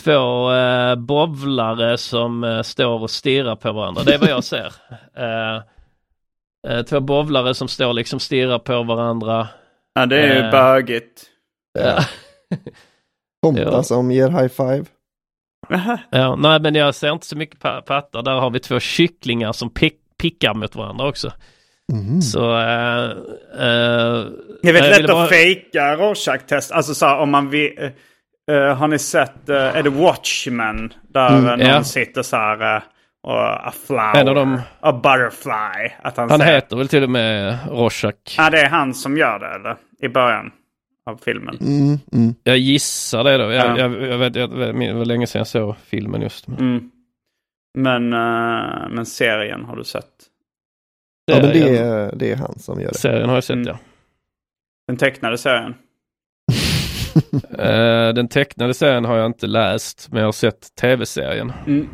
Två 0.00 0.52
eh, 0.52 0.94
bovlare 0.94 1.98
som 1.98 2.44
eh, 2.44 2.62
står 2.62 3.02
och 3.02 3.10
stirrar 3.10 3.56
på 3.56 3.72
varandra. 3.72 4.02
Det 4.02 4.14
är 4.14 4.18
vad 4.18 4.30
jag 4.30 4.44
ser. 4.44 4.74
Eh, 5.16 5.62
eh, 6.68 6.82
två 6.82 7.00
bovlare 7.00 7.54
som 7.54 7.68
står 7.68 7.92
liksom 7.92 8.20
stirrar 8.20 8.58
på 8.58 8.82
varandra. 8.82 9.48
Ja, 9.94 10.06
det 10.06 10.18
är 10.18 10.34
ju 10.34 10.40
eh, 10.40 10.50
bögigt. 10.50 11.22
Ja. 11.78 11.98
Kompa 13.42 13.82
som 13.82 14.10
ger 14.10 14.28
high 14.28 14.48
five 14.48 14.84
ja, 16.10 16.36
nej 16.36 16.60
men 16.60 16.74
jag 16.74 16.94
ser 16.94 17.12
inte 17.12 17.26
så 17.26 17.36
mycket 17.36 17.60
pattar. 17.60 18.22
Där 18.22 18.40
har 18.40 18.50
vi 18.50 18.60
två 18.60 18.80
kycklingar 18.80 19.52
som 19.52 19.70
pick, 19.70 19.98
pickar 20.22 20.54
mot 20.54 20.76
varandra 20.76 21.08
också. 21.08 21.32
Mm. 21.92 22.22
Så... 22.22 22.38
Uh, 22.38 23.08
uh, 23.54 24.26
det 24.62 24.68
är 24.68 24.72
väldigt 24.72 25.00
lätt 25.00 25.06
bara... 25.06 25.24
att 25.24 25.28
fejka 25.28 25.96
Rorschach-test. 25.96 26.72
Alltså 26.72 26.94
så 26.94 27.06
här, 27.06 27.18
om 27.18 27.30
man 27.30 27.50
vill... 27.50 27.90
Uh, 28.50 28.56
har 28.56 28.88
ni 28.88 28.98
sett, 28.98 29.48
är 29.48 29.82
det 29.82 29.90
Watchmen? 29.90 30.92
Där 31.08 31.28
mm, 31.28 31.44
någon 31.44 31.60
ja. 31.60 31.84
sitter 31.84 32.22
så 32.22 32.36
här 32.36 32.82
och 33.22 33.68
a 33.68 33.72
flower, 33.86 34.16
en 34.16 34.28
av 34.28 34.34
dem... 34.34 34.60
a 34.80 34.92
butterfly. 34.92 35.92
Att 36.02 36.16
han 36.16 36.30
han 36.30 36.40
heter 36.40 36.76
väl 36.76 36.88
till 36.88 37.02
och 37.02 37.10
med 37.10 37.58
Rorschach? 37.70 38.36
Ja, 38.36 38.50
det 38.50 38.60
är 38.60 38.68
han 38.68 38.94
som 38.94 39.16
gör 39.16 39.38
det 39.38 39.46
eller? 39.46 39.76
I 40.02 40.08
början 40.08 40.50
av 41.10 41.20
filmen. 41.24 41.58
Mm, 41.60 41.98
mm. 42.12 42.34
Jag 42.42 42.58
gissar 42.58 43.24
det 43.24 43.38
då. 43.38 43.52
Jag, 43.52 43.66
ja. 43.66 43.78
jag, 43.78 44.02
jag, 44.02 44.18
vet, 44.18 44.36
jag, 44.36 44.50
det 44.50 44.92
var 44.92 45.04
länge 45.04 45.26
sedan 45.26 45.38
jag 45.40 45.46
såg 45.46 45.74
filmen 45.86 46.22
just. 46.22 46.48
Mm. 46.48 46.90
Men, 47.78 48.12
uh, 48.12 48.88
men 48.90 49.06
serien 49.06 49.64
har 49.64 49.76
du 49.76 49.84
sett? 49.84 50.06
Ja, 51.24 51.38
men 51.42 51.52
det 51.52 51.78
är, 51.78 52.16
det 52.16 52.32
är 52.32 52.36
han 52.36 52.58
som 52.58 52.80
gör 52.80 52.88
det. 52.88 52.98
Serien 52.98 53.28
har 53.28 53.36
jag 53.36 53.44
sett, 53.44 53.54
mm. 53.54 53.68
ja. 53.68 53.78
Den 54.86 54.96
tecknade 54.96 55.38
serien? 55.38 55.74
uh, 57.58 58.14
den 58.14 58.28
tecknade 58.28 58.74
serien 58.74 59.04
har 59.04 59.16
jag 59.16 59.26
inte 59.26 59.46
läst, 59.46 60.08
men 60.10 60.18
jag 60.18 60.26
har 60.26 60.32
sett 60.32 60.74
tv-serien. 60.74 61.52
Mm. 61.66 61.88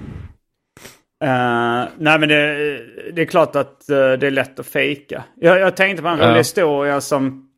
Uh, 1.24 1.88
nej 1.98 2.18
men 2.18 2.28
det, 2.28 2.80
det, 3.12 3.22
är 3.22 3.26
klart 3.26 3.56
att 3.56 3.84
uh, 3.90 4.12
det 4.12 4.26
är 4.26 4.30
lätt 4.30 4.58
att 4.58 4.66
fejka. 4.66 5.24
Jag, 5.36 5.60
jag 5.60 5.76
tänkte 5.76 6.02
på 6.02 6.08
en 6.08 6.18
rolig 6.18 6.38
historia 6.38 7.00
som 7.00 7.48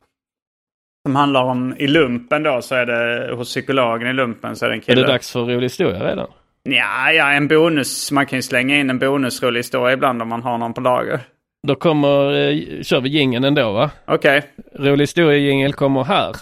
som 1.07 1.17
handlar 1.17 1.43
om 1.43 1.75
i 1.79 1.87
lumpen 1.87 2.43
då 2.43 2.63
så 2.63 2.75
är 2.75 2.87
det 2.87 3.35
hos 3.35 3.49
psykologen 3.49 4.09
i 4.09 4.13
lumpen 4.13 4.57
så 4.57 4.65
är 4.65 4.69
det 4.69 4.75
en 4.75 4.81
kille. 4.81 5.01
Är 5.01 5.07
det 5.07 5.13
dags 5.13 5.33
för 5.33 5.41
rolig 5.41 5.63
historia 5.63 6.05
redan? 6.11 6.31
Ja, 6.63 7.13
ja, 7.13 7.33
en 7.33 7.49
bonus. 7.49 8.11
Man 8.13 8.27
kan 8.27 8.39
ju 8.39 8.43
slänga 8.43 8.77
in 8.77 8.91
en 8.91 8.99
bonusrolig 8.99 9.59
historia 9.59 9.93
ibland 9.93 10.23
om 10.23 10.29
man 10.29 10.43
har 10.43 10.59
någon 10.59 10.75
på 10.75 10.81
lager. 10.81 11.21
Då 11.67 11.75
kommer, 11.75 12.33
eh, 12.33 12.83
kör 12.83 13.01
vi 13.01 13.09
gingen 13.09 13.45
ändå 13.45 13.73
va? 13.73 13.91
Okej. 14.07 14.39
Okay. 14.39 14.87
Rolig 14.91 15.03
historia-jingel 15.03 15.73
kommer 15.73 16.05
här. 16.05 16.33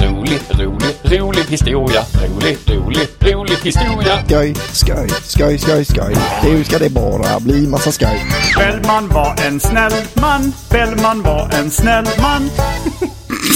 Rolig, 0.00 0.40
rolig, 0.50 1.20
rolig 1.20 1.44
historia. 1.44 2.00
Rolig, 2.22 2.56
rolig, 2.68 3.08
rolig 3.34 3.56
historia. 3.56 4.16
Skoj, 4.24 4.54
skoj, 4.54 5.08
skoj, 5.08 5.58
skoj, 5.58 5.84
skoj. 5.84 6.14
Nu 6.44 6.64
ska 6.64 6.78
det 6.78 6.90
bara 6.90 7.40
bli 7.40 7.66
massa 7.66 7.90
skoj. 7.92 8.20
Bellman 8.58 9.08
var 9.08 9.46
en 9.46 9.60
snäll 9.60 9.92
man. 10.20 10.52
Bellman 10.70 11.22
var 11.22 11.48
en 11.58 11.70
snäll 11.70 12.04
man. 12.22 12.42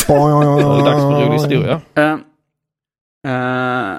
Det 0.07 0.13
är 0.13 0.85
dags 0.85 1.01
för 1.01 1.27
rolig 1.27 1.39
historia. 1.39 1.81
Uh, 1.99 2.15
uh... 3.27 3.99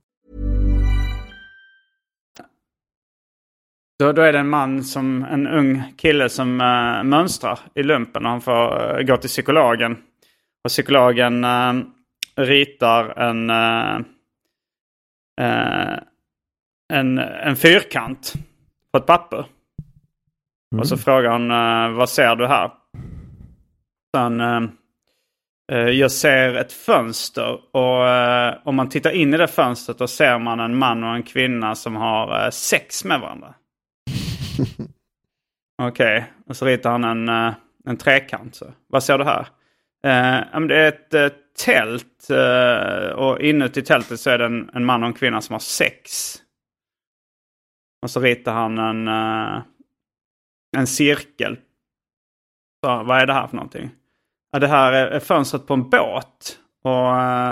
Då, 4.01 4.11
då 4.11 4.21
är 4.21 4.33
det 4.33 4.39
en 4.39 4.49
man, 4.49 4.83
som 4.83 5.23
en 5.23 5.47
ung 5.47 5.83
kille 5.97 6.29
som 6.29 6.61
uh, 6.61 7.03
mönstrar 7.03 7.59
i 7.75 7.83
lumpen 7.83 8.25
och 8.25 8.31
han 8.31 8.41
får 8.41 8.97
uh, 8.99 9.05
gå 9.05 9.17
till 9.17 9.29
psykologen. 9.29 9.97
Och 10.63 10.69
psykologen 10.69 11.45
uh, 11.45 11.83
ritar 12.35 13.19
en, 13.19 13.49
en, 16.93 17.17
en 17.19 17.55
fyrkant 17.55 18.33
på 18.91 18.97
ett 18.97 19.05
papper. 19.05 19.45
Mm. 20.71 20.79
Och 20.79 20.87
så 20.87 20.97
frågar 20.97 21.31
hon, 21.31 21.49
vad 21.95 22.09
ser 22.09 22.35
du 22.35 22.47
här? 22.47 22.71
Sen, 24.15 24.41
jag 25.97 26.11
ser 26.11 26.55
ett 26.55 26.73
fönster 26.73 27.59
och 27.71 28.67
om 28.67 28.75
man 28.75 28.89
tittar 28.89 29.11
in 29.11 29.33
i 29.33 29.37
det 29.37 29.47
fönstret 29.47 29.97
då 29.97 30.07
ser 30.07 30.39
man 30.39 30.59
en 30.59 30.77
man 30.77 31.03
och 31.03 31.15
en 31.15 31.23
kvinna 31.23 31.75
som 31.75 31.95
har 31.95 32.51
sex 32.51 33.05
med 33.05 33.19
varandra. 33.19 33.53
Okej, 35.81 36.17
okay. 36.17 36.23
och 36.47 36.57
så 36.57 36.65
ritar 36.65 36.91
han 36.91 37.03
en, 37.03 37.29
eh, 37.29 37.53
en 37.85 37.97
trekant. 37.97 38.55
Så. 38.55 38.73
Vad 38.87 39.03
ser 39.03 39.17
du 39.17 39.23
här? 39.23 39.47
Eh, 40.03 40.59
det 40.67 40.75
är 40.75 40.87
ett 40.87 41.13
eh, 41.13 41.27
tält 41.65 42.29
eh, 42.29 43.09
och 43.09 43.41
inuti 43.41 43.81
tältet 43.81 44.19
så 44.19 44.29
är 44.29 44.37
det 44.37 44.45
en, 44.45 44.69
en, 44.73 44.85
man 44.85 45.03
och 45.03 45.07
en 45.07 45.13
kvinna 45.13 45.41
som 45.41 45.53
har 45.53 45.59
sex. 45.59 46.35
Och 48.01 48.11
så 48.11 48.19
ritar 48.19 48.53
han 48.53 48.77
en, 48.77 49.07
en 50.77 50.87
cirkel. 50.87 51.57
Så, 52.83 53.03
vad 53.03 53.21
är 53.21 53.25
det 53.25 53.33
här 53.33 53.47
för 53.47 53.55
någonting? 53.55 53.91
Ja, 54.51 54.59
det 54.59 54.67
här 54.67 54.93
är, 54.93 55.19
fönstret 55.19 55.67
på 55.67 55.73
en 55.73 55.89
båt. 55.89 56.57
Och 56.83 57.07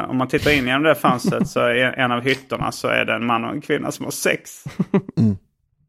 om 0.09 0.17
man 0.17 0.27
tittar 0.27 0.51
in 0.51 0.65
genom 0.65 0.83
det 0.83 0.95
fönstret 0.95 1.47
så 1.47 1.71
i 1.71 1.81
en 1.81 2.11
av 2.11 2.21
hytterna 2.21 2.71
så 2.71 2.87
är 2.87 3.05
det 3.05 3.13
en 3.13 3.25
man 3.25 3.45
och 3.45 3.51
en 3.51 3.61
kvinna 3.61 3.91
som 3.91 4.05
har 4.05 4.11
sex. 4.11 4.63
Mm. 5.17 5.37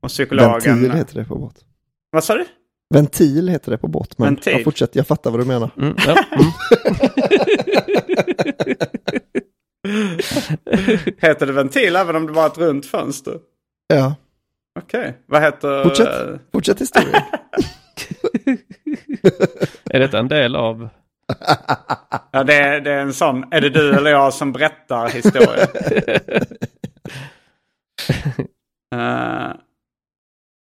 Och 0.00 0.08
psykologen... 0.08 0.60
Ventil 0.64 0.92
heter 0.92 1.14
det 1.14 1.24
på 1.24 1.38
båt. 1.38 1.54
Vad 2.10 2.24
sa 2.24 2.34
du? 2.34 2.44
Ventil 2.94 3.48
heter 3.48 3.70
det 3.70 3.78
på 3.78 3.88
båt. 3.88 4.18
Men 4.18 4.26
Ventil. 4.26 4.52
Ja, 4.52 4.64
fortsätt, 4.64 4.96
jag 4.96 5.06
fattar 5.06 5.30
vad 5.30 5.40
du 5.40 5.44
menar. 5.44 5.70
Mm, 5.76 5.94
ja. 6.06 6.24
mm. 6.32 6.50
heter 11.18 11.46
det 11.46 11.52
ventil 11.52 11.96
även 11.96 12.16
om 12.16 12.26
det 12.26 12.32
var 12.32 12.46
ett 12.46 12.58
runt 12.58 12.86
fönster? 12.86 13.38
Ja. 13.86 14.14
Okej, 14.78 15.00
okay. 15.00 15.12
vad 15.26 15.42
heter... 15.42 15.82
Fortsätt, 15.82 16.40
fortsätt 16.52 16.80
historien. 16.80 17.22
är 19.90 20.00
detta 20.00 20.18
en 20.18 20.28
del 20.28 20.56
av... 20.56 20.88
ja, 22.30 22.44
det 22.44 22.54
är, 22.54 22.80
det 22.80 22.92
är 22.92 22.98
en 22.98 23.14
sån. 23.14 23.44
Är 23.50 23.60
det 23.60 23.70
du 23.70 23.92
eller 23.92 24.10
jag 24.10 24.34
som 24.34 24.52
berättar 24.52 25.08
historien? 25.08 25.68
uh, 28.94 29.52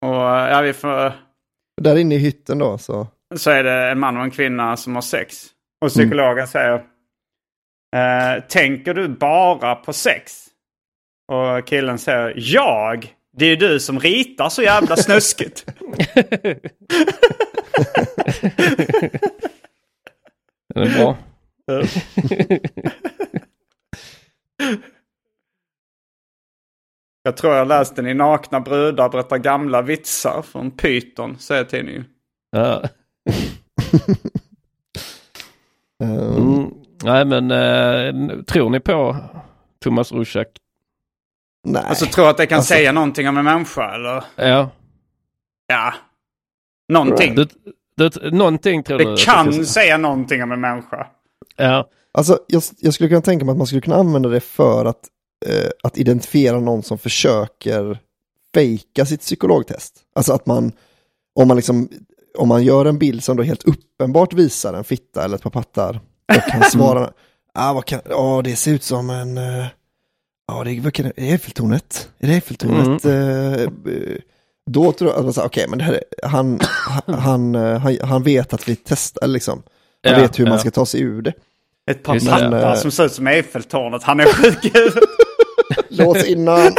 och 0.04 0.14
ja, 0.14 0.60
vi 0.60 0.72
får... 0.72 1.12
Där 1.82 1.96
inne 1.96 2.14
i 2.14 2.18
hytten 2.18 2.58
då 2.58 2.78
så? 2.78 3.06
Så 3.36 3.50
är 3.50 3.64
det 3.64 3.90
en 3.90 3.98
man 3.98 4.16
och 4.16 4.22
en 4.22 4.30
kvinna 4.30 4.76
som 4.76 4.94
har 4.94 5.02
sex. 5.02 5.46
Och 5.80 5.88
psykologen 5.88 6.32
mm. 6.32 6.46
säger 6.46 6.74
eh, 7.96 8.42
Tänker 8.48 8.94
du 8.94 9.08
bara 9.08 9.74
på 9.74 9.92
sex? 9.92 10.46
Och 11.32 11.66
killen 11.66 11.98
säger 11.98 12.32
Jag? 12.36 13.14
Det 13.36 13.44
är 13.44 13.48
ju 13.48 13.56
du 13.56 13.80
som 13.80 14.00
ritar 14.00 14.48
så 14.48 14.62
jävla 14.62 14.96
snuskigt. 14.96 15.66
Det 20.74 20.80
är 20.80 20.98
bra. 20.98 21.16
Jag 27.26 27.36
tror 27.36 27.54
jag 27.54 27.68
läste 27.68 28.02
den 28.02 28.10
i 28.10 28.14
Nakna 28.14 28.60
brudar 28.60 29.08
berättar 29.08 29.38
gamla 29.38 29.82
vitsar 29.82 30.42
från 30.42 30.70
Python, 30.70 31.36
säger 31.38 31.64
tidningen. 31.64 32.04
Ja. 32.50 32.82
mm, 36.04 36.70
nej 37.02 37.24
men 37.24 37.50
eh, 37.50 38.42
tror 38.42 38.70
ni 38.70 38.80
på 38.80 39.16
Thomas 39.84 40.12
Rusak? 40.12 40.48
Nej. 41.66 41.82
Alltså 41.86 42.06
tror 42.06 42.30
att 42.30 42.36
det 42.36 42.46
kan 42.46 42.58
alltså... 42.58 42.74
säga 42.74 42.92
någonting 42.92 43.28
om 43.28 43.36
en 43.36 43.44
människa 43.44 43.94
eller? 43.94 44.24
Ja. 44.36 44.70
Ja. 45.66 45.94
Någonting. 46.88 47.34
Du, 47.34 47.48
du, 47.96 48.30
någonting 48.30 48.82
tror 48.82 48.98
det 48.98 49.04
du? 49.04 49.10
Det 49.10 49.24
kan 49.24 49.64
säga 49.64 49.96
någonting 49.96 50.42
om 50.42 50.52
en 50.52 50.60
människa. 50.60 51.06
Ja. 51.56 51.88
Alltså 52.12 52.38
jag, 52.46 52.62
jag 52.78 52.94
skulle 52.94 53.08
kunna 53.08 53.20
tänka 53.20 53.44
mig 53.44 53.52
att 53.52 53.58
man 53.58 53.66
skulle 53.66 53.82
kunna 53.82 53.96
använda 53.96 54.28
det 54.28 54.40
för 54.40 54.84
att 54.84 55.08
eh, 55.46 55.70
att 55.82 55.98
identifiera 55.98 56.60
någon 56.60 56.82
som 56.82 56.98
försöker 56.98 57.98
fejka 58.54 59.06
sitt 59.06 59.20
psykologtest. 59.20 59.94
Alltså 60.14 60.32
att 60.32 60.46
man, 60.46 60.72
om 61.34 61.48
man 61.48 61.56
liksom, 61.56 61.88
om 62.38 62.48
man 62.48 62.64
gör 62.64 62.84
en 62.84 62.98
bild 62.98 63.24
som 63.24 63.36
då 63.36 63.42
helt 63.42 63.64
uppenbart 63.64 64.32
visar 64.32 64.74
en 64.74 64.84
fitta 64.84 65.24
eller 65.24 65.36
ett 65.36 65.42
par 65.42 65.50
pattar 65.50 66.00
och 66.36 66.50
kan 66.52 66.62
svara, 66.70 67.10
ah, 67.54 67.72
vad 67.72 67.84
kan, 67.84 68.00
oh, 68.00 68.42
det 68.42 68.56
ser 68.56 68.72
ut 68.72 68.82
som 68.82 69.10
en, 69.10 69.36
ja 69.36 70.58
uh, 70.58 70.64
det, 70.64 70.90
kan, 70.90 71.06
är 71.06 71.12
det 71.16 71.22
Eiffeltornet? 71.22 72.08
Är 72.18 72.26
det 72.26 72.34
Eiffeltornet? 72.34 73.04
Mm. 73.04 73.68
Uh, 73.86 74.18
då 74.70 74.92
tror 74.92 75.10
jag 75.10 75.18
att 75.18 75.24
man 75.24 75.34
säger, 75.34 75.48
okej, 75.48 75.64
okay, 75.64 75.70
men 75.70 75.78
det 75.78 75.84
här, 75.84 76.00
han, 76.22 76.60
han, 76.60 77.54
han, 77.54 77.98
han, 78.00 78.22
vet 78.22 78.52
att 78.52 78.68
vi 78.68 78.76
testar, 78.76 79.26
liksom. 79.26 79.62
Han 80.02 80.12
ja, 80.12 80.20
vet 80.20 80.38
hur 80.38 80.44
ja. 80.44 80.50
man 80.50 80.58
ska 80.58 80.70
ta 80.70 80.86
sig 80.86 81.00
ur 81.00 81.22
det. 81.22 81.32
Ett 81.90 82.02
par 82.02 82.18
pattar 82.18 82.76
som 82.76 82.90
ser 82.90 83.04
ut 83.04 83.12
som 83.12 83.26
Eiffeltornet, 83.26 84.02
han 84.02 84.20
är 84.20 84.24
sjuk 84.24 84.72
Lås 85.88 86.24
innan. 86.24 86.72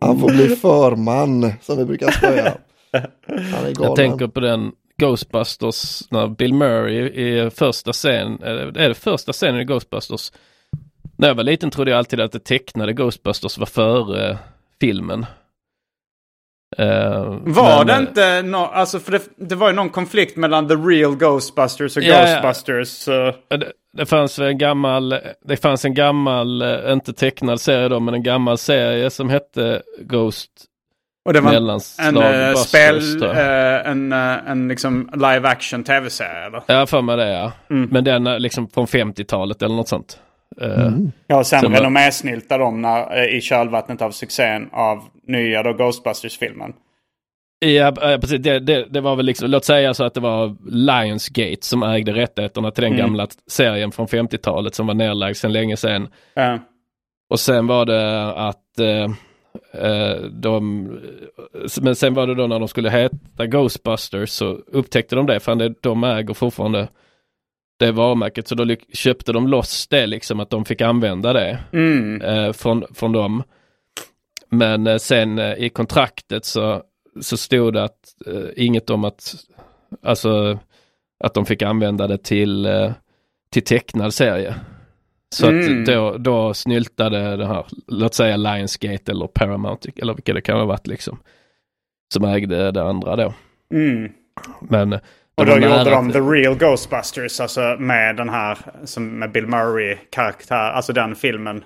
Han 0.00 0.20
får 0.20 0.28
bli 0.28 0.56
förman, 0.56 1.52
som 1.62 1.78
vi 1.78 1.84
brukar 1.84 2.10
säga. 2.10 2.58
Han 3.26 3.66
är 3.66 3.74
galen. 3.74 3.74
Jag 3.82 3.96
tänker 3.96 4.26
på 4.26 4.40
den 4.40 4.72
Ghostbusters 4.96 6.10
när 6.10 6.28
Bill 6.28 6.54
Murray 6.54 6.96
i 6.96 7.50
första 7.50 7.92
scenen, 7.92 8.42
är 8.76 8.88
det 8.88 8.94
första 8.94 9.32
scenen 9.32 9.60
i 9.60 9.64
Ghostbusters? 9.64 10.32
När 11.16 11.28
jag 11.28 11.34
var 11.34 11.44
liten 11.44 11.70
trodde 11.70 11.90
jag 11.90 11.98
alltid 11.98 12.20
att 12.20 12.32
det 12.32 12.44
tecknade 12.44 12.92
Ghostbusters 12.92 13.58
var 13.58 13.66
före 13.66 14.38
filmen. 14.80 15.26
Uh, 16.78 16.86
var 17.44 17.84
men, 17.84 17.86
det 17.86 18.08
inte 18.08 18.42
no, 18.42 18.56
alltså 18.56 18.98
för 18.98 19.12
det, 19.12 19.22
det, 19.36 19.54
var 19.54 19.68
ju 19.68 19.74
någon 19.74 19.90
konflikt 19.90 20.36
mellan 20.36 20.68
The 20.68 20.74
Real 20.74 21.16
Ghostbusters 21.16 21.96
och 21.96 22.02
ja, 22.02 22.20
Ghostbusters. 22.20 23.08
Ja. 23.08 23.56
Det, 23.56 23.72
det, 23.92 24.06
fanns 24.06 24.38
en 24.38 24.58
gammal, 24.58 25.14
det 25.44 25.56
fanns 25.56 25.84
en 25.84 25.94
gammal, 25.94 26.62
eh, 26.62 26.92
inte 26.92 27.12
tecknad 27.12 27.60
serie 27.60 27.88
då, 27.88 28.00
men 28.00 28.14
en 28.14 28.22
gammal 28.22 28.58
serie 28.58 29.10
som 29.10 29.30
hette 29.30 29.82
Ghost 30.00 30.50
och 31.24 31.32
det 31.32 31.40
var 31.40 31.52
en 31.98 32.16
uh, 32.16 32.54
spel, 32.54 33.22
uh, 33.22 33.90
en, 33.90 34.12
uh, 34.12 34.50
en 34.50 34.68
liksom 34.68 35.10
live 35.12 35.48
action 35.48 35.84
tv-serie 35.84 36.46
eller? 36.46 36.62
Ja, 36.66 36.86
för 36.86 37.02
mig 37.02 37.16
det 37.16 37.32
ja. 37.32 37.52
Mm. 37.70 37.88
Men 37.92 38.04
den 38.04 38.24
liksom 38.24 38.68
från 38.68 38.86
50-talet 38.86 39.62
eller 39.62 39.74
något 39.74 39.88
sånt. 39.88 40.18
Mm. 40.60 41.12
Ja, 41.26 41.38
och 41.38 41.46
sen, 41.46 41.60
sen 41.60 41.72
renommésnyltar 41.72 42.58
de 42.58 42.82
när, 42.82 43.28
i 43.28 43.40
kölvattnet 43.40 44.02
av 44.02 44.10
succén 44.10 44.68
av 44.72 45.04
nya 45.26 45.62
då 45.62 45.72
Ghostbusters-filmen. 45.72 46.72
Ja, 47.58 47.92
precis. 48.20 48.40
Det, 48.40 48.58
det, 48.58 48.86
det, 48.90 49.00
var 49.00 49.16
väl 49.16 49.26
liksom, 49.26 49.50
låt 49.50 49.64
säga 49.64 49.94
så 49.94 50.04
att 50.04 50.14
det 50.14 50.20
var 50.20 50.56
Lionsgate 50.70 51.66
som 51.66 51.82
ägde 51.82 52.12
rättigheterna 52.12 52.70
till 52.70 52.82
den 52.82 52.92
mm. 52.92 53.06
gamla 53.06 53.26
serien 53.50 53.92
från 53.92 54.06
50-talet 54.06 54.74
som 54.74 54.86
var 54.86 54.94
nedlagd 54.94 55.36
sedan 55.36 55.52
länge 55.52 55.76
sedan. 55.76 56.08
Ja. 56.34 56.58
Och 57.30 57.40
sen 57.40 57.66
var 57.66 57.86
det 57.86 58.32
att 58.32 58.78
eh, 58.78 59.08
Eh, 59.72 60.22
de, 60.22 60.84
men 61.80 61.96
sen 61.96 62.14
var 62.14 62.26
det 62.26 62.34
då 62.34 62.46
när 62.46 62.58
de 62.58 62.68
skulle 62.68 62.90
heta 62.90 63.46
Ghostbusters 63.46 64.30
så 64.30 64.46
upptäckte 64.66 65.16
de 65.16 65.26
det, 65.26 65.40
för 65.40 65.74
de 65.82 66.04
äger 66.04 66.34
fortfarande 66.34 66.88
det 67.86 67.92
varumärket 67.92 68.48
så 68.48 68.54
då 68.54 68.76
köpte 68.92 69.32
de 69.32 69.48
loss 69.48 69.86
det 69.86 70.06
liksom 70.06 70.40
att 70.40 70.50
de 70.50 70.64
fick 70.64 70.80
använda 70.80 71.32
det 71.32 71.58
mm. 71.72 72.22
eh, 72.22 72.52
från, 72.52 72.84
från 72.94 73.12
dem. 73.12 73.42
Men 74.50 74.86
eh, 74.86 74.96
sen 74.96 75.38
eh, 75.38 75.54
i 75.54 75.68
kontraktet 75.68 76.44
så, 76.44 76.82
så 77.20 77.36
stod 77.36 77.72
det 77.72 77.84
att 77.84 78.14
eh, 78.26 78.64
inget 78.64 78.90
om 78.90 79.04
att 79.04 79.34
alltså 80.02 80.58
att 81.24 81.34
de 81.34 81.46
fick 81.46 81.62
använda 81.62 82.06
det 82.06 82.18
till, 82.18 82.66
eh, 82.66 82.92
till 83.50 83.64
tecknad 83.64 84.14
serie. 84.14 84.54
Så 85.34 85.48
mm. 85.48 85.80
att 85.80 85.86
då, 85.86 86.16
då 86.18 86.54
snyltade 86.54 87.36
det 87.36 87.46
här, 87.46 87.66
låt 87.86 88.14
säga 88.14 88.36
Lionsgate 88.36 89.12
eller 89.12 89.26
Paramount 89.26 89.88
eller 89.96 90.14
vilka 90.14 90.34
det 90.34 90.40
kan 90.40 90.58
ha 90.58 90.64
varit 90.64 90.86
liksom. 90.86 91.18
Som 92.12 92.24
ägde 92.24 92.70
det 92.70 92.82
andra 92.82 93.16
då. 93.16 93.34
Mm. 93.72 94.12
Men 94.60 94.98
och 95.34 95.46
då 95.46 95.52
gjorde 95.52 95.90
de 95.90 96.12
The 96.12 96.20
Real 96.20 96.54
Ghostbusters, 96.54 97.40
alltså 97.40 97.76
med 97.78 98.16
den 98.16 98.28
här, 98.28 98.58
som 98.84 99.18
med 99.18 99.32
Bill 99.32 99.46
Murray-karaktär, 99.46 100.70
alltså 100.70 100.92
den 100.92 101.14
filmen. 101.14 101.64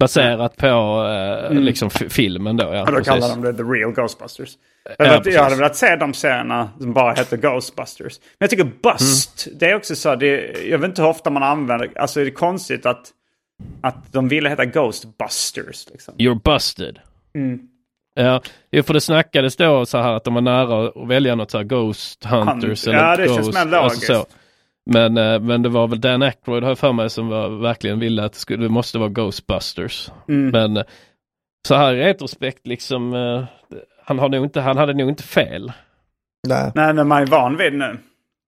Baserat 0.00 0.56
på 0.56 0.66
eh, 0.66 1.50
mm. 1.50 1.62
liksom 1.62 1.90
filmen 1.90 2.56
då, 2.56 2.64
ja. 2.64 2.80
Och 2.80 2.86
då 2.86 2.92
precis. 2.92 3.06
kallar 3.06 3.28
de 3.28 3.42
det 3.42 3.54
The 3.54 3.62
Real 3.62 3.92
Ghostbusters. 3.92 4.50
Jag, 4.98 5.06
ja, 5.06 5.22
jag 5.24 5.42
hade 5.42 5.56
velat 5.56 5.76
se 5.76 5.96
de 5.96 6.14
serierna 6.14 6.70
som 6.78 6.92
bara 6.92 7.14
heter 7.14 7.36
Ghostbusters. 7.36 8.18
Men 8.18 8.36
jag 8.38 8.50
tycker 8.50 8.70
Bust, 8.82 9.46
mm. 9.46 9.58
det 9.58 9.70
är 9.70 9.74
också 9.74 9.96
så, 9.96 10.14
det, 10.14 10.58
jag 10.68 10.78
vet 10.78 10.88
inte 10.88 11.02
hur 11.02 11.08
ofta 11.08 11.30
man 11.30 11.42
använder, 11.42 11.92
alltså 11.96 12.20
är 12.20 12.24
det 12.24 12.30
konstigt 12.30 12.86
att, 12.86 13.10
att 13.80 14.12
de 14.12 14.28
ville 14.28 14.48
heta 14.48 14.64
Ghostbusters. 14.64 15.86
Liksom. 15.90 16.14
You're 16.14 16.40
busted. 16.44 16.98
Mm. 17.34 17.68
Ja, 18.14 18.40
för 18.82 18.94
det 18.94 19.00
snackades 19.00 19.56
då 19.56 19.86
så 19.86 19.98
här 19.98 20.12
att 20.12 20.24
de 20.24 20.34
var 20.34 20.40
nära 20.40 20.88
att 20.88 21.08
välja 21.08 21.34
något 21.34 21.50
så 21.50 21.58
här 21.58 21.64
Ghost 21.64 22.24
Hunters. 22.24 22.86
Hunt. 22.86 22.96
Ja, 22.96 23.16
det 23.16 23.26
Ghost, 23.26 23.34
känns 23.34 23.54
mer 23.54 23.64
logiskt. 23.64 24.10
Alltså 24.10 24.26
men, 24.90 25.18
eh, 25.18 25.40
men 25.40 25.62
det 25.62 25.68
var 25.68 25.88
väl 25.88 26.00
Dan 26.00 26.22
Aykroyd 26.22 26.62
har 26.62 26.70
jag 26.70 26.78
för 26.78 26.92
mig 26.92 27.10
som 27.10 27.28
var, 27.28 27.48
verkligen 27.48 27.98
ville 27.98 28.24
att 28.24 28.32
det, 28.32 28.38
skulle, 28.38 28.62
det 28.62 28.68
måste 28.68 28.98
vara 28.98 29.08
Ghostbusters. 29.08 30.10
Mm. 30.28 30.50
Men 30.50 30.76
eh, 30.76 30.84
så 31.68 31.74
här 31.74 31.94
i 31.94 32.04
retrospekt 32.04 32.66
liksom, 32.66 33.14
eh, 33.14 33.44
han, 34.04 34.18
har 34.18 34.28
nog 34.28 34.44
inte, 34.44 34.60
han 34.60 34.76
hade 34.76 34.94
nog 34.94 35.08
inte 35.08 35.22
fel. 35.22 35.72
Nej. 36.48 36.72
Nej, 36.74 36.94
när 36.94 37.04
man 37.04 37.22
är 37.22 37.26
van 37.26 37.56
vid 37.56 37.72
nu. 37.72 37.98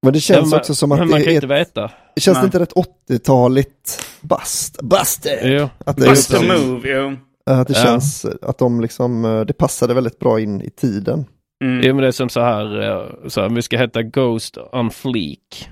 Men 0.03 0.13
det 0.13 0.21
känns 0.21 0.53
ja, 0.53 0.59
också 0.59 0.75
som 0.75 0.93
att 0.93 0.99
det 0.99 1.05
man 1.05 1.23
kan 1.23 1.33
inte 1.33 1.47
veta. 1.47 1.91
Det 2.15 2.21
känns 2.21 2.37
Nej. 2.37 2.45
inte 2.45 2.59
rätt 2.59 2.73
80-taligt 3.09 4.07
bust, 4.21 4.83
buster. 4.83 5.39
Jo. 5.43 5.69
Att 5.87 5.97
det 5.97 6.09
buster 6.09 6.69
move, 6.69 6.91
jo. 6.91 7.17
Att 7.51 7.69
det 7.69 7.75
ja. 7.75 7.83
känns 7.83 8.25
att 8.25 8.59
de 8.59 8.81
liksom, 8.81 9.45
det 9.47 9.53
passade 9.53 9.95
väldigt 9.95 10.19
bra 10.19 10.41
in 10.41 10.63
i 10.63 10.71
tiden. 10.71 11.25
Mm. 11.65 11.81
Jo 11.85 11.95
men 11.95 12.03
det 12.03 12.09
är 12.09 12.13
som 12.13 12.29
så 12.29 12.41
här, 12.41 13.29
så 13.29 13.41
här, 13.41 13.49
vi 13.49 13.63
ska 13.63 13.79
heta 13.79 14.03
Ghost 14.03 14.59
on 14.73 14.91
Fleek 14.91 15.69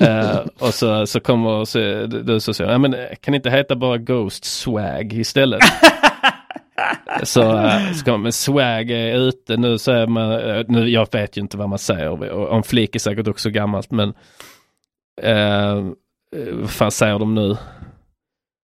uh, 0.00 0.46
och 0.58 0.74
så, 0.74 1.06
så 1.06 1.20
kommer 1.20 1.64
så, 1.64 1.78
du 2.06 2.40
så 2.40 2.54
säger, 2.54 2.72
ja 2.72 2.78
men 2.78 2.96
kan 3.20 3.34
inte 3.34 3.50
heta 3.50 3.76
bara 3.76 3.98
Ghost 3.98 4.44
Swag 4.44 5.12
istället? 5.12 5.60
så, 7.22 7.52
uh, 7.52 7.92
så 7.92 8.04
kommer, 8.04 8.18
men 8.18 8.32
Swag 8.32 8.90
är 8.90 9.16
ute 9.16 9.56
nu 9.56 9.78
så 9.78 9.92
är 9.92 10.06
man, 10.06 10.32
uh, 10.32 10.64
nu, 10.68 10.88
jag 10.88 11.08
vet 11.12 11.36
ju 11.36 11.40
inte 11.40 11.56
vad 11.56 11.68
man 11.68 11.78
säger, 11.78 12.32
om 12.32 12.62
Flik 12.62 12.94
är 12.94 12.98
säkert 12.98 13.28
också 13.28 13.50
gammalt 13.50 13.90
men 13.90 14.08
uh, 15.24 15.92
vad 16.52 16.70
fan 16.70 16.90
säger 16.90 17.18
de 17.18 17.34
nu? 17.34 17.56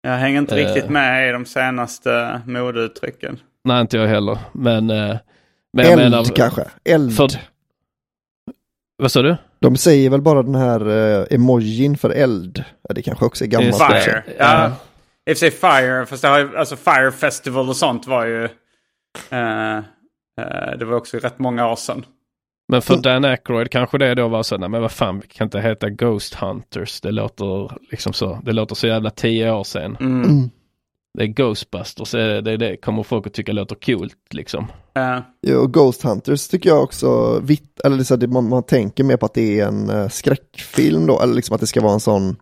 Jag 0.06 0.18
hänger 0.18 0.38
inte 0.38 0.56
riktigt 0.56 0.90
med 0.90 1.28
i 1.28 1.32
de 1.32 1.46
senaste 1.46 2.40
modeuttrycken. 2.46 3.40
Nej, 3.64 3.80
inte 3.80 3.96
jag 3.96 4.06
heller. 4.06 4.38
Men... 4.52 4.86
men 4.86 5.86
Eld 5.86 5.96
menar, 5.96 6.24
kanske? 6.24 6.64
Eld? 6.84 7.16
För, 7.16 7.28
vad 8.98 9.12
sa 9.12 9.22
du? 9.22 9.36
De 9.58 9.76
säger 9.76 10.10
väl 10.10 10.22
bara 10.22 10.42
den 10.42 10.54
här 10.54 10.88
uh, 10.88 11.26
emojin 11.30 11.98
för 11.98 12.10
eld. 12.10 12.64
Ja, 12.88 12.94
det 12.94 13.02
kanske 13.02 13.24
också 13.24 13.44
är 13.44 13.48
gammalt. 13.48 13.76
Fire. 13.76 14.24
Ja. 14.38 14.72
I 15.30 15.32
och 15.32 15.38
för 15.38 15.50
sig 15.50 15.50
Fire, 15.50 16.06
fast 16.06 16.22
det 16.22 16.28
har 16.28 16.38
ju, 16.38 16.56
alltså 16.56 16.76
Fire 16.76 17.12
Festival 17.12 17.68
och 17.68 17.76
sånt 17.76 18.06
var 18.06 18.26
ju... 18.26 18.44
Uh, 19.32 19.78
uh, 20.40 20.78
det 20.78 20.84
var 20.84 20.96
också 20.96 21.18
rätt 21.18 21.38
många 21.38 21.68
år 21.68 21.76
sedan. 21.76 22.04
Men 22.68 22.82
för 22.82 22.96
Dan 22.96 23.24
Aykroyd 23.24 23.70
kanske 23.70 23.98
det 23.98 24.14
då 24.14 24.28
var 24.28 24.42
så, 24.42 24.56
nej 24.56 24.68
men 24.68 24.82
vad 24.82 24.92
fan, 24.92 25.20
vi 25.20 25.26
kan 25.26 25.46
inte 25.46 25.60
heta 25.60 25.90
Ghost 25.90 26.34
Hunters. 26.34 27.00
Det 27.00 27.10
låter 27.10 27.70
liksom 27.90 28.12
så, 28.12 28.40
det 28.44 28.52
låter 28.52 28.74
så 28.74 28.86
jävla 28.86 29.10
tio 29.10 29.52
år 29.52 29.64
sedan. 29.64 29.96
Mm. 30.00 30.24
mm 30.24 30.50
det 31.16 31.22
är 31.22 31.26
Ghostbusters, 31.26 32.10
det, 32.10 32.50
är 32.52 32.56
det 32.56 32.76
kommer 32.76 33.02
folk 33.02 33.26
att 33.26 33.32
tycka 33.32 33.52
låter 33.52 33.74
coolt 33.74 34.16
liksom. 34.30 34.64
Uh. 34.98 35.18
Ja, 35.40 35.58
och 35.58 35.74
Ghost 35.74 36.02
Hunters 36.02 36.48
tycker 36.48 36.68
jag 36.68 36.82
också, 36.82 37.40
vitt, 37.40 37.80
eller 37.84 38.04
så 38.04 38.16
det, 38.16 38.26
man, 38.26 38.48
man 38.48 38.62
tänker 38.62 39.04
mer 39.04 39.16
på 39.16 39.26
att 39.26 39.34
det 39.34 39.60
är 39.60 39.66
en 39.66 39.90
uh, 39.90 40.08
skräckfilm 40.08 41.06
då, 41.06 41.20
eller 41.20 41.34
liksom 41.34 41.54
att 41.54 41.60
det 41.60 41.66
ska 41.66 41.80
vara 41.80 41.92
en 41.92 42.00
sån, 42.00 42.36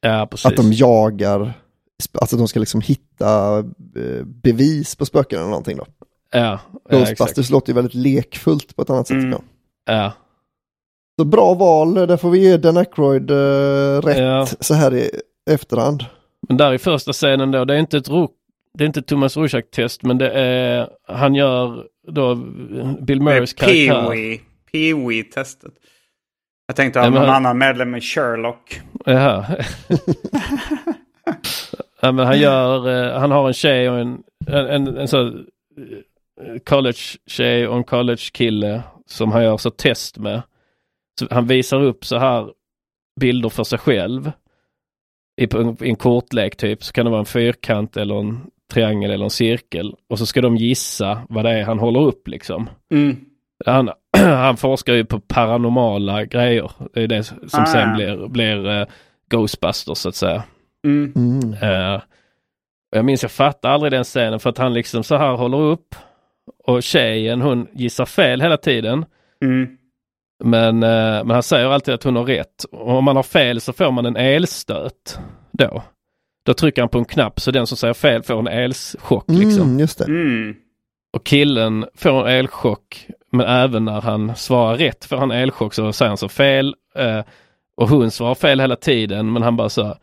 ja, 0.00 0.28
att 0.44 0.56
de 0.56 0.72
jagar, 0.72 1.52
alltså 2.12 2.36
de 2.36 2.48
ska 2.48 2.60
liksom 2.60 2.80
hitta 2.80 3.58
uh, 3.96 4.24
bevis 4.24 4.96
på 4.96 5.06
spöken 5.06 5.38
eller 5.38 5.48
någonting 5.48 5.76
då. 5.76 5.86
Ja, 6.32 6.60
Ghostbusters 6.90 7.50
ja, 7.50 7.54
låter 7.54 7.72
ju 7.72 7.74
väldigt 7.74 7.94
lekfullt 7.94 8.76
på 8.76 8.82
ett 8.82 8.90
annat 8.90 9.08
sätt. 9.08 9.16
Mm. 9.16 9.40
Ja. 9.84 10.12
Så 11.18 11.24
bra 11.24 11.54
val, 11.54 11.94
där 11.94 12.16
får 12.16 12.30
vi 12.30 12.38
ge 12.38 12.56
Dan 12.56 12.76
Aykroyd 12.76 13.30
rätt 14.04 14.18
ja. 14.18 14.46
så 14.46 14.74
här 14.74 14.94
i 14.94 15.10
efterhand. 15.50 16.04
Men 16.48 16.56
där 16.56 16.72
i 16.72 16.78
första 16.78 17.12
scenen 17.12 17.50
då, 17.50 17.64
det 17.64 17.74
är 17.74 17.78
inte 17.78 17.96
ett 17.96 18.08
det 18.78 18.84
är 18.84 18.86
inte 18.86 19.02
Thomas 19.02 19.36
Rorschach-test 19.36 20.02
men 20.02 20.18
det 20.18 20.30
är, 20.30 20.88
han 21.08 21.34
gör 21.34 21.84
då 22.08 22.34
Bill 23.00 23.22
Murrays 23.22 23.52
karaktär. 23.52 24.10
Pee-wee, 24.10 24.40
Pee-wee-testet. 24.72 25.72
Jag 26.66 26.76
tänkte 26.76 26.98
ha 26.98 27.06
ja, 27.06 27.10
någon 27.10 27.20
han... 27.20 27.28
annan 27.28 27.58
medlem 27.58 27.94
i 27.94 28.00
Sherlock. 28.00 28.80
Jaha. 29.04 29.46
ja, 32.00 32.12
men 32.12 32.26
han 32.26 32.40
gör, 32.40 32.88
eh, 32.88 33.20
han 33.20 33.30
har 33.30 33.46
en 33.48 33.54
tjej 33.54 33.90
och 33.90 33.98
en, 33.98 34.22
en, 34.46 34.66
en, 34.66 34.96
en 34.96 35.08
så 35.08 35.32
college-tjej 36.64 37.68
och 37.68 37.76
en 37.76 37.84
college-kille 37.84 38.82
som 39.08 39.32
han 39.32 39.44
gör 39.44 39.56
så 39.56 39.70
test 39.70 40.18
med. 40.18 40.42
Så 41.20 41.26
han 41.30 41.46
visar 41.46 41.82
upp 41.82 42.04
så 42.04 42.18
här 42.18 42.52
bilder 43.20 43.48
för 43.48 43.64
sig 43.64 43.78
själv 43.78 44.32
i, 45.40 45.44
i 45.84 45.88
en 45.88 45.96
kortlek 45.96 46.56
typ 46.56 46.84
så 46.84 46.92
kan 46.92 47.04
det 47.04 47.10
vara 47.10 47.20
en 47.20 47.26
fyrkant 47.26 47.96
eller 47.96 48.20
en 48.20 48.40
triangel 48.72 49.10
eller 49.10 49.24
en 49.24 49.30
cirkel 49.30 49.94
och 50.08 50.18
så 50.18 50.26
ska 50.26 50.40
de 50.40 50.56
gissa 50.56 51.22
vad 51.28 51.44
det 51.44 51.50
är 51.50 51.64
han 51.64 51.78
håller 51.78 52.00
upp 52.00 52.28
liksom. 52.28 52.70
Mm. 52.92 53.16
Han, 53.66 53.90
han 54.16 54.56
forskar 54.56 54.94
ju 54.94 55.04
på 55.04 55.20
paranormala 55.20 56.24
grejer. 56.24 56.70
Det 56.92 57.02
är 57.02 57.08
det 57.08 57.24
som 57.24 57.38
ah, 57.52 57.66
sen 57.66 57.88
ja. 57.88 57.94
blir, 57.94 58.28
blir 58.28 58.80
uh, 58.80 58.86
Ghostbusters 59.30 59.98
så 59.98 60.08
att 60.08 60.14
säga. 60.14 60.42
Mm. 60.86 61.12
Mm. 61.16 61.52
Uh, 61.52 62.00
jag 62.90 63.04
minns 63.04 63.22
jag 63.22 63.32
fattar 63.32 63.70
aldrig 63.70 63.92
den 63.92 64.04
scenen 64.04 64.40
för 64.40 64.50
att 64.50 64.58
han 64.58 64.74
liksom 64.74 65.04
så 65.04 65.16
här 65.16 65.32
håller 65.32 65.58
upp 65.58 65.94
och 66.64 66.82
tjejen 66.82 67.40
hon 67.40 67.68
gissar 67.72 68.06
fel 68.06 68.40
hela 68.40 68.56
tiden. 68.56 69.04
Mm. 69.42 69.68
Men, 70.44 70.82
eh, 70.82 71.24
men 71.24 71.30
han 71.30 71.42
säger 71.42 71.66
alltid 71.66 71.94
att 71.94 72.04
hon 72.04 72.16
har 72.16 72.24
rätt. 72.24 72.64
Och 72.72 72.88
om 72.88 73.04
man 73.04 73.16
har 73.16 73.22
fel 73.22 73.60
så 73.60 73.72
får 73.72 73.90
man 73.90 74.06
en 74.06 74.16
elstöt 74.16 75.18
då. 75.52 75.82
Då 76.46 76.54
trycker 76.54 76.82
han 76.82 76.88
på 76.88 76.98
en 76.98 77.04
knapp 77.04 77.40
så 77.40 77.50
den 77.50 77.66
som 77.66 77.76
säger 77.76 77.94
fel 77.94 78.22
får 78.22 78.38
en 78.38 78.48
elchock. 78.48 79.28
Mm, 79.28 79.40
liksom. 79.40 79.78
just 79.78 79.98
det. 79.98 80.04
Mm. 80.04 80.54
Och 81.12 81.26
killen 81.26 81.86
får 81.94 82.28
en 82.28 82.34
elchock 82.38 83.06
men 83.32 83.46
även 83.46 83.84
när 83.84 84.00
han 84.00 84.36
svarar 84.36 84.76
rätt 84.76 85.04
får 85.04 85.16
han 85.16 85.30
elchock 85.30 85.74
så 85.74 85.92
säger 85.92 86.08
han 86.08 86.18
så 86.18 86.28
fel. 86.28 86.74
Eh, 86.94 87.20
och 87.76 87.88
hon 87.88 88.10
svarar 88.10 88.34
fel 88.34 88.60
hela 88.60 88.76
tiden 88.76 89.32
men 89.32 89.42
han 89.42 89.56
bara 89.56 89.68
så 89.68 89.96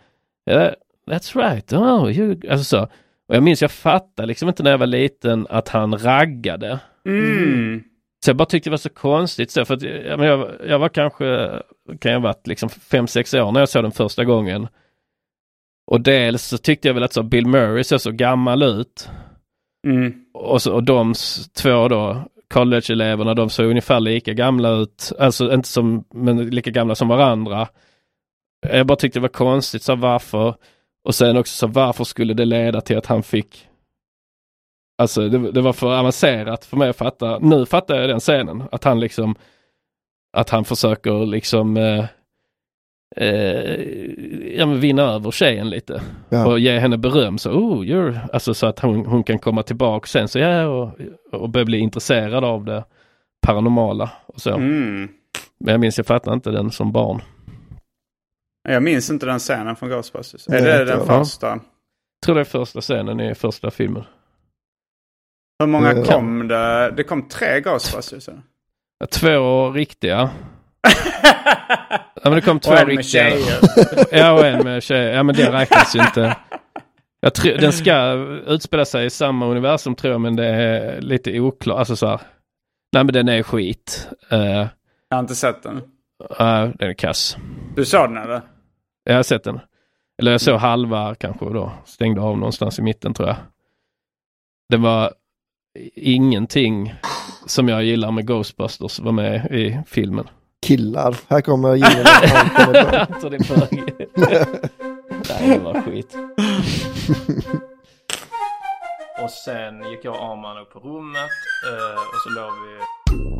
yeah, 0.49 0.73
That's 1.07 1.35
right, 1.35 1.73
oh, 1.73 2.11
you... 2.11 2.39
alltså 2.49 2.63
så. 2.63 2.87
Och 3.31 3.37
jag 3.37 3.43
minns 3.43 3.61
jag 3.61 3.71
fattade 3.71 4.25
liksom 4.25 4.49
inte 4.49 4.63
när 4.63 4.71
jag 4.71 4.77
var 4.77 4.87
liten 4.87 5.47
att 5.49 5.69
han 5.69 5.97
raggade. 5.97 6.79
Mm. 7.05 7.83
Så 8.25 8.29
jag 8.29 8.37
bara 8.37 8.45
tyckte 8.45 8.69
det 8.69 8.71
var 8.71 8.77
så 8.77 8.89
konstigt 8.89 9.51
så 9.51 9.65
för 9.65 9.73
att 9.73 9.81
jag, 9.81 10.51
jag, 10.67 10.79
var 10.79 10.89
kanske, 10.89 11.49
kan 11.99 12.11
jag 12.11 12.19
varit 12.19 12.47
liksom 12.47 12.69
fem 12.69 13.07
sex 13.07 13.33
år 13.33 13.51
när 13.51 13.59
jag 13.59 13.69
såg 13.69 13.83
den 13.83 13.91
första 13.91 14.25
gången. 14.25 14.67
Och 15.91 16.01
dels 16.01 16.43
så 16.43 16.57
tyckte 16.57 16.87
jag 16.87 16.93
väl 16.93 17.03
att 17.03 17.13
så 17.13 17.23
Bill 17.23 17.47
Murray 17.47 17.83
såg 17.83 18.01
så 18.01 18.11
gammal 18.11 18.63
ut. 18.63 19.09
Mm. 19.87 20.13
Och, 20.33 20.61
så, 20.61 20.73
och 20.73 20.83
de 20.83 21.13
två 21.61 21.87
då, 21.87 22.23
college-eleverna, 22.53 23.33
de 23.33 23.49
såg 23.49 23.65
ungefär 23.65 23.99
lika 23.99 24.33
gamla 24.33 24.69
ut. 24.69 25.11
Alltså 25.19 25.53
inte 25.53 25.67
som, 25.67 26.03
men 26.13 26.49
lika 26.49 26.71
gamla 26.71 26.95
som 26.95 27.07
varandra. 27.07 27.67
Jag 28.61 28.87
bara 28.87 28.95
tyckte 28.95 29.19
det 29.19 29.21
var 29.21 29.29
konstigt, 29.29 29.83
så 29.83 29.95
varför? 29.95 30.55
Och 31.03 31.15
sen 31.15 31.37
också 31.37 31.53
så 31.53 31.67
varför 31.67 32.03
skulle 32.03 32.33
det 32.33 32.45
leda 32.45 32.81
till 32.81 32.97
att 32.97 33.05
han 33.05 33.23
fick 33.23 33.67
Alltså 34.97 35.29
det, 35.29 35.51
det 35.51 35.61
var 35.61 35.73
för 35.73 35.99
avancerat 35.99 36.65
för 36.65 36.77
mig 36.77 36.89
att 36.89 36.95
fatta. 36.95 37.39
Nu 37.39 37.65
fattar 37.65 37.95
jag 37.95 38.09
den 38.09 38.19
scenen. 38.19 38.63
Att 38.71 38.83
han 38.83 38.99
liksom 38.99 39.35
Att 40.33 40.49
han 40.49 40.65
försöker 40.65 41.25
liksom 41.25 41.77
eh, 41.77 42.05
eh, 43.15 43.81
ja, 44.57 44.65
men 44.65 44.79
vinna 44.79 45.01
över 45.01 45.31
tjejen 45.31 45.69
lite. 45.69 46.01
Ja. 46.29 46.45
Och 46.47 46.59
ge 46.59 46.79
henne 46.79 46.97
beröm. 46.97 47.37
Så, 47.37 47.51
oh, 47.51 47.81
you're... 47.81 48.19
Alltså 48.33 48.53
så 48.53 48.67
att 48.67 48.79
hon, 48.79 49.05
hon 49.05 49.23
kan 49.23 49.39
komma 49.39 49.63
tillbaka 49.63 50.07
sen 50.07 50.27
så 50.27 50.39
ja 50.39 50.67
och, 50.67 50.99
och 51.31 51.49
börja 51.49 51.65
bli 51.65 51.77
intresserad 51.77 52.43
av 52.43 52.65
det 52.65 52.83
paranormala 53.41 54.09
och 54.25 54.41
så. 54.41 54.53
Mm. 54.53 55.09
Men 55.59 55.71
jag 55.71 55.79
minns, 55.79 55.97
jag 55.97 56.07
fattade 56.07 56.33
inte 56.33 56.51
den 56.51 56.71
som 56.71 56.91
barn. 56.91 57.21
Jag 58.69 58.83
minns 58.83 59.09
inte 59.09 59.25
den 59.25 59.39
scenen 59.39 59.75
från 59.75 59.89
Ghostbusters. 59.89 60.47
Nej, 60.47 60.61
är 60.61 60.79
det 60.79 60.85
den 60.85 61.05
första? 61.05 61.47
Jag 61.47 61.61
tror 62.25 62.35
det 62.35 62.41
är 62.41 62.45
första 62.45 62.81
scenen 62.81 63.19
i 63.19 63.35
första 63.35 63.71
filmen. 63.71 64.03
Hur 65.59 65.67
många 65.67 65.91
Eh, 65.91 66.03
kom 66.03 66.47
det? 66.47 66.91
Det 66.97 67.03
kom 67.03 67.27
tre 67.27 67.59
Ghostbusters. 67.61 68.27
eller? 68.27 68.41
Två 69.11 69.71
riktiga. 69.71 70.29
Ja 72.23 72.29
men 72.29 72.33
det 72.33 72.41
kom 72.41 72.59
två 72.59 72.71
Och 72.71 72.77
en 72.77 72.87
med 72.87 72.97
riktiga. 72.97 73.29
tjejer. 73.29 73.59
Ja 74.11 74.31
och 74.31 74.45
en 74.45 74.63
med 74.63 74.83
tjejer. 74.83 75.13
Ja 75.13 75.23
men 75.23 75.35
det 75.35 75.51
räknas 75.51 75.95
ju 75.95 75.99
inte. 75.99 76.37
Jag 77.19 77.33
tror, 77.35 77.53
den 77.53 77.73
ska 77.73 78.13
utspela 78.47 78.85
sig 78.85 79.05
i 79.05 79.09
samma 79.09 79.45
universum 79.45 79.95
tror 79.95 80.11
jag 80.13 80.21
men 80.21 80.35
det 80.35 80.45
är 80.45 81.01
lite 81.01 81.39
oklart. 81.39 81.79
Alltså 81.79 81.95
så 81.95 82.07
här. 82.07 82.21
Nej 82.93 83.03
men 83.03 83.13
den 83.13 83.29
är 83.29 83.43
skit. 83.43 84.07
Uh, 84.33 84.39
Jag 85.09 85.17
har 85.17 85.19
inte 85.19 85.35
sett 85.35 85.63
den. 85.63 85.81
Den 86.77 86.89
är 86.89 86.93
kass. 86.93 87.37
Du 87.75 87.85
såg 87.85 88.09
den 88.09 88.17
eller? 88.17 88.41
Jag 89.03 89.15
har 89.15 89.23
sett 89.23 89.43
den. 89.43 89.59
Eller 90.21 90.31
jag 90.31 90.41
såg 90.41 90.59
halva 90.59 91.15
kanske 91.15 91.45
då. 91.45 91.71
Stängde 91.85 92.21
av 92.21 92.37
någonstans 92.37 92.79
i 92.79 92.81
mitten 92.81 93.13
tror 93.13 93.27
jag. 93.27 93.37
Det 94.69 94.77
var 94.77 95.13
ingenting 95.95 96.93
som 97.45 97.69
jag 97.69 97.83
gillar 97.83 98.11
med 98.11 98.27
Ghostbusters 98.27 98.99
var 98.99 99.11
med 99.11 99.45
i 99.51 99.79
filmen. 99.87 100.27
Killar, 100.65 101.15
här 101.29 101.41
kommer 101.41 101.75
jingeln. 101.75 102.07
Anton 103.13 103.33
är 103.33 103.59
bög. 103.59 103.93
Nej, 105.29 105.49
det 105.49 105.59
var 105.59 105.81
skit. 105.81 106.15
Och 109.23 109.31
sen 109.31 109.91
gick 109.91 110.05
jag 110.05 110.15
och 110.15 110.31
Arman 110.31 110.57
upp 110.57 110.73
på 110.73 110.79
rummet 110.79 111.29
eh, 111.67 111.95
och 111.95 112.21
så 112.23 112.29
låg 112.29 112.51
vi 112.67 112.77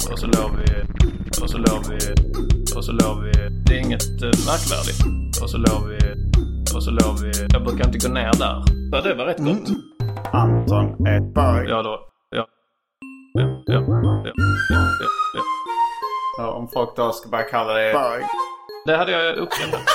och 0.10 0.20
så 0.20 0.26
låg 0.26 0.52
vi 0.58 0.66
och 1.44 1.50
så 1.50 1.58
låg 1.58 1.82
vi 1.90 1.98
och 2.76 2.86
så 2.86 2.92
låg 2.92 3.24
vi. 3.24 3.32
Det 3.66 3.74
är 3.74 3.80
inget 3.80 4.22
eh, 4.24 4.28
märkvärdigt. 4.50 5.02
Och 5.42 5.50
så 5.50 5.58
låg 5.58 5.88
vi 5.88 5.98
och 6.76 6.84
så 6.84 6.92
låg 6.92 7.20
vi. 7.22 7.32
Jag 7.54 7.64
brukar 7.64 7.86
inte 7.86 8.08
gå 8.08 8.14
ner 8.14 8.32
där. 8.40 8.64
Ja, 8.92 9.02
det 9.02 9.14
var 9.14 9.26
rätt 9.26 9.40
gott. 9.40 9.70
Anton 10.34 11.08
är 11.08 11.20
bög. 11.20 11.70
Ja 11.70 11.84
då. 11.84 12.00
Ja. 12.30 12.46
Ja, 13.34 13.64
ja, 13.66 13.74
ja, 13.74 14.24
ja, 14.26 14.34
ja, 14.70 14.88
ja. 15.34 15.42
Ja, 16.38 16.52
om 16.52 16.68
folk 16.68 16.96
då 16.96 17.12
ska 17.12 17.30
börja 17.30 17.44
kalla 17.44 17.74
dig 17.74 17.94
bög. 17.94 18.24
Det 18.86 18.96
hade 18.96 19.12
jag 19.12 19.36
uppskattat. 19.36 19.80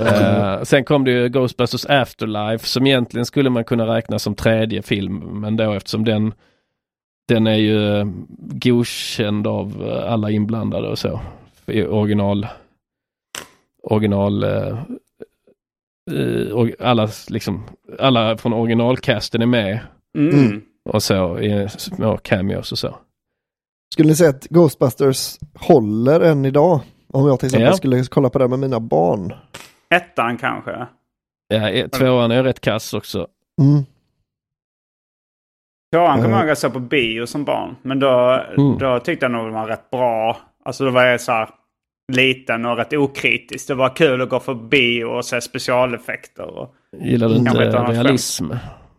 Eh, 0.00 0.62
sen 0.62 0.84
kom 0.84 1.04
det 1.04 1.10
ju 1.10 1.28
Ghostbusters 1.28 1.86
Afterlife 1.86 2.66
som 2.66 2.86
egentligen 2.86 3.26
skulle 3.26 3.50
man 3.50 3.64
kunna 3.64 3.86
räkna 3.96 4.18
som 4.18 4.34
tredje 4.34 4.82
film. 4.82 5.40
Men 5.40 5.56
då 5.56 5.72
eftersom 5.72 6.04
den 6.04 6.32
den 7.28 7.46
är 7.46 7.54
ju 7.56 7.98
eh, 7.98 8.06
godkänd 8.38 9.46
av 9.46 9.82
eh, 9.88 10.12
alla 10.12 10.30
inblandade 10.30 10.88
och 10.88 10.98
så. 10.98 11.20
Original 11.88 12.46
original 13.82 14.42
eh, 14.44 14.78
eh, 16.12 16.52
och 16.52 16.70
alla 16.80 17.08
liksom 17.28 17.62
alla 17.98 18.38
från 18.38 18.52
originalcasten 18.52 19.42
är 19.42 19.46
med 19.46 19.80
Mm. 20.18 20.62
Och 20.84 21.02
så 21.02 21.38
i 21.38 21.68
små 21.68 22.16
cameos 22.16 22.72
och 22.72 22.78
så. 22.78 22.96
Skulle 23.92 24.08
ni 24.08 24.14
säga 24.16 24.30
att 24.30 24.46
Ghostbusters 24.46 25.38
håller 25.54 26.20
än 26.20 26.44
idag? 26.44 26.80
Om 27.12 27.26
jag 27.26 27.40
till 27.40 27.46
exempel 27.46 27.66
Ja. 27.68 27.76
skulle 27.76 28.04
kolla 28.04 28.30
på 28.30 28.38
det 28.38 28.48
med 28.48 28.58
mina 28.58 28.80
barn. 28.80 29.34
Ettan 29.94 30.36
kanske. 30.38 30.86
Ja, 31.48 31.70
eh, 31.70 31.88
tvåan 31.88 32.30
är 32.30 32.42
rätt 32.42 32.60
kass 32.60 32.94
också. 32.94 33.26
Mm. 33.62 33.84
Tvåan 35.92 36.06
kommer 36.14 36.18
Mm. 36.18 36.30
jag 36.30 36.38
ihåg 36.40 36.44
att 36.44 36.48
jag 36.48 36.58
såg 36.58 36.72
på 36.72 36.80
bio 36.80 37.26
som 37.26 37.44
barn. 37.44 37.76
Men 37.82 37.98
då, 38.00 38.40
Mm. 38.58 38.78
då 38.78 38.98
tyckte 38.98 39.24
jag 39.24 39.30
nog 39.32 39.44
den 39.46 39.54
var 39.54 39.66
rätt 39.66 39.90
bra. 39.90 40.36
Alltså 40.64 40.84
då 40.84 40.90
var 40.90 41.04
jag 41.04 41.20
så 41.20 41.32
här 41.32 41.48
liten 42.12 42.64
och 42.66 42.76
rätt 42.76 42.92
okritisk. 42.92 43.68
Det 43.68 43.74
var 43.74 43.96
kul 43.96 44.22
att 44.22 44.28
gå 44.28 44.40
förbi 44.40 45.04
och 45.04 45.24
se 45.24 45.40
specialeffekter. 45.40 46.58
Och... 46.58 46.74
Gillar 47.00 47.28
du 47.28 47.34
inte 47.36 47.50
realism? 47.92 48.50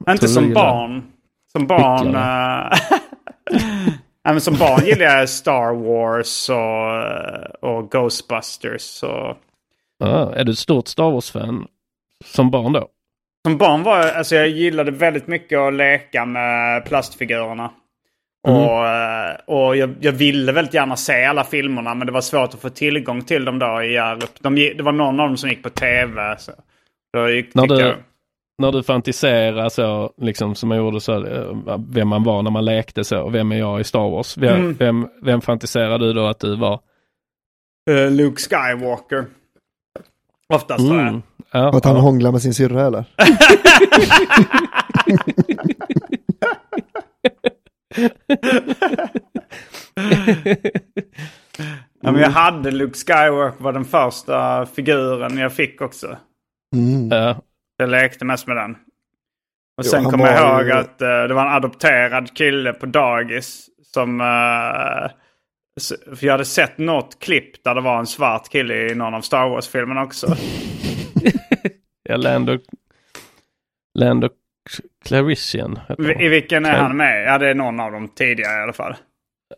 Inte 0.10 0.28
som 0.28 0.54
barn. 0.54 1.04
Som 1.52 1.68
barn... 1.68 2.16
Eh, 2.16 2.78
Nej, 4.26 4.34
men 4.34 4.42
som 4.42 4.54
barn 4.58 4.86
gillar 4.86 5.06
jag 5.06 5.30
Star 5.30 5.74
Wars 5.74 6.50
och, 6.50 7.70
och 7.78 7.92
Ghostbusters. 7.92 9.04
Och... 9.04 9.38
Ja, 10.00 10.34
är 10.36 10.44
du 10.44 10.52
ett 10.52 10.58
stort 10.58 10.88
Star 10.88 11.12
Wars-fan 11.12 11.68
som 12.26 12.52
barn 12.52 12.74
då? 12.74 12.88
Som 13.48 13.58
barn 13.58 13.84
var 13.84 13.98
jag, 13.98 14.16
alltså 14.16 14.36
jag 14.36 14.48
gillade 14.48 14.92
väldigt 14.92 15.28
mycket 15.28 15.60
att 15.60 15.74
leka 15.74 16.26
med 16.26 16.86
plastfigurerna. 16.86 17.72
Mm. 18.48 18.62
Och, 18.62 18.88
eh, 18.88 19.36
och 19.46 19.78
jag, 19.78 19.96
jag 20.00 20.12
ville 20.12 20.52
väldigt 20.52 20.74
gärna 20.74 20.96
se 20.96 21.26
alla 21.26 21.44
filmerna 21.44 21.94
men 21.96 22.08
det 22.08 22.14
var 22.14 22.22
svårt 22.22 22.54
att 22.54 22.60
få 22.62 22.70
tillgång 22.70 23.22
till 23.22 23.46
dem 23.46 23.60
då 23.60 23.82
i 23.84 23.94
Hjärup. 23.94 24.30
De, 24.40 24.56
det 24.56 24.84
var 24.84 24.92
någon 24.92 25.20
av 25.20 25.28
dem 25.28 25.38
som 25.38 25.50
gick 25.50 25.64
på 25.64 25.70
tv. 25.70 26.36
Så. 26.40 26.52
Då 27.14 27.30
gick, 27.30 27.54
När 27.54 27.68
du, 27.68 27.80
jag, 27.80 27.96
när 28.58 28.72
du 28.72 28.84
fantiserar 28.84 29.70
så, 29.70 30.14
liksom 30.22 30.56
som 30.56 30.70
man 30.70 30.78
gjorde 30.78 31.02
så, 31.02 31.26
eh, 31.26 31.78
vem 31.90 32.08
man 32.08 32.24
var 32.24 32.42
när 32.44 32.52
man 32.52 32.66
lekte 32.66 33.04
så, 33.04 33.30
vem 33.30 33.52
är 33.52 33.58
jag 33.60 33.80
i 33.80 33.84
Star 33.84 34.10
Wars? 34.10 34.38
Vem, 34.38 34.56
Mm. 34.60 34.74
vem, 34.80 35.08
vem 35.22 35.42
fantiserar 35.42 36.00
du 36.00 36.14
då 36.14 36.26
att 36.28 36.40
du 36.40 36.56
var? 36.56 36.80
eh, 37.90 38.12
Luke 38.12 38.42
Skywalker. 38.42 39.26
Oftast. 40.54 40.80
Mm. 40.92 41.22
Ja, 41.52 41.70
Och 41.70 41.76
att 41.78 41.86
han 41.86 41.96
ja. 41.96 42.02
hånglar 42.02 42.32
med 42.32 42.42
sin 42.42 42.54
syrra 42.54 42.88
eller? 42.88 43.06
Ja, 52.02 52.12
men 52.12 52.22
jag 52.22 52.30
hade 52.30 52.72
Luke 52.72 52.98
Skywalker 52.98 53.64
var 53.64 53.74
den 53.74 53.86
första 53.86 54.66
figuren 54.66 55.38
jag 55.38 55.54
fick 55.54 55.82
också. 55.82 56.18
Mm. 56.76 57.10
Ja. 57.12 57.42
Jag 57.78 57.90
lekte 57.90 58.26
mest 58.26 58.48
med 58.48 58.56
den. 58.58 58.76
Och 59.78 59.86
sen 59.86 60.04
kommer 60.04 60.26
jag 60.28 60.58
ihåg 60.60 60.66
ju- 60.68 60.72
att 60.74 61.02
eh, 61.02 61.24
det 61.24 61.34
var 61.34 61.42
en 61.46 61.54
adopterad 61.54 62.38
kille 62.38 62.74
på 62.74 62.86
dagis. 62.86 63.70
Som... 63.94 64.22
s- 64.22 65.12
för 66.16 66.26
jag 66.26 66.32
hade 66.34 66.46
sett 66.46 66.78
något 66.78 67.20
klipp 67.20 67.64
där 67.64 67.76
det 67.76 67.82
var 67.82 68.00
en 68.00 68.08
svart 68.08 68.50
kille 68.50 68.76
i 68.92 68.96
någon 68.96 69.14
av 69.14 69.22
Star 69.22 69.50
Wars-filmerna 69.50 70.04
också. 70.04 70.28
Ja, 72.10 72.18
Lando, 72.18 72.58
Lando 74.00 74.30
han. 75.10 75.80
I 76.22 76.28
vilken 76.28 76.66
är 76.66 76.78
han 76.78 76.98
med? 76.98 77.24
Ja, 77.28 77.38
det 77.38 77.50
är 77.50 77.54
någon 77.56 77.80
av 77.80 77.92
dem 77.92 78.08
tidigare 78.08 78.60
i 78.60 78.64
alla 78.64 78.74
fall. 78.74 78.96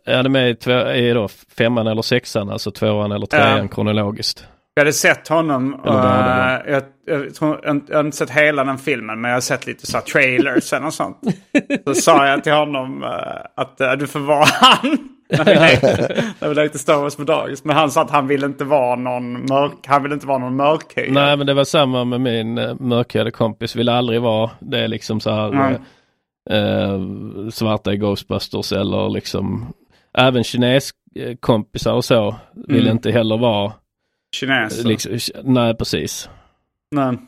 Ja, 0.04 0.12
det 0.22 0.26
är 0.26 0.28
med 0.28 0.50
i, 0.50 0.54
två, 0.54 0.90
i 0.90 1.12
då 1.12 1.28
femman 1.28 1.86
eller 1.86 2.02
sexan, 2.02 2.50
alltså 2.50 2.70
tvåan 2.70 3.12
eller 3.12 3.26
trean 3.26 3.58
Ja. 3.58 3.68
kronologiskt. 3.68 4.46
Jag 4.74 4.80
hade 4.80 4.92
sett 4.92 5.28
honom. 5.28 5.80
Eller 5.84 5.92
vad 5.92 6.04
hade 6.04 6.62
eh, 6.64 6.72
jag, 6.72 6.82
jag, 7.24 7.34
tror, 7.34 7.60
jag, 7.62 7.80
jag 7.88 7.96
har 7.96 8.04
inte 8.04 8.16
sett 8.16 8.30
hela 8.30 8.64
den 8.64 8.78
filmen 8.78 9.20
men 9.20 9.28
jag 9.28 9.36
har 9.36 9.40
sett 9.40 9.66
lite 9.66 9.86
så 9.86 9.96
här 9.96 10.04
trailers 10.04 10.72
och 10.72 10.94
sånt. 10.94 11.18
Så 11.86 11.94
sa 11.94 12.26
jag 12.26 12.44
till 12.44 12.52
honom 12.52 13.02
eh, 13.04 13.10
att 13.56 13.80
eh, 13.80 13.92
du 13.92 14.06
får 14.06 14.20
vara 14.20 14.44
han. 14.60 14.98
när, 15.38 15.44
vi 15.44 15.54
lekte, 15.54 16.24
när 16.40 16.48
vi 16.48 16.54
lekte 16.54 16.78
Star 16.78 16.96
Wars 16.96 17.16
på 17.16 17.22
dagis. 17.24 17.64
Men 17.64 17.76
han 17.76 17.90
sa 17.90 18.02
att 18.02 18.10
han 18.10 18.26
ville 18.26 18.46
inte 18.46 18.64
vara 18.64 18.96
någon 18.96 19.32
mörk, 19.32 19.72
han 19.86 20.02
ville 20.02 20.14
inte 20.14 20.26
vara 20.26 20.38
någon 20.38 20.56
mörkhyad. 20.56 21.12
Nej 21.12 21.36
men 21.36 21.46
det 21.46 21.54
var 21.54 21.64
samma 21.64 22.04
med 22.04 22.20
min 22.20 22.58
uh, 22.58 22.74
mörkhyade 22.80 23.30
kompis, 23.30 23.76
ville 23.76 23.92
aldrig 23.92 24.20
vara 24.20 24.50
det 24.60 24.78
är 24.78 24.88
liksom 24.88 25.20
så 25.20 25.30
här 25.30 25.48
Mm. 25.48 25.74
eh, 26.50 27.48
svarta 27.50 27.92
i 27.92 27.96
Ghostbusters 27.96 28.72
eller 28.72 29.08
liksom 29.08 29.72
även 30.18 30.44
kineskompisar 30.44 31.92
och 31.92 32.04
så 32.04 32.34
ville 32.68 32.80
Mm. 32.80 32.92
inte 32.96 33.10
heller 33.10 33.38
vara 33.38 33.72
Kines. 34.36 34.84
liksom, 34.84 35.42
nej 35.44 35.74
precis. 35.74 36.30
Nej. 36.94 37.18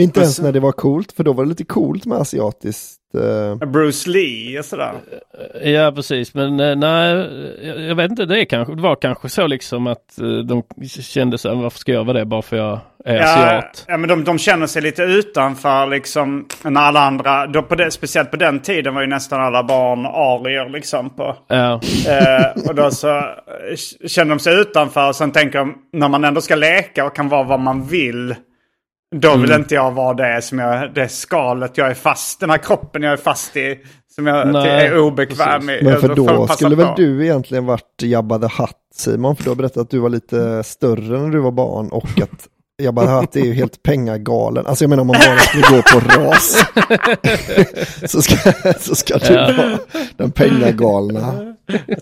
Inte 0.00 0.20
ens 0.20 0.40
när 0.40 0.52
det 0.52 0.60
var 0.60 0.72
coolt, 0.72 1.12
för 1.12 1.24
då 1.24 1.32
var 1.32 1.44
det 1.44 1.48
lite 1.48 1.64
coolt 1.64 2.06
med 2.06 2.18
asiatiskt. 2.18 3.00
eh, 3.14 3.68
Bruce 3.68 4.10
Lee 4.10 4.58
och 4.58 4.64
sådär. 4.64 4.92
Ja 5.64 5.92
precis 5.94 6.34
men 6.34 6.60
eh, 6.60 6.76
nej 6.76 7.14
jag- 7.88 7.94
vet 7.94 8.10
inte 8.10 8.24
det, 8.26 8.40
är 8.40 8.44
kanske, 8.44 8.74
det 8.74 8.82
var 8.82 8.96
kanske 8.96 9.28
så 9.28 9.46
liksom 9.46 9.86
att 9.86 10.18
eh, 10.20 10.26
de 10.26 10.62
kände 10.88 11.38
här, 11.44 11.54
varför 11.54 11.78
ska 11.78 11.92
jag 11.92 12.04
vara 12.04 12.18
det 12.18 12.24
bara 12.24 12.42
för 12.42 12.56
jag 12.56 12.78
är 13.04 13.16
Ja, 13.16 13.22
asiat? 13.46 13.84
ja 13.88 13.96
men 13.96 14.08
de, 14.08 14.24
de 14.24 14.38
känner 14.38 14.66
sig 14.66 14.82
lite 14.82 15.02
utanför 15.02 15.86
liksom. 15.86 16.46
När 16.62 16.80
alla 16.80 17.00
andra, 17.00 17.46
då 17.46 17.62
på 17.62 17.74
det, 17.74 17.90
speciellt 17.90 18.30
på 18.30 18.36
den 18.36 18.60
tiden 18.60 18.94
var 18.94 19.00
ju 19.00 19.06
nästan 19.08 19.40
alla 19.42 19.64
barn 19.64 20.06
arier 20.06 20.68
liksom. 20.68 21.10
På, 21.10 21.36
Ja, 21.48 21.80
eh, 22.08 22.68
och 22.68 22.74
då 22.74 22.90
så 22.90 23.16
eh, 23.18 23.26
känner 24.06 24.30
de 24.30 24.38
sig 24.38 24.60
utanför. 24.60 25.08
Och 25.08 25.16
sen 25.16 25.30
tänker 25.32 25.58
de, 25.58 25.74
när 25.92 26.08
man 26.08 26.24
ändå 26.24 26.40
ska 26.40 26.54
leka 26.54 27.04
och 27.04 27.16
kan 27.16 27.28
vara 27.28 27.42
vad 27.42 27.60
man 27.60 27.86
vill. 27.86 28.34
Då 29.20 29.36
vill 29.36 29.50
Mm. 29.50 29.60
inte 29.60 29.74
jag 29.74 29.90
vara 29.90 30.14
det 30.14 30.42
som 30.42 30.58
jag, 30.58 30.94
det 30.94 31.08
skalet 31.08 31.78
jag 31.78 31.90
är 31.90 31.94
fast, 31.94 32.40
den 32.40 32.50
här 32.50 32.58
kroppen 32.58 33.02
jag 33.02 33.12
är 33.12 33.16
fast 33.16 33.56
i. 33.56 33.78
Som 34.14 34.26
jag 34.26 34.52
Nej, 34.52 34.86
är 34.86 34.98
obekväm 34.98 35.70
i. 35.70 35.80
Men 35.82 36.00
för 36.00 36.08
jag 36.08 36.16
då 36.16 36.46
skulle 36.48 36.76
på. 36.76 36.82
väl 36.82 36.92
du 36.96 37.24
egentligen 37.24 37.66
varit 37.66 38.02
Jabba 38.02 38.38
the 38.38 38.44
Hutt 38.62 38.70
Simon, 38.94 39.36
för 39.36 39.44
du 39.44 39.50
har 39.50 39.54
berättat 39.56 39.76
att 39.76 39.90
du 39.90 39.98
var 39.98 40.08
lite 40.08 40.62
större 40.62 41.18
när 41.18 41.28
du 41.30 41.38
var 41.40 41.50
barn 41.50 41.88
och 41.88 42.20
att 42.22 42.48
Jabba 42.82 43.02
the 43.06 43.10
Hutt 43.12 43.36
är 43.36 43.40
ju 43.40 43.52
helt 43.52 43.82
pengagalen. 43.82 44.66
Alltså 44.66 44.84
jag 44.84 44.90
menar 44.90 45.00
om 45.00 45.06
man 45.06 45.16
bara 45.26 45.38
skulle 45.38 45.62
gå 45.76 45.82
på 45.82 46.00
ras. 46.00 46.64
så, 48.10 48.22
ska, 48.22 48.36
så 48.78 48.94
ska 48.94 49.18
du 49.18 49.34
vara 49.34 49.78
den 50.16 50.30
pengagalna. 50.30 51.54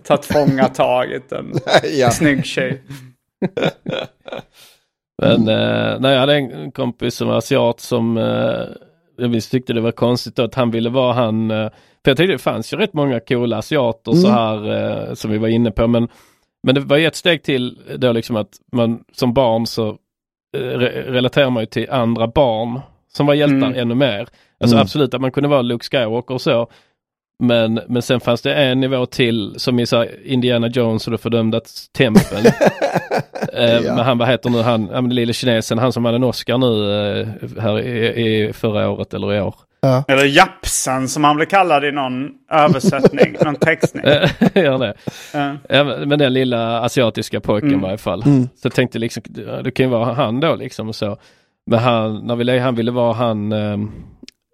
Tagit 0.05 0.25
fångataget 0.25 1.33
en 1.33 1.53
Ja. 1.99 2.11
snygg 2.11 2.45
tjej. 2.47 2.83
men 5.23 5.49
eh, 5.49 6.01
nej, 6.01 6.13
jag 6.13 6.21
hade 6.21 6.35
en 6.35 6.73
kompis 6.73 7.15
som 7.15 7.29
var 7.29 7.37
asiat 7.37 7.81
som 7.81 8.17
eh, 8.17 8.65
jag 9.19 9.29
visst 9.29 9.51
tyckte 9.51 9.73
det 9.73 9.81
var 9.81 9.93
konstigt 9.93 10.39
att 10.39 10.55
han 10.55 10.71
ville 10.71 10.91
vara 10.91 11.13
han 11.13 11.51
eh, 11.51 11.69
för 12.05 12.11
jag 12.11 12.17
tyckte 12.17 12.33
det 12.33 12.39
fanns 12.39 12.73
ju 12.73 12.77
rätt 12.77 12.93
många 12.93 13.21
coola 13.21 13.57
asiater 13.59 14.13
så 14.13 14.27
Mm. 14.29 14.39
här 14.39 14.73
eh, 15.09 15.15
som 15.15 15.31
vi 15.31 15.39
var 15.39 15.49
inne 15.49 15.71
på 15.71 15.87
men 15.87 16.09
men 16.63 16.75
det 16.75 16.81
var 16.81 16.97
ju 16.97 17.07
ett 17.07 17.17
steg 17.17 17.43
till 17.43 17.79
då 17.97 18.13
liksom 18.13 18.37
att 18.37 18.49
man 18.73 19.05
som 19.13 19.35
barn 19.35 19.67
så 19.67 19.89
eh, 20.57 20.61
re 20.61 21.03
relaterar 21.13 21.51
man 21.51 21.63
ju 21.63 21.67
till 21.67 21.91
andra 21.91 22.27
barn 22.29 22.81
som 23.13 23.27
var 23.27 23.35
hjältar 23.35 23.57
Mm. 23.67 23.75
ännu 23.79 23.95
mer. 23.95 24.27
Alltså 24.61 24.77
Mm. 24.77 24.83
absolut 24.83 25.15
att 25.15 25.21
man 25.21 25.33
kunde 25.33 25.49
vara 25.49 25.63
Luke 25.63 25.85
Skywalker 25.91 26.35
och 26.35 26.41
så. 26.41 26.69
Men, 27.43 27.81
men 27.89 28.03
sen 28.03 28.21
fanns 28.21 28.43
det 28.43 28.55
en 28.55 28.81
nivå 28.81 29.07
till 29.07 29.55
som 29.57 29.79
i 29.79 29.87
så 29.87 30.07
Indiana 30.25 30.69
Jones 30.69 31.07
och 31.07 31.11
det 31.11 31.19
fördömda 31.19 31.61
tempel. 31.97 32.47
eh, 33.53 33.71
Ja. 33.75 33.81
Men 33.95 33.99
han, 34.05 34.19
vad 34.19 34.29
heter 34.29 34.51
nu 34.51 34.63
han, 34.63 34.83
ja, 34.93 35.01
men 35.01 35.05
den 35.05 35.15
lille 35.15 35.33
kinesen, 35.33 35.79
han 35.79 35.93
som 35.93 36.05
hade 36.05 36.17
en 36.17 36.25
Oscar 36.25 36.59
nu 36.59 36.91
eh, 37.21 37.27
här 37.63 37.81
i, 37.81 38.49
i 38.49 38.53
förra 38.53 38.91
året 38.91 39.15
eller 39.15 39.35
i 39.35 39.41
år. 39.41 39.55
Eller 40.09 40.25
Japsen 40.25 41.09
som 41.09 41.25
han 41.25 41.37
blev 41.37 41.47
kallad 41.47 41.85
i 41.85 41.93
någon 41.93 42.31
översättning, 42.51 43.37
någon 43.45 43.57
textning. 43.57 44.05
Gör 44.55 44.79
det. 44.79 44.95
Ja. 45.35 45.57
Ja, 45.69 45.85
men 45.85 46.19
den 46.19 46.33
lilla 46.33 46.81
asiatiska 46.81 47.41
pojken 47.41 47.69
Mm. 47.69 47.81
i 47.81 47.83
varje 47.83 47.99
fall. 47.99 48.23
Mm. 48.27 48.43
Så 48.45 48.67
jag 48.67 48.73
tänkte 48.75 48.99
liksom, 48.99 49.23
ja, 49.47 49.63
det 49.63 49.71
kan 49.71 49.87
ju 49.87 49.91
vara 49.93 50.13
han 50.15 50.41
då 50.41 50.55
liksom 50.55 50.89
och 50.89 50.95
så. 50.95 51.17
Men 51.67 51.79
han, 51.79 52.27
när 52.27 52.37
vi, 52.37 52.59
han 52.59 52.75
ville 52.75 52.91
vara 52.91 53.13
han 53.13 53.53
eh, 53.53 53.77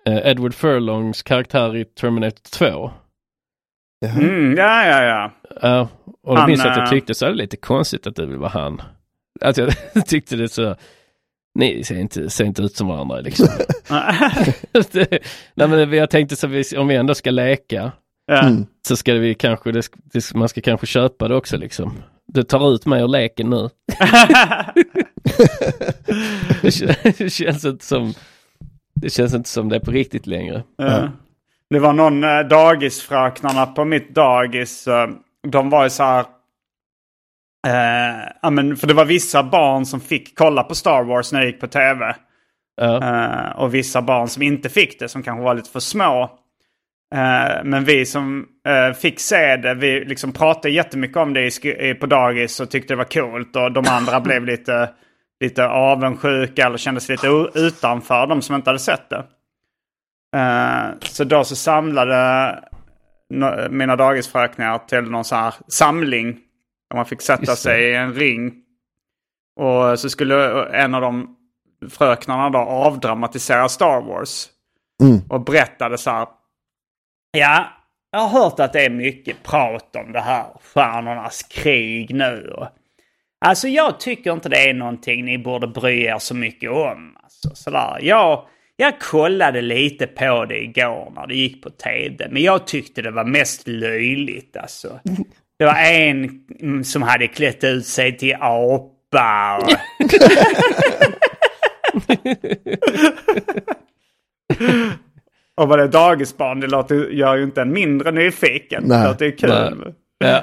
Edward 0.07 0.55
Furlongs 0.55 1.23
karaktär 1.23 1.77
i 1.77 1.85
Terminator 1.85 2.41
2. 2.51 2.91
Jaha. 4.01 4.13
Mm, 4.13 4.57
ja, 4.57 4.87
ja, 4.87 5.03
ja. 5.03 5.33
Ja, 5.63 5.89
och 6.23 6.35
då 6.35 6.41
Han, 6.41 6.51
minns 6.51 6.65
jag 6.65 6.71
att 6.71 6.77
jag 6.79 6.87
eh, 6.87 6.91
tyckte 6.91 7.15
så 7.15 7.27
är 7.27 7.31
det 7.31 7.37
lite 7.37 7.57
konstigt 7.57 8.07
att 8.07 8.17
det 8.17 8.27
vill 8.27 8.39
vara 8.39 8.51
han. 8.51 8.83
Att 9.41 9.57
jag 9.57 9.71
tyckte 10.07 10.37
det 10.37 10.49
så, 10.49 10.77
ni 11.55 11.85
ser 11.85 11.99
inte, 11.99 12.31
ser 12.31 12.45
inte 12.45 12.63
ut 12.63 12.77
som 12.77 12.89
varandra 12.89 13.21
liksom. 13.21 13.47
det, 14.93 15.19
nej 15.55 15.69
men 15.69 15.93
jag 15.93 16.11
tänkte 16.11 16.37
så 16.37 16.47
vi, 16.47 16.65
om 16.77 16.89
vi 16.89 16.95
ändå 16.95 17.15
ska 17.15 17.31
leka. 17.31 17.93
Mm. 18.31 18.67
så 18.89 18.97
ska 18.97 19.15
vi 19.15 19.35
kanske, 19.35 19.73
det, 19.73 19.83
det, 20.13 20.35
man 20.35 20.49
ska 20.49 20.61
kanske 20.61 20.87
köpa 20.87 21.29
det 21.29 21.35
också 21.37 21.57
liksom. 21.57 22.03
Det 22.33 22.45
tar 22.45 22.75
ut 22.75 22.87
mig 22.87 23.03
ur 23.03 23.09
leken 23.09 23.51
nu. 23.51 23.69
det, 26.63 26.69
kän- 26.71 27.15
det 27.19 27.31
känns 27.31 27.65
inte 27.65 27.85
som, 27.85 28.15
det 29.01 29.11
känns 29.11 29.35
inte 29.35 29.49
som 29.49 29.69
det 29.69 29.77
är 29.77 29.81
på 29.81 29.91
riktigt 29.91 30.27
längre. 30.27 30.63
Ja. 30.77 31.09
Det 31.71 31.79
var 31.79 31.93
någon 31.93 32.25
eh, 32.25 32.41
dagisfröknarna 32.41 33.67
på 33.67 33.85
mitt 33.85 34.15
dagis. 34.15 34.89
Eh, 34.89 35.09
de 35.49 35.71
var 35.71 35.85
ju 35.85 35.91
så 35.91 36.03
här. 36.03 36.25
Eh, 37.67 38.29
ja, 38.43 38.51
men 38.51 38.77
för 38.77 38.87
det 38.87 38.95
var 38.95 39.05
vissa 39.05 39.43
barn 39.43 39.87
som 39.87 40.01
fick 40.01 40.39
kolla 40.39 40.63
på 40.63 40.75
Star 40.75 41.03
Wars 41.05 41.33
när 41.33 41.41
det 41.41 41.47
gick 41.47 41.61
på 41.61 41.67
tv. 41.67 42.17
Ja, 42.81 43.03
Eh, 43.05 43.51
och 43.61 43.75
vissa 43.75 44.03
barn 44.03 44.29
som 44.29 44.43
inte 44.43 44.69
fick 44.69 44.99
det, 44.99 45.09
som 45.09 45.23
kanske 45.23 45.45
var 45.45 45.55
lite 45.55 45.71
för 45.71 45.81
små. 45.81 46.31
Men 47.65 47.85
vi 47.85 48.07
som 48.07 48.47
fick 48.99 49.21
se 49.21 49.57
det, 49.57 49.75
vi 49.75 50.05
liksom 50.05 50.33
pratade 50.33 50.71
jättemycket 50.75 51.17
om 51.17 51.35
det 51.35 51.65
i- 51.65 51.95
på 52.01 52.07
dagis 52.07 52.61
och 52.61 52.71
tyckte 52.71 52.93
det 52.95 52.99
var 52.99 53.05
coolt. 53.05 53.57
Och 53.57 53.73
de 53.73 53.85
andra 53.89 54.21
blev 54.21 54.45
lite, 54.45 54.91
lite 55.41 55.69
avundsjuka 55.69 56.67
eller 56.67 56.79
kände 56.79 57.01
sig 57.01 57.13
lite 57.13 57.51
utanför, 57.55 58.27
de 58.27 58.43
som 58.43 58.55
inte 58.55 58.71
hade 58.71 58.79
sett 58.79 59.11
det. 59.11 59.27
Eh, 60.37 60.99
så 61.01 61.25
då 61.25 61.45
så 61.45 61.57
samlade 61.57 62.15
no- 63.35 63.71
mina 63.71 63.97
dagisfröknar 63.97 64.79
till 64.79 65.03
någon 65.03 65.25
sån 65.25 65.39
här 65.39 65.55
samling. 65.69 66.39
Där 66.91 66.97
man 66.97 67.07
fick 67.07 67.23
sätta 67.23 67.57
sig 67.57 67.91
i 67.91 67.95
en 67.95 68.15
ring. 68.15 68.53
Och 69.61 70.01
så 70.01 70.11
skulle 70.11 70.65
en 70.65 70.95
av 70.95 71.01
de 71.01 71.37
fröknarna 71.91 72.51
då 72.51 72.59
avdramatisera 72.59 73.69
Star 73.69 74.01
Wars. 74.01 74.49
Mm. 75.03 75.21
Och 75.29 75.41
berättade 75.41 75.99
så 75.99 76.11
här. 76.11 76.29
Ja, 77.31 77.67
jag 78.11 78.19
har 78.19 78.43
hört 78.43 78.61
att 78.61 78.73
det 78.73 78.85
är 78.85 78.91
mycket 78.91 79.43
prat 79.43 79.97
om 79.97 80.13
det 80.13 80.21
här 80.21 80.47
stjärnornas 80.63 81.43
krig 81.43 82.15
nu. 82.15 82.55
Och, 82.57 82.69
alltså 83.41 83.69
jag 83.69 84.01
tycker 84.01 84.33
inte 84.33 84.49
det 84.49 84.69
är 84.71 84.75
någonting 84.75 85.25
ni 85.25 85.39
borde 85.39 85.67
bry 85.67 86.03
er 86.05 86.19
så 86.19 86.35
mycket 86.35 86.71
om. 86.71 87.17
Alltså, 87.23 87.55
sådär. 87.55 87.99
Jag, 88.03 88.45
jag 88.77 89.01
kollade 89.01 89.61
lite 89.61 90.07
på 90.07 90.45
det 90.45 90.63
igår 90.63 91.13
när 91.15 91.27
det 91.27 91.35
gick 91.35 91.63
på 91.63 91.71
tv. 91.71 92.29
Men 92.31 92.43
jag 92.43 92.67
tyckte 92.67 93.03
det 93.03 93.11
var 93.11 93.25
mest 93.25 93.69
löjligt 93.69 94.57
alltså. 94.57 95.01
Det 95.59 95.65
var 95.65 95.75
en 95.75 96.41
mm, 96.61 96.85
som 96.85 97.03
hade 97.03 97.27
klätt 97.29 97.65
ut 97.65 97.87
sig 97.87 98.17
till 98.17 98.35
apa. 98.41 99.59
Och... 99.63 99.71
Och 105.57 105.69
vad 105.69 105.79
det 105.79 105.83
är 105.83 105.89
dagisbarn, 105.89 106.61
det 106.61 106.67
låter, 106.67 106.95
gör 106.95 107.37
ju 107.37 107.45
inte 107.45 107.63
en 107.63 107.73
mindre 107.73 108.11
nyfiken. 108.11 108.85
Nej. 108.87 108.99
Det 108.99 109.09
låter 109.09 109.27
ju 109.27 109.33
kul. 109.33 109.95
ja. 110.19 110.43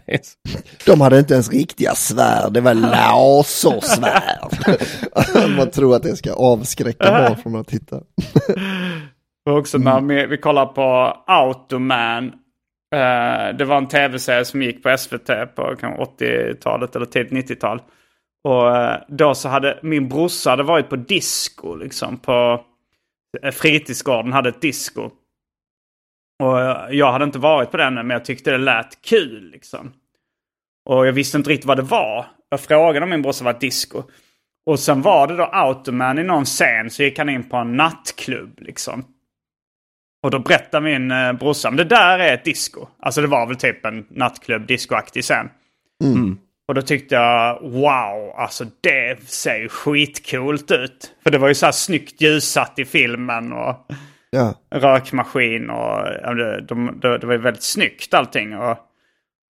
De 0.86 1.00
hade 1.00 1.18
inte 1.18 1.34
ens 1.34 1.50
riktiga 1.50 1.94
svärd, 1.94 2.52
det 2.52 2.60
var 2.60 2.74
lasersvärd. 2.74 4.78
Man 5.56 5.70
tror 5.70 5.96
att 5.96 6.02
det 6.02 6.16
ska 6.16 6.32
avskräcka 6.32 7.10
barn 7.10 7.36
från 7.36 7.56
att 7.56 7.68
titta. 7.68 7.96
Och 9.50 9.58
också 9.58 9.78
när 9.78 10.00
vi, 10.00 10.26
vi 10.26 10.38
kollar 10.38 10.66
på 10.66 11.16
Automan. 11.26 12.24
Eh, 12.94 13.56
det 13.58 13.64
var 13.64 13.76
en 13.76 13.88
tv-serie 13.88 14.44
som 14.44 14.62
gick 14.62 14.82
på 14.82 14.98
SVT 14.98 15.26
på 15.54 15.76
kanske 15.80 16.24
80-talet 16.24 16.96
eller 16.96 17.06
tidigt 17.06 17.50
90-tal. 17.50 17.82
Och 18.44 18.76
eh, 18.76 19.00
då 19.08 19.34
så 19.34 19.48
hade 19.48 19.78
min 19.82 20.08
brorsa 20.08 20.50
hade 20.50 20.62
varit 20.62 20.88
på 20.88 20.96
disco 20.96 21.74
liksom. 21.74 22.18
På 22.18 22.64
eh, 23.42 23.50
fritidsgården 23.50 24.32
hade 24.32 24.48
ett 24.48 24.60
disco. 24.60 25.10
Och 26.42 26.94
jag 26.94 27.12
hade 27.12 27.24
inte 27.24 27.38
varit 27.38 27.70
på 27.70 27.76
den 27.76 27.94
men 27.94 28.10
jag 28.10 28.24
tyckte 28.24 28.50
det 28.50 28.58
lät 28.58 29.02
kul 29.02 29.50
liksom. 29.52 29.92
Och 30.84 31.06
jag 31.06 31.12
visste 31.12 31.36
inte 31.36 31.50
riktigt 31.50 31.66
vad 31.66 31.78
det 31.78 31.82
var. 31.82 32.26
Jag 32.48 32.60
frågade 32.60 33.04
om 33.04 33.10
min 33.10 33.22
brorsa 33.22 33.44
var 33.44 33.60
disco. 33.60 34.02
Och 34.66 34.80
sen 34.80 35.02
var 35.02 35.26
det 35.26 35.36
då 35.36 35.44
Automan 35.44 36.18
i 36.18 36.22
någon 36.22 36.44
scen 36.44 36.90
så 36.90 37.02
gick 37.02 37.18
han 37.18 37.28
in 37.28 37.48
på 37.48 37.56
en 37.56 37.76
nattklubb 37.76 38.60
liksom. 38.60 39.04
Och 40.22 40.30
då 40.30 40.38
berättade 40.38 40.84
min 40.84 41.10
eh, 41.10 41.32
brorsa, 41.32 41.70
men 41.70 41.76
det 41.76 41.84
där 41.84 42.18
är 42.18 42.34
ett 42.34 42.44
disco. 42.44 42.86
Alltså 43.00 43.20
det 43.20 43.26
var 43.26 43.46
väl 43.46 43.56
typ 43.56 43.84
en 43.84 44.06
nattklubb, 44.10 44.66
discoaktig 44.66 45.22
scen. 45.22 45.48
Och 46.68 46.74
då 46.74 46.82
tyckte 46.82 47.14
jag, 47.14 47.60
wow, 47.62 48.34
alltså 48.36 48.64
det 48.80 49.28
ser 49.28 49.56
ju 49.56 49.68
skitcoolt 49.68 50.70
ut. 50.70 51.14
För 51.22 51.30
det 51.30 51.38
var 51.38 51.48
ju 51.48 51.54
så 51.54 51.66
här 51.66 51.72
snyggt 51.72 52.20
ljussatt 52.20 52.78
i 52.78 52.84
filmen 52.84 53.52
och 53.52 53.86
Ja, 54.36 54.54
rökmaskin 54.70 55.70
och 55.70 56.04
det, 56.36 56.60
de, 56.60 56.98
det, 57.02 57.18
det 57.18 57.26
var 57.26 57.34
ju 57.34 57.40
väldigt 57.40 57.62
snyggt 57.62 58.14
allting. 58.14 58.56
Och, 58.56 58.78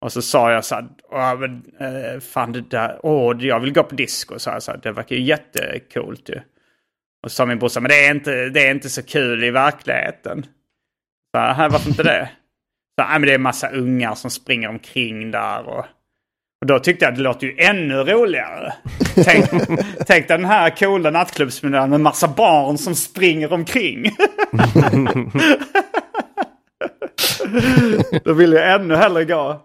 och 0.00 0.12
så 0.12 0.22
sa 0.22 0.52
jag 0.52 0.64
så 0.64 0.74
här, 0.74 0.88
"Åh, 1.10 1.38
men, 1.38 1.62
eh, 1.80 2.20
fan 2.20 2.52
det 2.52 2.60
där, 2.70 3.00
åh, 3.02 3.36
jag 3.44 3.60
vill 3.60 3.72
gå 3.72 3.82
på 3.82 3.94
disco. 3.94 4.38
Så 4.38 4.50
jag, 4.50 4.62
så 4.62 4.70
här, 4.70 4.80
det 4.82 4.92
verkar 4.92 5.16
ju 5.16 5.22
jättecoolt 5.22 6.28
ju. 6.28 6.40
Och 7.22 7.30
så 7.30 7.34
sa 7.34 7.46
min 7.46 7.58
brorsa, 7.58 7.80
men 7.80 7.88
det 7.88 8.06
är 8.06 8.10
inte, 8.14 8.48
det 8.48 8.66
är 8.66 8.70
inte 8.70 8.88
så 8.90 9.02
kul 9.02 9.44
i 9.44 9.50
verkligheten. 9.50 10.42
Så 11.34 11.40
här, 11.40 11.54
"Här, 11.54 11.70
varför 11.70 11.88
inte 11.88 12.02
det? 12.02 12.30
Så, 12.98 13.02
här, 13.02 13.10
"Nej, 13.10 13.20
men 13.20 13.26
det 13.26 13.34
är 13.34 13.38
massa 13.38 13.68
ungar 13.70 14.14
som 14.14 14.30
springer 14.30 14.68
omkring 14.68 15.30
där. 15.30 15.66
Och, 15.68 15.84
Och 16.62 16.66
då 16.68 16.78
tyckte 16.78 17.04
jag 17.04 17.14
det 17.14 17.20
låter 17.20 17.46
ju 17.46 17.56
ännu 17.58 17.94
roligare. 17.94 18.72
Tänk, 19.24 19.44
tänk 20.06 20.28
den 20.28 20.44
här 20.44 20.70
coola 20.70 21.10
nattklubbsmiljön 21.10 21.90
med 21.90 22.00
massa 22.00 22.28
barn 22.28 22.78
som 22.78 22.94
springer 22.94 23.52
omkring. 23.52 24.16
då 28.24 28.32
vill 28.32 28.52
jag 28.52 28.72
ännu 28.74 28.96
hellre 28.96 29.24
gå. 29.24 29.60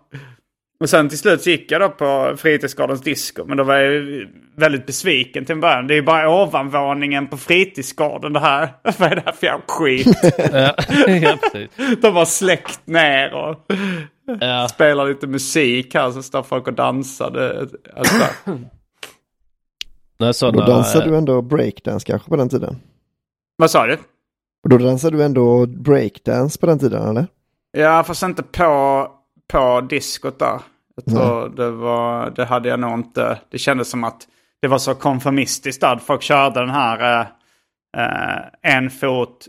Och 0.80 0.90
sen 0.90 1.10
till 1.10 1.18
slut 1.18 1.46
gick 1.48 1.72
jag 1.72 1.82
då 1.82 1.90
på 1.90 2.34
Fritidsgårdens 2.38 3.02
disco. 3.02 3.46
Men 3.46 3.58
då 3.58 3.64
var 3.64 3.76
jag 3.76 4.26
väldigt 4.56 4.86
besviken 4.86 5.46
till 5.46 5.54
en 5.54 5.60
början. 5.62 5.88
Det 5.88 5.94
är 5.94 5.96
ju 5.96 6.02
bara 6.02 6.42
ovanvåningen 6.44 7.28
på 7.28 7.38
Fritidsgården 7.38 8.34
det 8.34 8.40
här. 8.40 8.70
Vad 9.00 9.12
är 9.12 9.16
det 9.16 9.22
här 9.26 9.32
för 9.32 9.46
jävla 9.48 9.64
skit? 9.68 10.08
ja. 10.54 10.76
De 12.02 12.16
har 12.16 12.26
släckt 12.26 12.88
ner 12.88 13.34
och 13.34 13.66
Ja. 14.40 14.68
spelar 14.68 15.08
lite 15.08 15.28
musik 15.28 15.94
här. 15.94 16.12
Så 16.12 16.24
står 16.24 16.44
folk 16.44 16.68
och 16.68 16.74
dansar. 16.74 17.32
Det, 17.32 17.68
alltså, 17.96 18.16
Nej, 20.20 20.34
Då 20.42 20.52
dansade 20.52 21.10
du 21.10 21.18
ändå 21.18 21.42
breakdance 21.42 22.06
kanske 22.08 22.30
på 22.30 22.36
den 22.36 22.50
tiden? 22.50 22.76
vad 23.58 23.72
sa 23.72 23.86
du? 23.86 23.98
Och 24.64 24.70
då 24.70 24.78
dansade 24.78 25.18
du 25.18 25.24
ändå 25.24 25.66
breakdance 25.66 26.60
på 26.60 26.66
den 26.66 26.80
tiden 26.80 27.10
eller? 27.10 27.28
Ja, 27.72 28.04
fast 28.04 28.24
inte 28.24 28.44
på, 28.44 29.08
på 29.52 29.82
diskot 29.82 30.40
där. 30.40 30.62
Jag 30.96 31.06
tror 31.06 31.50
det 31.50 31.72
var, 31.72 32.30
det 32.30 32.46
hade 32.46 32.70
jag 32.70 32.80
nog 32.80 32.94
inte. 32.94 33.40
Det 33.52 33.58
kändes 33.58 33.90
som 33.90 34.04
att 34.04 34.28
det 34.62 34.68
var 34.68 34.78
så 34.78 34.96
konformistiskt 34.96 35.82
där. 35.82 35.98
Folk 35.98 36.22
körde 36.22 36.60
den 36.60 36.70
här 36.70 37.22
eh, 37.22 37.28
eh, 37.98 38.76
en 38.78 38.90
fot 38.90 39.48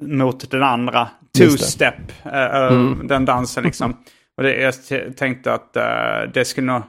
mot 0.00 0.50
den 0.50 0.62
andra. 0.62 1.08
Two-step, 1.38 2.12
eh, 2.24 2.62
eh, 2.62 2.90
den 3.04 3.24
dansen 3.24 3.64
liksom. 3.64 3.96
Och 4.36 4.42
det, 4.42 4.56
jag 4.56 4.74
tänkte 5.16 5.52
att 5.52 5.76
eh, 5.76 6.32
det 6.34 6.44
skulle 6.44 6.72
nog... 6.72 6.82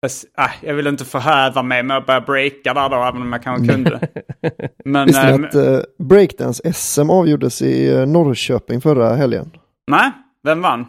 Jag 0.00 0.44
äh, 0.44 0.50
jag 0.60 0.74
vill 0.74 0.86
inte 0.86 1.04
förhäva 1.04 1.62
mig 1.62 1.82
med 1.82 1.96
att 1.96 2.06
börja 2.06 2.20
breaka 2.20 2.74
där 2.74 2.88
då, 2.88 2.96
även 2.96 3.22
om 3.22 3.32
jag 3.32 3.42
kanske 3.42 3.72
kunde. 3.74 4.08
Men, 4.84 5.06
Visste 5.06 5.36
ni 5.36 5.46
att 5.46 5.54
eh, 5.54 5.80
breakdance-SM 5.98 7.10
avgjordes 7.10 7.62
i 7.62 8.06
Norrköping 8.06 8.80
förra 8.80 9.14
helgen? 9.14 9.50
nej, 9.90 10.10
vem 10.44 10.62
vann? 10.62 10.86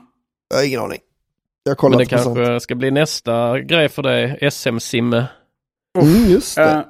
Jag 0.50 0.58
har 0.58 0.68
ingen 0.68 0.80
aning. 0.80 1.00
Jag 1.64 1.82
har 1.82 1.90
Men 1.90 1.98
det 1.98 2.10
på 2.10 2.18
sånt. 2.18 2.38
kanske 2.38 2.60
ska 2.60 2.76
bli 2.76 2.92
nästa 2.92 3.60
grej 3.60 3.90
för 3.90 4.04
dig, 4.04 4.52
SM-simme. 4.52 5.26
Mm, 6.00 6.32
just 6.32 6.56
det. 6.56 6.64
Eh, 6.64 6.82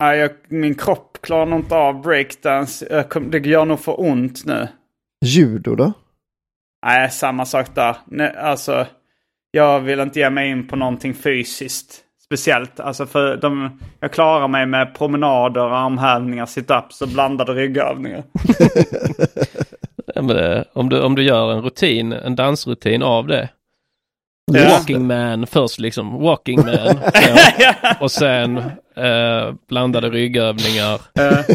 nej, 0.00 0.18
jag, 0.18 0.30
min 0.48 0.74
kropp 0.74 1.18
klarar 1.20 1.46
nog 1.46 1.60
inte 1.60 1.74
av 1.76 2.02
breakdance. 2.02 3.02
Kom, 3.10 3.30
det 3.30 3.38
gör 3.38 3.64
nog 3.64 3.80
för 3.80 4.00
ont 4.00 4.44
nu. 4.44 4.68
Judo 5.24 5.74
då? 5.74 5.92
Nej, 6.86 7.10
samma 7.10 7.46
sak 7.46 7.74
där. 7.74 7.96
Nej, 8.06 8.36
alltså, 8.36 8.86
jag 9.50 9.80
vill 9.80 10.00
inte 10.00 10.18
ge 10.18 10.30
mig 10.30 10.50
in 10.50 10.68
på 10.68 10.76
någonting 10.76 11.14
fysiskt. 11.14 12.00
Speciellt. 12.24 12.80
Alltså 12.80 13.06
för 13.06 13.36
de, 13.36 13.80
jag 14.00 14.12
klarar 14.12 14.48
mig 14.48 14.66
med 14.66 14.94
promenader, 14.94 15.60
armhävningar, 15.60 16.46
situps 16.46 17.02
och 17.02 17.08
blandade 17.08 17.52
ryggövningar. 17.52 18.22
Om, 20.16 20.88
du, 20.88 21.00
om 21.00 21.14
du 21.14 21.22
gör 21.22 21.52
en 21.52 21.62
rutin, 21.62 22.12
en 22.12 22.36
dansrutin 22.36 23.02
av 23.02 23.26
det. 23.26 23.48
Walking 24.52 25.06
man 25.06 25.46
först 25.46 25.78
liksom, 25.78 26.22
walking 26.22 26.60
man. 26.60 26.98
Sen, 27.14 27.96
och 28.00 28.10
sen 28.10 28.56
eh, 28.96 29.54
blandade 29.68 30.10
ryggövningar. 30.10 31.00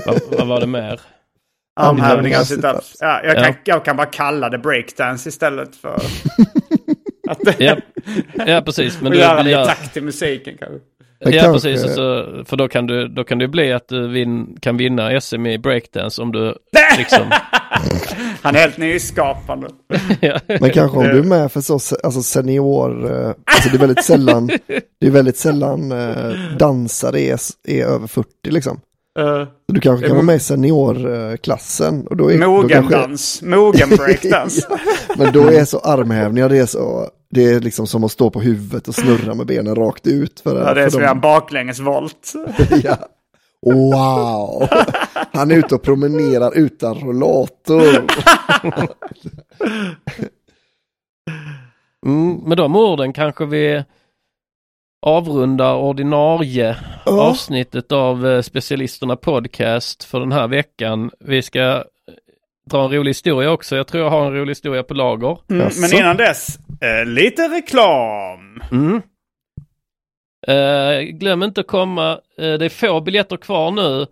Vad, 0.06 0.20
vad 0.38 0.48
var 0.48 0.60
det 0.60 0.68
mer? 0.68 1.00
armhävningar, 1.80 2.44
situps. 2.44 2.98
Ja, 3.00 3.22
jag, 3.24 3.38
Ja. 3.38 3.44
kan, 3.44 3.54
jag 3.64 3.86
kan 3.86 3.98
bara 3.98 4.08
kalla 4.08 4.50
det 4.50 4.58
breakdance 4.58 5.30
istället 5.30 5.76
för 5.76 5.96
att 7.30 7.60
Ja, 7.60 7.76
ja 8.48 8.62
precis. 8.62 8.98
Men 9.02 9.08
och 9.08 9.14
du 9.14 9.20
göra 9.20 9.36
vill 9.36 9.46
det 9.46 9.50
i 9.52 9.54
göra, 9.54 9.66
takt 9.66 9.94
till 9.94 10.04
musiken 10.04 10.58
kanske. 10.60 10.80
Men 11.24 11.34
Ja 11.34 11.42
kanske- 11.42 11.70
precis, 11.70 11.86
och 11.86 11.92
så, 11.92 12.26
för 12.46 12.58
då 12.58 12.68
kan, 12.68 12.88
du, 12.88 13.08
då 13.08 13.24
kan 13.24 13.38
det 13.38 13.48
bli 13.48 13.74
att 13.74 13.88
du 13.88 14.08
vin, 14.08 14.58
kan 14.62 14.78
vinna 14.78 15.22
SM 15.22 15.46
i 15.46 15.58
breakdance 15.58 16.22
om 16.22 16.32
du 16.32 16.56
liksom... 16.98 17.20
Han 18.42 18.56
är 18.56 18.60
helt 18.60 18.78
nyskapande. 18.78 19.68
ja. 20.20 20.40
Men 20.48 20.70
kanske 20.70 20.98
om 20.98 21.04
du 21.04 21.20
är 21.20 21.24
med 21.24 21.52
för 21.52 21.62
så 21.62 21.74
alltså 21.74 22.22
senior, 22.22 23.12
eh, 23.12 23.28
alltså 23.28 23.70
det 23.70 23.78
är 23.78 23.80
väldigt 23.80 24.04
sällan, 24.04 24.48
det 25.02 25.08
är 25.08 25.12
väldigt 25.12 25.38
sällan 25.38 25.92
eh, 25.92 26.32
dansare 26.58 27.20
är, 27.22 27.40
är 27.68 27.86
över 27.86 28.08
40 28.08 28.28
liksom. 28.50 28.82
Uh, 29.20 29.48
du 29.68 29.80
kanske 29.80 30.06
Det 30.06 30.08
kan 30.08 30.16
vara 30.16 30.26
med 30.26 30.36
i 30.36 30.40
seniorklassen. 30.40 32.08
Och 32.08 32.18
då 32.18 32.32
är, 32.32 32.38
då 32.38 32.68
kanske, 32.68 32.78
Mogendans. 32.78 33.42
Mogen 33.42 33.90
breakdance. 33.90 34.68
men 35.18 35.34
då 35.34 35.48
är 35.48 35.66
så 35.66 35.80
armhävningar, 35.80 36.50
det 36.50 36.58
är 36.58 36.66
så, 36.66 37.10
det 37.30 37.44
är 37.44 37.60
liksom 37.60 37.88
som 37.88 38.04
att 38.04 38.12
stå 38.12 38.30
på 38.30 38.42
huvudet 38.42 38.88
och 38.88 38.96
snurra 38.96 39.34
med 39.36 39.46
benen 39.46 39.76
rakt 39.76 40.08
ut. 40.08 40.40
För, 40.40 40.60
Ja, 40.68 40.74
det 40.74 40.82
är 40.82 40.84
för 40.86 40.92
som 40.92 41.04
en 41.04 41.20
baklängesvolt. 41.22 42.34
ja. 42.84 42.98
Wow! 43.62 44.68
Han 45.34 45.52
är 45.52 45.56
ute 45.56 45.76
och 45.76 45.82
promenerar 45.82 46.58
utan 46.58 46.96
rollator. 47.00 47.84
Mm, 52.06 52.36
med 52.36 52.58
de 52.58 52.76
orden 52.76 53.14
kanske 53.14 53.46
vi 53.46 53.84
avrundar 55.06 55.76
ordinarie 55.76 56.76
Ja. 57.06 57.22
avsnittet 57.22 57.92
av 57.92 58.28
eh, 58.28 58.42
Specialisterna 58.42 59.16
Podcast 59.16 60.04
för 60.04 60.20
den 60.20 60.32
här 60.32 60.48
veckan. 60.48 61.12
Vi 61.20 61.42
ska 61.42 61.60
eh, 61.62 61.84
dra 62.70 62.84
en 62.86 62.92
rolig 62.92 63.10
historia 63.10 63.52
också. 63.52 63.76
Jag 63.76 63.88
tror 63.88 64.04
jag 64.04 64.12
har 64.12 64.26
en 64.26 64.34
rolig 64.34 64.52
historia 64.52 64.84
på 64.84 64.94
lager. 64.94 65.38
Mm, 65.50 65.70
men 65.82 65.94
innan 65.96 66.18
dess, 66.18 66.60
eh, 66.82 67.06
lite 67.06 67.42
reklam. 67.48 68.62
Mm. 68.72 69.02
Eh, 70.48 71.02
glöm 71.02 71.44
inte 71.44 71.62
att 71.62 71.68
komma. 71.68 72.12
Eh, 72.38 72.54
det 72.54 72.66
är 72.66 72.70
få 72.70 73.02
biljetter 73.02 73.38
kvar 73.38 73.72
nu. 73.72 74.06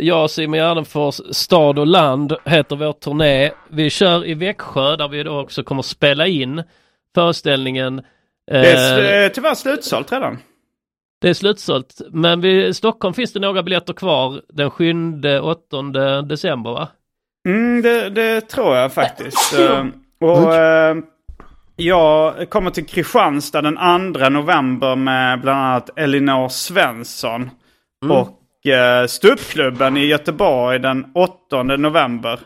Jag 0.00 0.22
och 0.22 0.30
Simon 0.30 0.58
Gärdenfors, 0.58 1.20
Stad 1.30 1.78
och 1.78 1.86
land 1.86 2.36
heter 2.44 2.76
vår 2.76 2.92
turné. 2.92 3.50
Vi 3.70 3.90
kör 3.90 4.26
i 4.26 4.34
Växjö 4.34 4.96
där 4.96 5.08
vi 5.08 5.22
då 5.22 5.40
också 5.40 5.62
kommer 5.62 5.82
spela 5.82 6.26
in 6.26 6.62
föreställningen. 7.14 7.98
Eh, 7.98 8.60
Det 8.60 8.72
är 8.72 9.24
eh, 9.24 9.28
tyvärr 9.28 9.54
slutsålt 9.54 10.12
redan. 10.12 10.38
det 11.20 11.28
är 11.28 11.34
slutsålt. 11.34 12.00
Men 12.10 12.40
vid 12.40 12.76
Stockholm 12.76 13.14
finns 13.14 13.32
det 13.32 13.40
några 13.40 13.62
biljetter 13.62 13.92
kvar 13.92 14.40
den 14.48 14.70
7-8 14.70 16.22
december 16.22 16.70
va? 16.70 16.88
Mm, 17.48 17.82
det, 17.82 18.10
det 18.10 18.40
tror 18.40 18.76
jag 18.76 18.92
faktiskt. 18.92 19.58
Eh, 19.58 19.86
och 20.20 20.54
eh, 20.54 20.96
jag 21.86 22.50
kommer 22.50 22.70
till 22.70 22.86
Kristianstad 22.86 23.62
den 23.62 23.76
2 24.14 24.28
november 24.28 24.96
med 24.96 25.40
bland 25.40 25.60
annat 25.60 25.90
Elinor 25.98 26.48
Svensson. 26.48 27.50
Och 28.10 28.66
eh, 28.66 29.06
Ståuppklubben 29.06 29.96
i 29.96 30.06
Göteborg 30.06 30.78
den 30.78 31.06
8 31.14 31.62
november. 31.62 32.40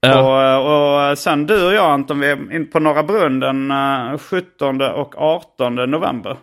Ja. 0.00 0.58
Och, 0.58 1.10
och 1.10 1.18
sen 1.18 1.46
du 1.46 1.66
och 1.66 1.72
jag 1.74 1.90
Anton, 1.90 2.20
vi 2.20 2.26
är 2.26 2.52
in 2.56 2.70
på 2.70 2.80
Norra 2.80 3.02
Brunn 3.02 3.40
den 3.40 3.70
eh, 3.70 4.18
17 4.18 4.80
och 4.80 5.14
18 5.18 5.74
november. 5.74 6.36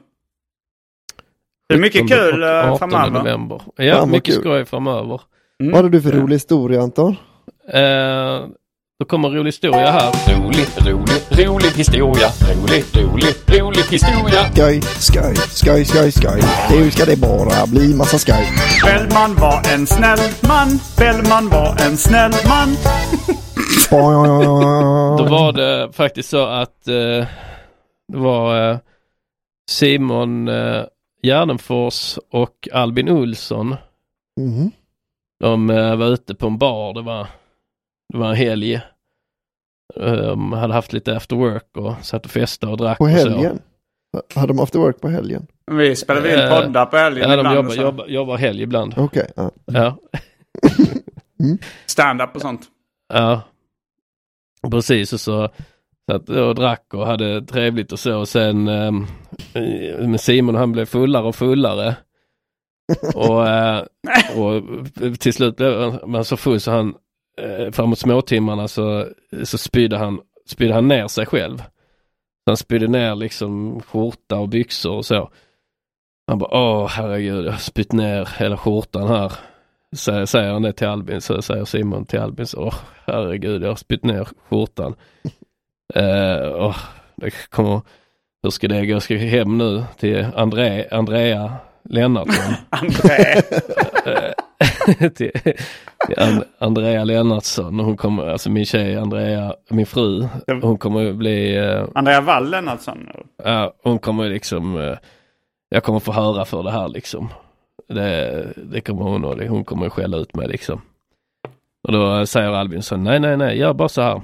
Det 1.69 1.75
är 1.75 1.79
mycket 1.79 2.01
17 2.01 2.17
kul 2.17 2.43
eh, 2.43 2.71
18 2.71 2.77
framöver. 2.91 3.19
november. 3.19 3.61
Ja, 3.75 3.95
Fan, 3.95 4.11
mycket 4.11 4.33
kul. 4.33 4.43
skoj 4.43 4.65
framöver. 4.65 5.21
Vad 5.59 5.75
hade 5.75 5.89
du 5.89 6.01
för 6.01 6.11
rolig 6.11 6.35
historia 6.35 6.81
Anton? 6.81 7.15
Eh, 7.73 8.45
då 9.01 9.05
kommer 9.05 9.27
en 9.27 9.35
rolig 9.35 9.47
historia 9.47 9.91
här. 9.91 10.11
Rolig, 10.35 10.65
rolig, 10.77 11.47
rolig 11.47 11.71
historia. 11.77 12.27
Rolig, 12.55 12.83
rolig, 12.93 13.33
rolig 13.59 13.83
historia. 13.83 14.51
Skoj, 14.53 14.81
skoj, 14.81 15.35
skoj, 15.35 15.85
skoj, 15.85 16.11
skoj. 16.11 16.41
Nu 16.71 16.91
ska 16.91 17.05
det 17.05 17.19
bara 17.19 17.67
bli 17.67 17.93
massa 17.93 18.17
skoj. 18.17 18.47
Bellman 18.85 19.35
var 19.35 19.73
en 19.73 19.87
snäll 19.87 20.19
man. 20.47 20.79
Bellman 20.97 21.49
var 21.49 21.75
en 21.85 21.97
snäll 21.97 22.31
man. 22.49 22.69
Då 25.17 25.23
var 25.29 25.53
det 25.53 25.93
faktiskt 25.93 26.29
så 26.29 26.45
att 26.45 26.87
eh, 26.87 27.25
det 28.07 28.17
var 28.17 28.71
eh, 28.71 28.77
Simon 29.69 30.47
eh, 30.47 30.83
Gärdenfors 31.23 32.19
och 32.31 32.67
Albin 32.73 33.09
Olsson. 33.09 33.75
Mhm. 34.39 34.71
De 35.39 35.69
eh, 35.69 35.95
var 35.95 36.07
ute 36.07 36.35
på 36.35 36.47
en 36.47 36.57
bar. 36.57 36.93
Det 36.93 37.01
var, 37.01 37.27
det 38.13 38.17
var 38.17 38.29
en 38.29 38.35
helg. 38.35 38.81
De 39.95 40.53
hade 40.53 40.73
haft 40.73 40.93
lite 40.93 41.15
after 41.17 41.35
work 41.35 41.77
och 41.77 41.93
satt 42.01 42.25
och 42.25 42.31
festade 42.31 42.71
och 42.71 42.77
drack. 42.77 42.97
På 42.97 43.03
och 43.03 43.09
så. 43.09 43.15
helgen? 43.17 43.59
Hade 44.35 44.47
de 44.47 44.59
after 44.59 44.79
work 44.79 45.01
på 45.01 45.07
helgen? 45.09 45.47
Vi 45.71 45.95
spelade 45.95 46.33
in 46.33 46.39
Eh, 46.39 46.49
poddar 46.61 46.85
på 46.85 46.97
helgen 46.97 47.29
Ja, 47.29 47.35
de 47.35 47.39
ibland. 47.39 47.55
jobbar, 47.55 47.69
och 47.69 47.73
så. 47.75 47.81
jobbar, 47.81 48.07
jobbar 48.07 48.37
helg 48.37 48.61
ibland. 48.63 48.93
Okej, 48.97 49.31
ja. 49.35 49.51
Ja. 49.65 49.97
Stand-up 51.85 52.35
och 52.35 52.41
sånt. 52.41 52.61
Ja, 53.13 53.41
precis 54.71 55.13
och 55.13 55.19
så 55.19 55.49
satt 56.11 56.29
och 56.29 56.55
drack 56.55 56.93
och 56.93 57.05
hade 57.07 57.41
trevligt 57.41 57.91
och 57.91 57.99
så 57.99 58.19
och 58.19 58.27
sen 58.27 58.67
um, 58.67 60.17
Simon 60.17 60.55
han 60.55 60.71
blev 60.71 60.85
fullare 60.85 61.23
och 61.27 61.35
fullare. 61.35 61.95
och, 63.15 63.47
eh, 63.47 63.83
och 64.37 64.63
till 65.19 65.33
slut 65.33 65.55
blev 65.57 65.99
man 66.07 66.25
så 66.25 66.37
full 66.37 66.59
så 66.59 66.71
han 66.71 66.95
eh, 67.37 67.71
framåt 67.71 67.99
småtimmarna 67.99 68.67
så, 68.67 69.07
så 69.43 69.57
spydde 69.57 69.97
han, 69.97 70.21
spydde 70.45 70.73
han 70.73 70.87
ner 70.87 71.07
sig 71.07 71.25
själv. 71.25 71.57
Så 72.43 72.49
han 72.49 72.57
spydde 72.57 72.87
ner 72.87 73.15
liksom 73.15 73.81
skjorta 73.81 74.37
och 74.37 74.49
byxor 74.49 74.95
och 74.95 75.05
så. 75.05 75.29
Han 76.27 76.37
bara, 76.37 76.57
åh 76.57 76.87
herregud, 76.87 77.45
jag 77.45 77.51
har 77.51 77.59
spytt 77.59 77.91
ner 77.91 78.29
hela 78.39 78.57
skjortan 78.57 79.07
här. 79.07 79.33
Säger, 79.95 80.25
säger 80.25 80.53
han 80.53 80.61
det 80.61 80.73
till 80.73 80.87
Albin, 80.87 81.21
så 81.21 81.41
säger 81.41 81.65
Simon 81.65 82.05
till 82.05 82.19
Albin, 82.19 82.47
så, 82.47 82.61
åh 82.61 82.75
herregud, 83.05 83.63
jag 83.63 83.69
har 83.69 83.75
spytt 83.75 84.03
ner 84.03 84.27
skjortan. 84.49 84.95
uh, 85.97 86.51
åh, 86.65 86.77
det 87.15 87.49
kommer, 87.49 87.81
hur 88.43 88.49
ska 88.49 88.67
det 88.67 88.85
gå? 88.85 88.93
Jag 88.93 89.03
ska 89.03 89.17
hem 89.17 89.57
nu 89.57 89.83
till 89.97 90.27
André, 90.35 90.87
Andrea 90.91 91.55
Lennartsson. 91.83 92.53
André. 92.69 93.41
till, 95.15 95.31
till 96.07 96.17
And, 96.17 96.43
Andrea 96.57 97.03
Lennartsson. 97.03 97.79
Hon 97.79 97.97
kommer, 97.97 98.27
alltså 98.27 98.49
min 98.49 98.65
tjej 98.65 98.97
Andrea, 98.97 99.55
min 99.69 99.85
fru, 99.85 100.27
hon 100.61 100.77
kommer 100.77 101.13
bli... 101.13 101.59
Uh, 101.59 101.87
Andrea 101.95 102.21
Wall 102.21 102.49
Lennartsson? 102.49 103.09
Ja, 103.43 103.73
hon 103.83 103.99
kommer 103.99 104.29
liksom... 104.29 104.75
Uh, 104.75 104.97
jag 105.69 105.83
kommer 105.83 105.99
få 105.99 106.11
höra 106.11 106.45
för 106.45 106.63
det 106.63 106.71
här 106.71 106.87
liksom. 106.87 107.29
Det, 107.87 108.47
det 108.55 108.81
kommer 108.81 109.03
hon 109.03 109.25
och 109.25 109.43
hon 109.43 109.65
kommer 109.65 109.89
skälla 109.89 110.17
ut 110.17 110.35
mig 110.35 110.47
liksom. 110.47 110.81
Och 111.83 111.91
då 111.91 112.25
säger 112.25 112.49
Albin 112.49 112.83
så 112.83 112.97
nej, 112.97 113.19
nej, 113.19 113.37
nej, 113.37 113.57
gör 113.57 113.73
bara 113.73 113.89
så 113.89 114.01
här. 114.01 114.21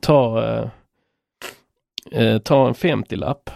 Ta, 0.00 0.40
uh, 0.40 0.68
uh, 2.22 2.38
ta 2.38 2.68
en 2.68 2.74
50-lapp 2.74 3.50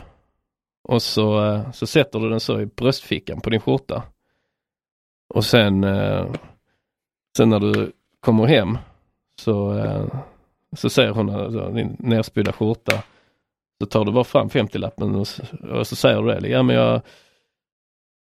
och 0.88 1.02
så, 1.02 1.40
uh, 1.40 1.72
så 1.72 1.86
sätter 1.86 2.18
du 2.18 2.30
den 2.30 2.40
så 2.40 2.60
i 2.60 2.66
bröstfickan 2.66 3.40
på 3.40 3.50
din 3.50 3.60
skjorta. 3.60 4.02
Och 5.34 5.44
sen, 5.44 5.86
sen 7.36 7.48
när 7.48 7.60
du 7.60 7.92
kommer 8.20 8.46
hem 8.46 8.78
så, 9.40 9.82
så 10.76 10.90
ser 10.90 11.08
hon 11.08 11.30
alltså, 11.30 11.70
din 11.70 11.96
nerspydda 11.98 12.52
skjorta 12.52 13.02
så 13.80 13.86
tar 13.86 14.04
du 14.04 14.12
bara 14.12 14.24
fram 14.24 14.48
50-lappen 14.48 15.14
och, 15.14 15.28
och, 15.78 15.86
så 15.86 15.96
säger 15.96 16.22
du 16.22 16.40
det. 16.40 16.48
Ja, 16.48 16.62
men 16.62 16.76
jag, 16.76 17.02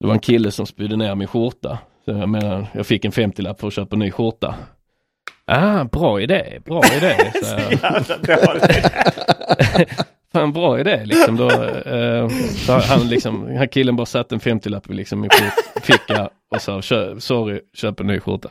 det 0.01 0.07
var 0.07 0.15
en 0.15 0.21
kille 0.21 0.51
som 0.51 0.67
spydde 0.67 0.97
ner 0.97 1.15
min 1.15 1.29
skjorta. 1.29 1.79
Så 2.05 2.11
jag 2.11 2.29
menar, 2.29 2.67
jag 2.75 2.87
fick 2.87 3.05
en 3.05 3.13
50-lapp 3.13 3.61
för 3.61 3.67
att 3.67 3.73
köpa 3.73 3.97
en 3.97 4.01
ny 4.01 4.11
skjorta. 4.11 4.55
Ah, 5.45 5.85
bra 5.85 6.21
idé, 6.21 6.61
bra 6.65 6.83
idé. 6.97 7.33
Så 7.43 7.57
Fan 10.33 10.53
bra 10.53 10.81
idé 10.81 11.03
liksom. 11.05 11.37
Då, 11.37 11.51
eh, 11.51 12.29
så 12.67 12.73
han 12.73 13.09
liksom, 13.09 13.57
han 13.57 13.69
killen 13.69 13.97
bara 13.97 14.07
satte 14.07 14.35
en 14.35 14.41
50-lapp 14.41 14.89
liksom 14.89 15.25
i 15.25 15.29
ficka 15.83 16.31
och 16.51 16.63
sa 16.63 16.83
sorry, 16.83 17.61
köp 17.75 18.01
en 18.01 18.07
ny 18.07 18.21
skjorta. 18.21 18.49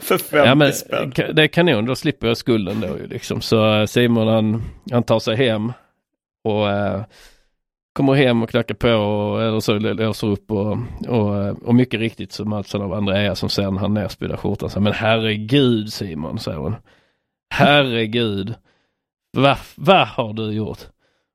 För 0.00 0.18
50 0.18 0.36
ja, 0.36 0.54
men, 0.54 0.72
spänn. 0.72 1.12
Det 1.32 1.42
är 1.42 1.46
kanon, 1.46 1.84
då 1.84 1.94
slipper 1.94 2.26
jag 2.26 2.36
skulden 2.36 2.80
då 2.80 2.86
ju 2.86 3.06
liksom. 3.06 3.40
Så 3.40 3.86
Simon 3.86 4.28
han, 4.28 4.62
han 4.92 5.02
tar 5.02 5.18
sig 5.18 5.36
hem 5.36 5.72
och 6.44 6.70
eh, 6.70 7.04
kommer 7.92 8.14
hem 8.14 8.42
och 8.42 8.50
knackar 8.50 8.74
på 8.74 8.88
och, 8.88 9.42
eller 9.42 9.60
så 9.60 9.78
låser 9.78 10.26
upp 10.26 10.50
och, 10.50 10.78
och, 11.08 11.62
och 11.62 11.74
mycket 11.74 12.00
riktigt 12.00 12.32
så 12.32 12.44
möts 12.44 12.72
han 12.72 12.82
av 12.82 12.92
Andrea 12.92 13.34
som 13.34 13.48
ser 13.48 13.70
när 13.70 13.80
han 13.80 13.94
nerspydda 13.94 14.36
skjortan. 14.36 14.70
Så, 14.70 14.80
men 14.80 14.92
herregud 14.92 15.92
Simon, 15.92 16.38
säger 16.38 16.58
hon. 16.58 16.76
Herregud. 17.50 18.54
Vad 19.36 19.58
va 19.74 20.04
har 20.04 20.32
du 20.32 20.52
gjort? 20.52 20.78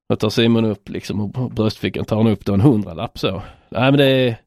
Då 0.10 0.16
tar 0.16 0.30
Simon 0.30 0.66
upp 0.66 0.90
liksom 0.90 1.22
och 1.22 1.52
bröstfickan 1.52 2.06
tar 2.06 2.18
han 2.18 2.28
upp 2.28 2.46
då 2.46 2.54
en 2.54 2.62
hundralapp 2.62 3.20
så. 3.20 3.42
Nej 3.70 3.92
men 3.92 3.98
det, 3.98 4.38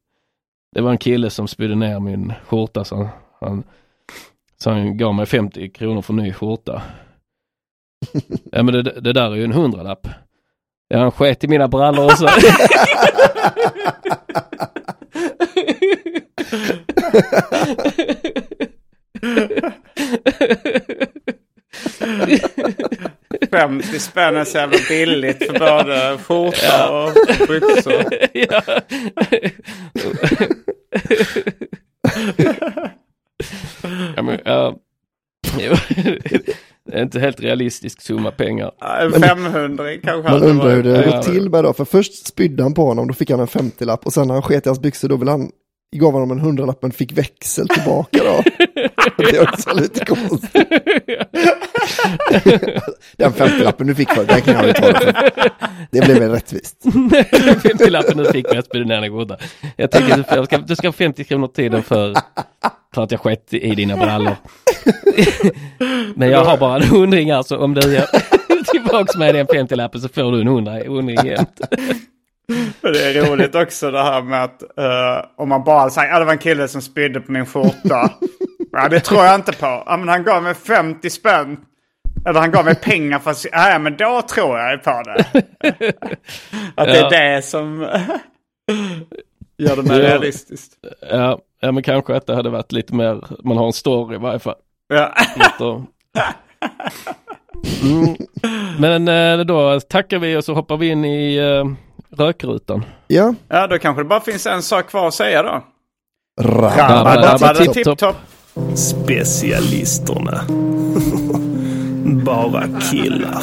det 0.75 0.81
var 0.81 0.91
en 0.91 0.99
kille 0.99 1.31
som 1.31 1.49
spydde 1.49 1.75
ner 1.75 2.01
min 2.01 2.33
skjorta 2.47 2.85
så 2.85 2.97
han, 2.97 3.09
han, 3.41 3.65
så 4.59 4.71
han 4.71 4.97
gav 4.97 5.15
mig 5.15 5.27
50 5.27 5.71
kronor 5.71 6.03
för 6.03 6.13
ny 6.13 6.33
skjorta. 6.33 6.83
Ja 8.53 8.63
men 8.63 8.75
det, 8.75 8.83
det 8.83 9.13
där 9.13 9.31
är 9.31 9.35
ju 9.35 9.45
en 9.45 9.53
hundralapp. 9.53 10.09
Ja, 10.89 10.99
han 10.99 11.13
sket 11.13 11.45
i 11.45 11.49
mina 11.49 11.69
brallor 11.69 12.05
också. 12.05 12.27
Femtio 23.55 23.99
spänn 23.99 24.37
är 24.37 24.45
så 24.45 24.59
jävla 24.59 24.79
billigt 24.89 25.47
för 25.47 25.59
både 25.59 26.19
skjorta 26.19 26.91
och 26.91 27.13
byxor. 27.49 28.05
ja. 28.33 28.63
ja, 34.17 34.23
men, 34.23 34.39
ja. 34.45 34.77
Det 36.87 36.99
är 36.99 37.03
inte 37.03 37.21
helt 37.21 37.41
realistisk 37.41 38.03
summa 38.03 38.31
pengar. 38.31 38.73
En 39.01 39.23
500 39.23 39.85
kanske. 40.03 40.33
Man 40.33 40.43
undrar 40.43 40.71
hur 40.71 40.83
det 40.83 41.11
gått 41.11 41.23
till 41.23 41.51
med 41.51 41.65
då. 41.65 41.73
För 41.73 41.85
först 41.85 42.27
spydde 42.27 42.63
han 42.63 42.75
på 42.75 42.85
honom, 42.85 43.09
då 43.09 43.15
fick 43.15 43.31
han 43.31 43.41
en 43.41 43.47
50-lapp. 43.47 44.07
Och 44.07 44.13
sen 44.13 44.29
när 44.29 44.35
han 44.35 44.43
sket 44.43 44.67
i 44.67 44.69
hans 44.69 44.81
byxor, 44.81 45.09
då 45.09 45.17
vill 45.17 45.29
han 45.29 45.51
gav 45.97 46.13
honom 46.13 46.31
en 46.31 46.41
hundralapp 46.41 46.83
men 46.83 46.93
fick 46.93 47.13
växel 47.13 47.69
tillbaka 47.69 48.19
då. 48.25 48.43
det 49.17 49.37
är 49.37 49.43
också 49.43 49.75
lite 49.75 50.05
konstigt. 50.05 50.53
den 53.17 53.33
50-lappen 53.33 53.87
du 53.87 53.95
fick 53.95 54.11
för, 54.11 54.25
den 54.25 54.41
kan 54.41 54.55
jag 54.55 54.67
ju 54.67 54.73
ta. 54.73 54.93
Det 55.91 56.01
blev 56.01 56.19
väl 56.19 56.31
rättvist. 56.31 56.77
50-lappen 56.85 58.17
du 58.17 58.33
fick 58.33 58.49
för 58.49 58.57
att 58.57 58.67
spydda 58.67 58.85
ner 58.85 59.01
den 59.01 59.13
goda. 59.13 59.37
Jag 59.77 59.91
tänker 59.91 60.17
du 60.17 60.23
ska, 60.23 60.59
du 60.59 60.77
ska 60.77 60.89
ha 60.89 60.93
50 60.93 61.25
kronor 61.25 61.49
tiden 61.49 61.83
för, 61.83 62.15
för 62.95 63.03
att 63.03 63.11
jag 63.11 63.21
skett 63.21 63.55
i 63.55 63.75
dina 63.75 63.97
brallor. 63.97 64.37
men 66.15 66.31
jag 66.31 66.45
har 66.45 66.57
bara 66.57 66.77
en 66.77 66.83
hundring 66.83 67.31
alltså 67.31 67.57
om 67.57 67.75
du 67.75 67.95
gör 67.95 68.07
tillbaks 68.65 69.17
med 69.17 69.35
den 69.35 69.47
50-lappen 69.47 70.01
så 70.01 70.09
får 70.09 70.33
du 70.33 70.41
en 70.41 70.47
hundring 70.87 71.27
jämt. 71.27 71.61
Det 72.81 73.03
är 73.03 73.31
roligt 73.31 73.55
också 73.55 73.91
det 73.91 74.03
här 74.03 74.23
med 74.23 74.45
att 74.45 74.63
uh, 74.63 75.27
om 75.37 75.49
man 75.49 75.65
bara 75.65 75.91
säger 75.91 76.09
att 76.09 76.15
ja, 76.15 76.19
det 76.19 76.25
var 76.25 76.33
en 76.33 76.39
kille 76.39 76.69
som 76.69 76.83
spydde 76.83 77.21
på 77.21 77.33
min 77.33 77.47
skjorta. 77.47 78.11
Ja, 78.75 78.89
det 78.89 79.01
tror 79.01 79.25
jag 79.25 79.35
inte 79.35 79.53
på. 79.53 79.83
Ja, 79.87 79.97
men 79.97 80.09
han 80.09 80.25
gav 80.25 80.43
mig 80.43 80.55
50 80.55 81.11
spänn. 81.11 81.57
Eller 82.27 82.41
han 82.41 82.51
gav 82.51 82.65
mig 82.65 82.75
pengar 82.75 83.19
för 83.19 83.31
att 83.31 83.47
ja, 83.53 83.79
men 83.79 83.97
då 83.97 84.23
tror 84.23 84.59
jag 84.59 84.83
på 84.83 85.03
det. 85.03 85.25
att 86.75 86.87
det 86.87 86.99
är 86.99 87.11
det 87.11 87.43
som 87.43 87.81
gör 89.59 89.77
det 89.77 89.83
mer 89.83 90.01
ja. 90.01 90.09
realistiskt. 90.09 90.73
Ja, 91.11 91.39
ja, 91.61 91.73
men 91.73 91.83
kanske 91.83 92.17
att 92.17 92.27
det 92.27 92.35
hade 92.35 92.51
varit 92.51 92.73
lite 92.73 92.95
mer, 92.95 93.25
man 93.45 93.57
har 93.57 93.67
en 93.67 93.73
story 93.73 94.15
i 94.15 94.19
varje 94.19 94.39
fall. 94.39 94.57
Ja. 94.89 95.15
Mm. 97.83 98.17
Men 98.79 99.09
eh, 99.09 99.45
då 99.45 99.81
tackar 99.81 100.19
vi 100.19 100.37
och 100.37 100.45
så 100.45 100.55
hoppar 100.55 100.77
vi 100.77 100.89
in 100.89 101.05
i 101.05 101.41
uh, 101.41 101.65
rökrutan. 102.11 102.85
Ja. 103.07 103.35
Ja, 103.49 103.67
då 103.67 103.79
kanske 103.79 104.03
det 104.03 104.09
bara 104.09 104.21
finns 104.21 104.47
en 104.47 104.63
sak 104.63 104.89
kvar 104.89 105.09
att 105.09 105.15
säga 105.15 105.43
då. 105.43 105.65
Rabba-dabba-tipp-topp. 106.41 108.17
Specialisterna. 108.55 110.45
bara 112.25 112.69
killar. 112.81 113.43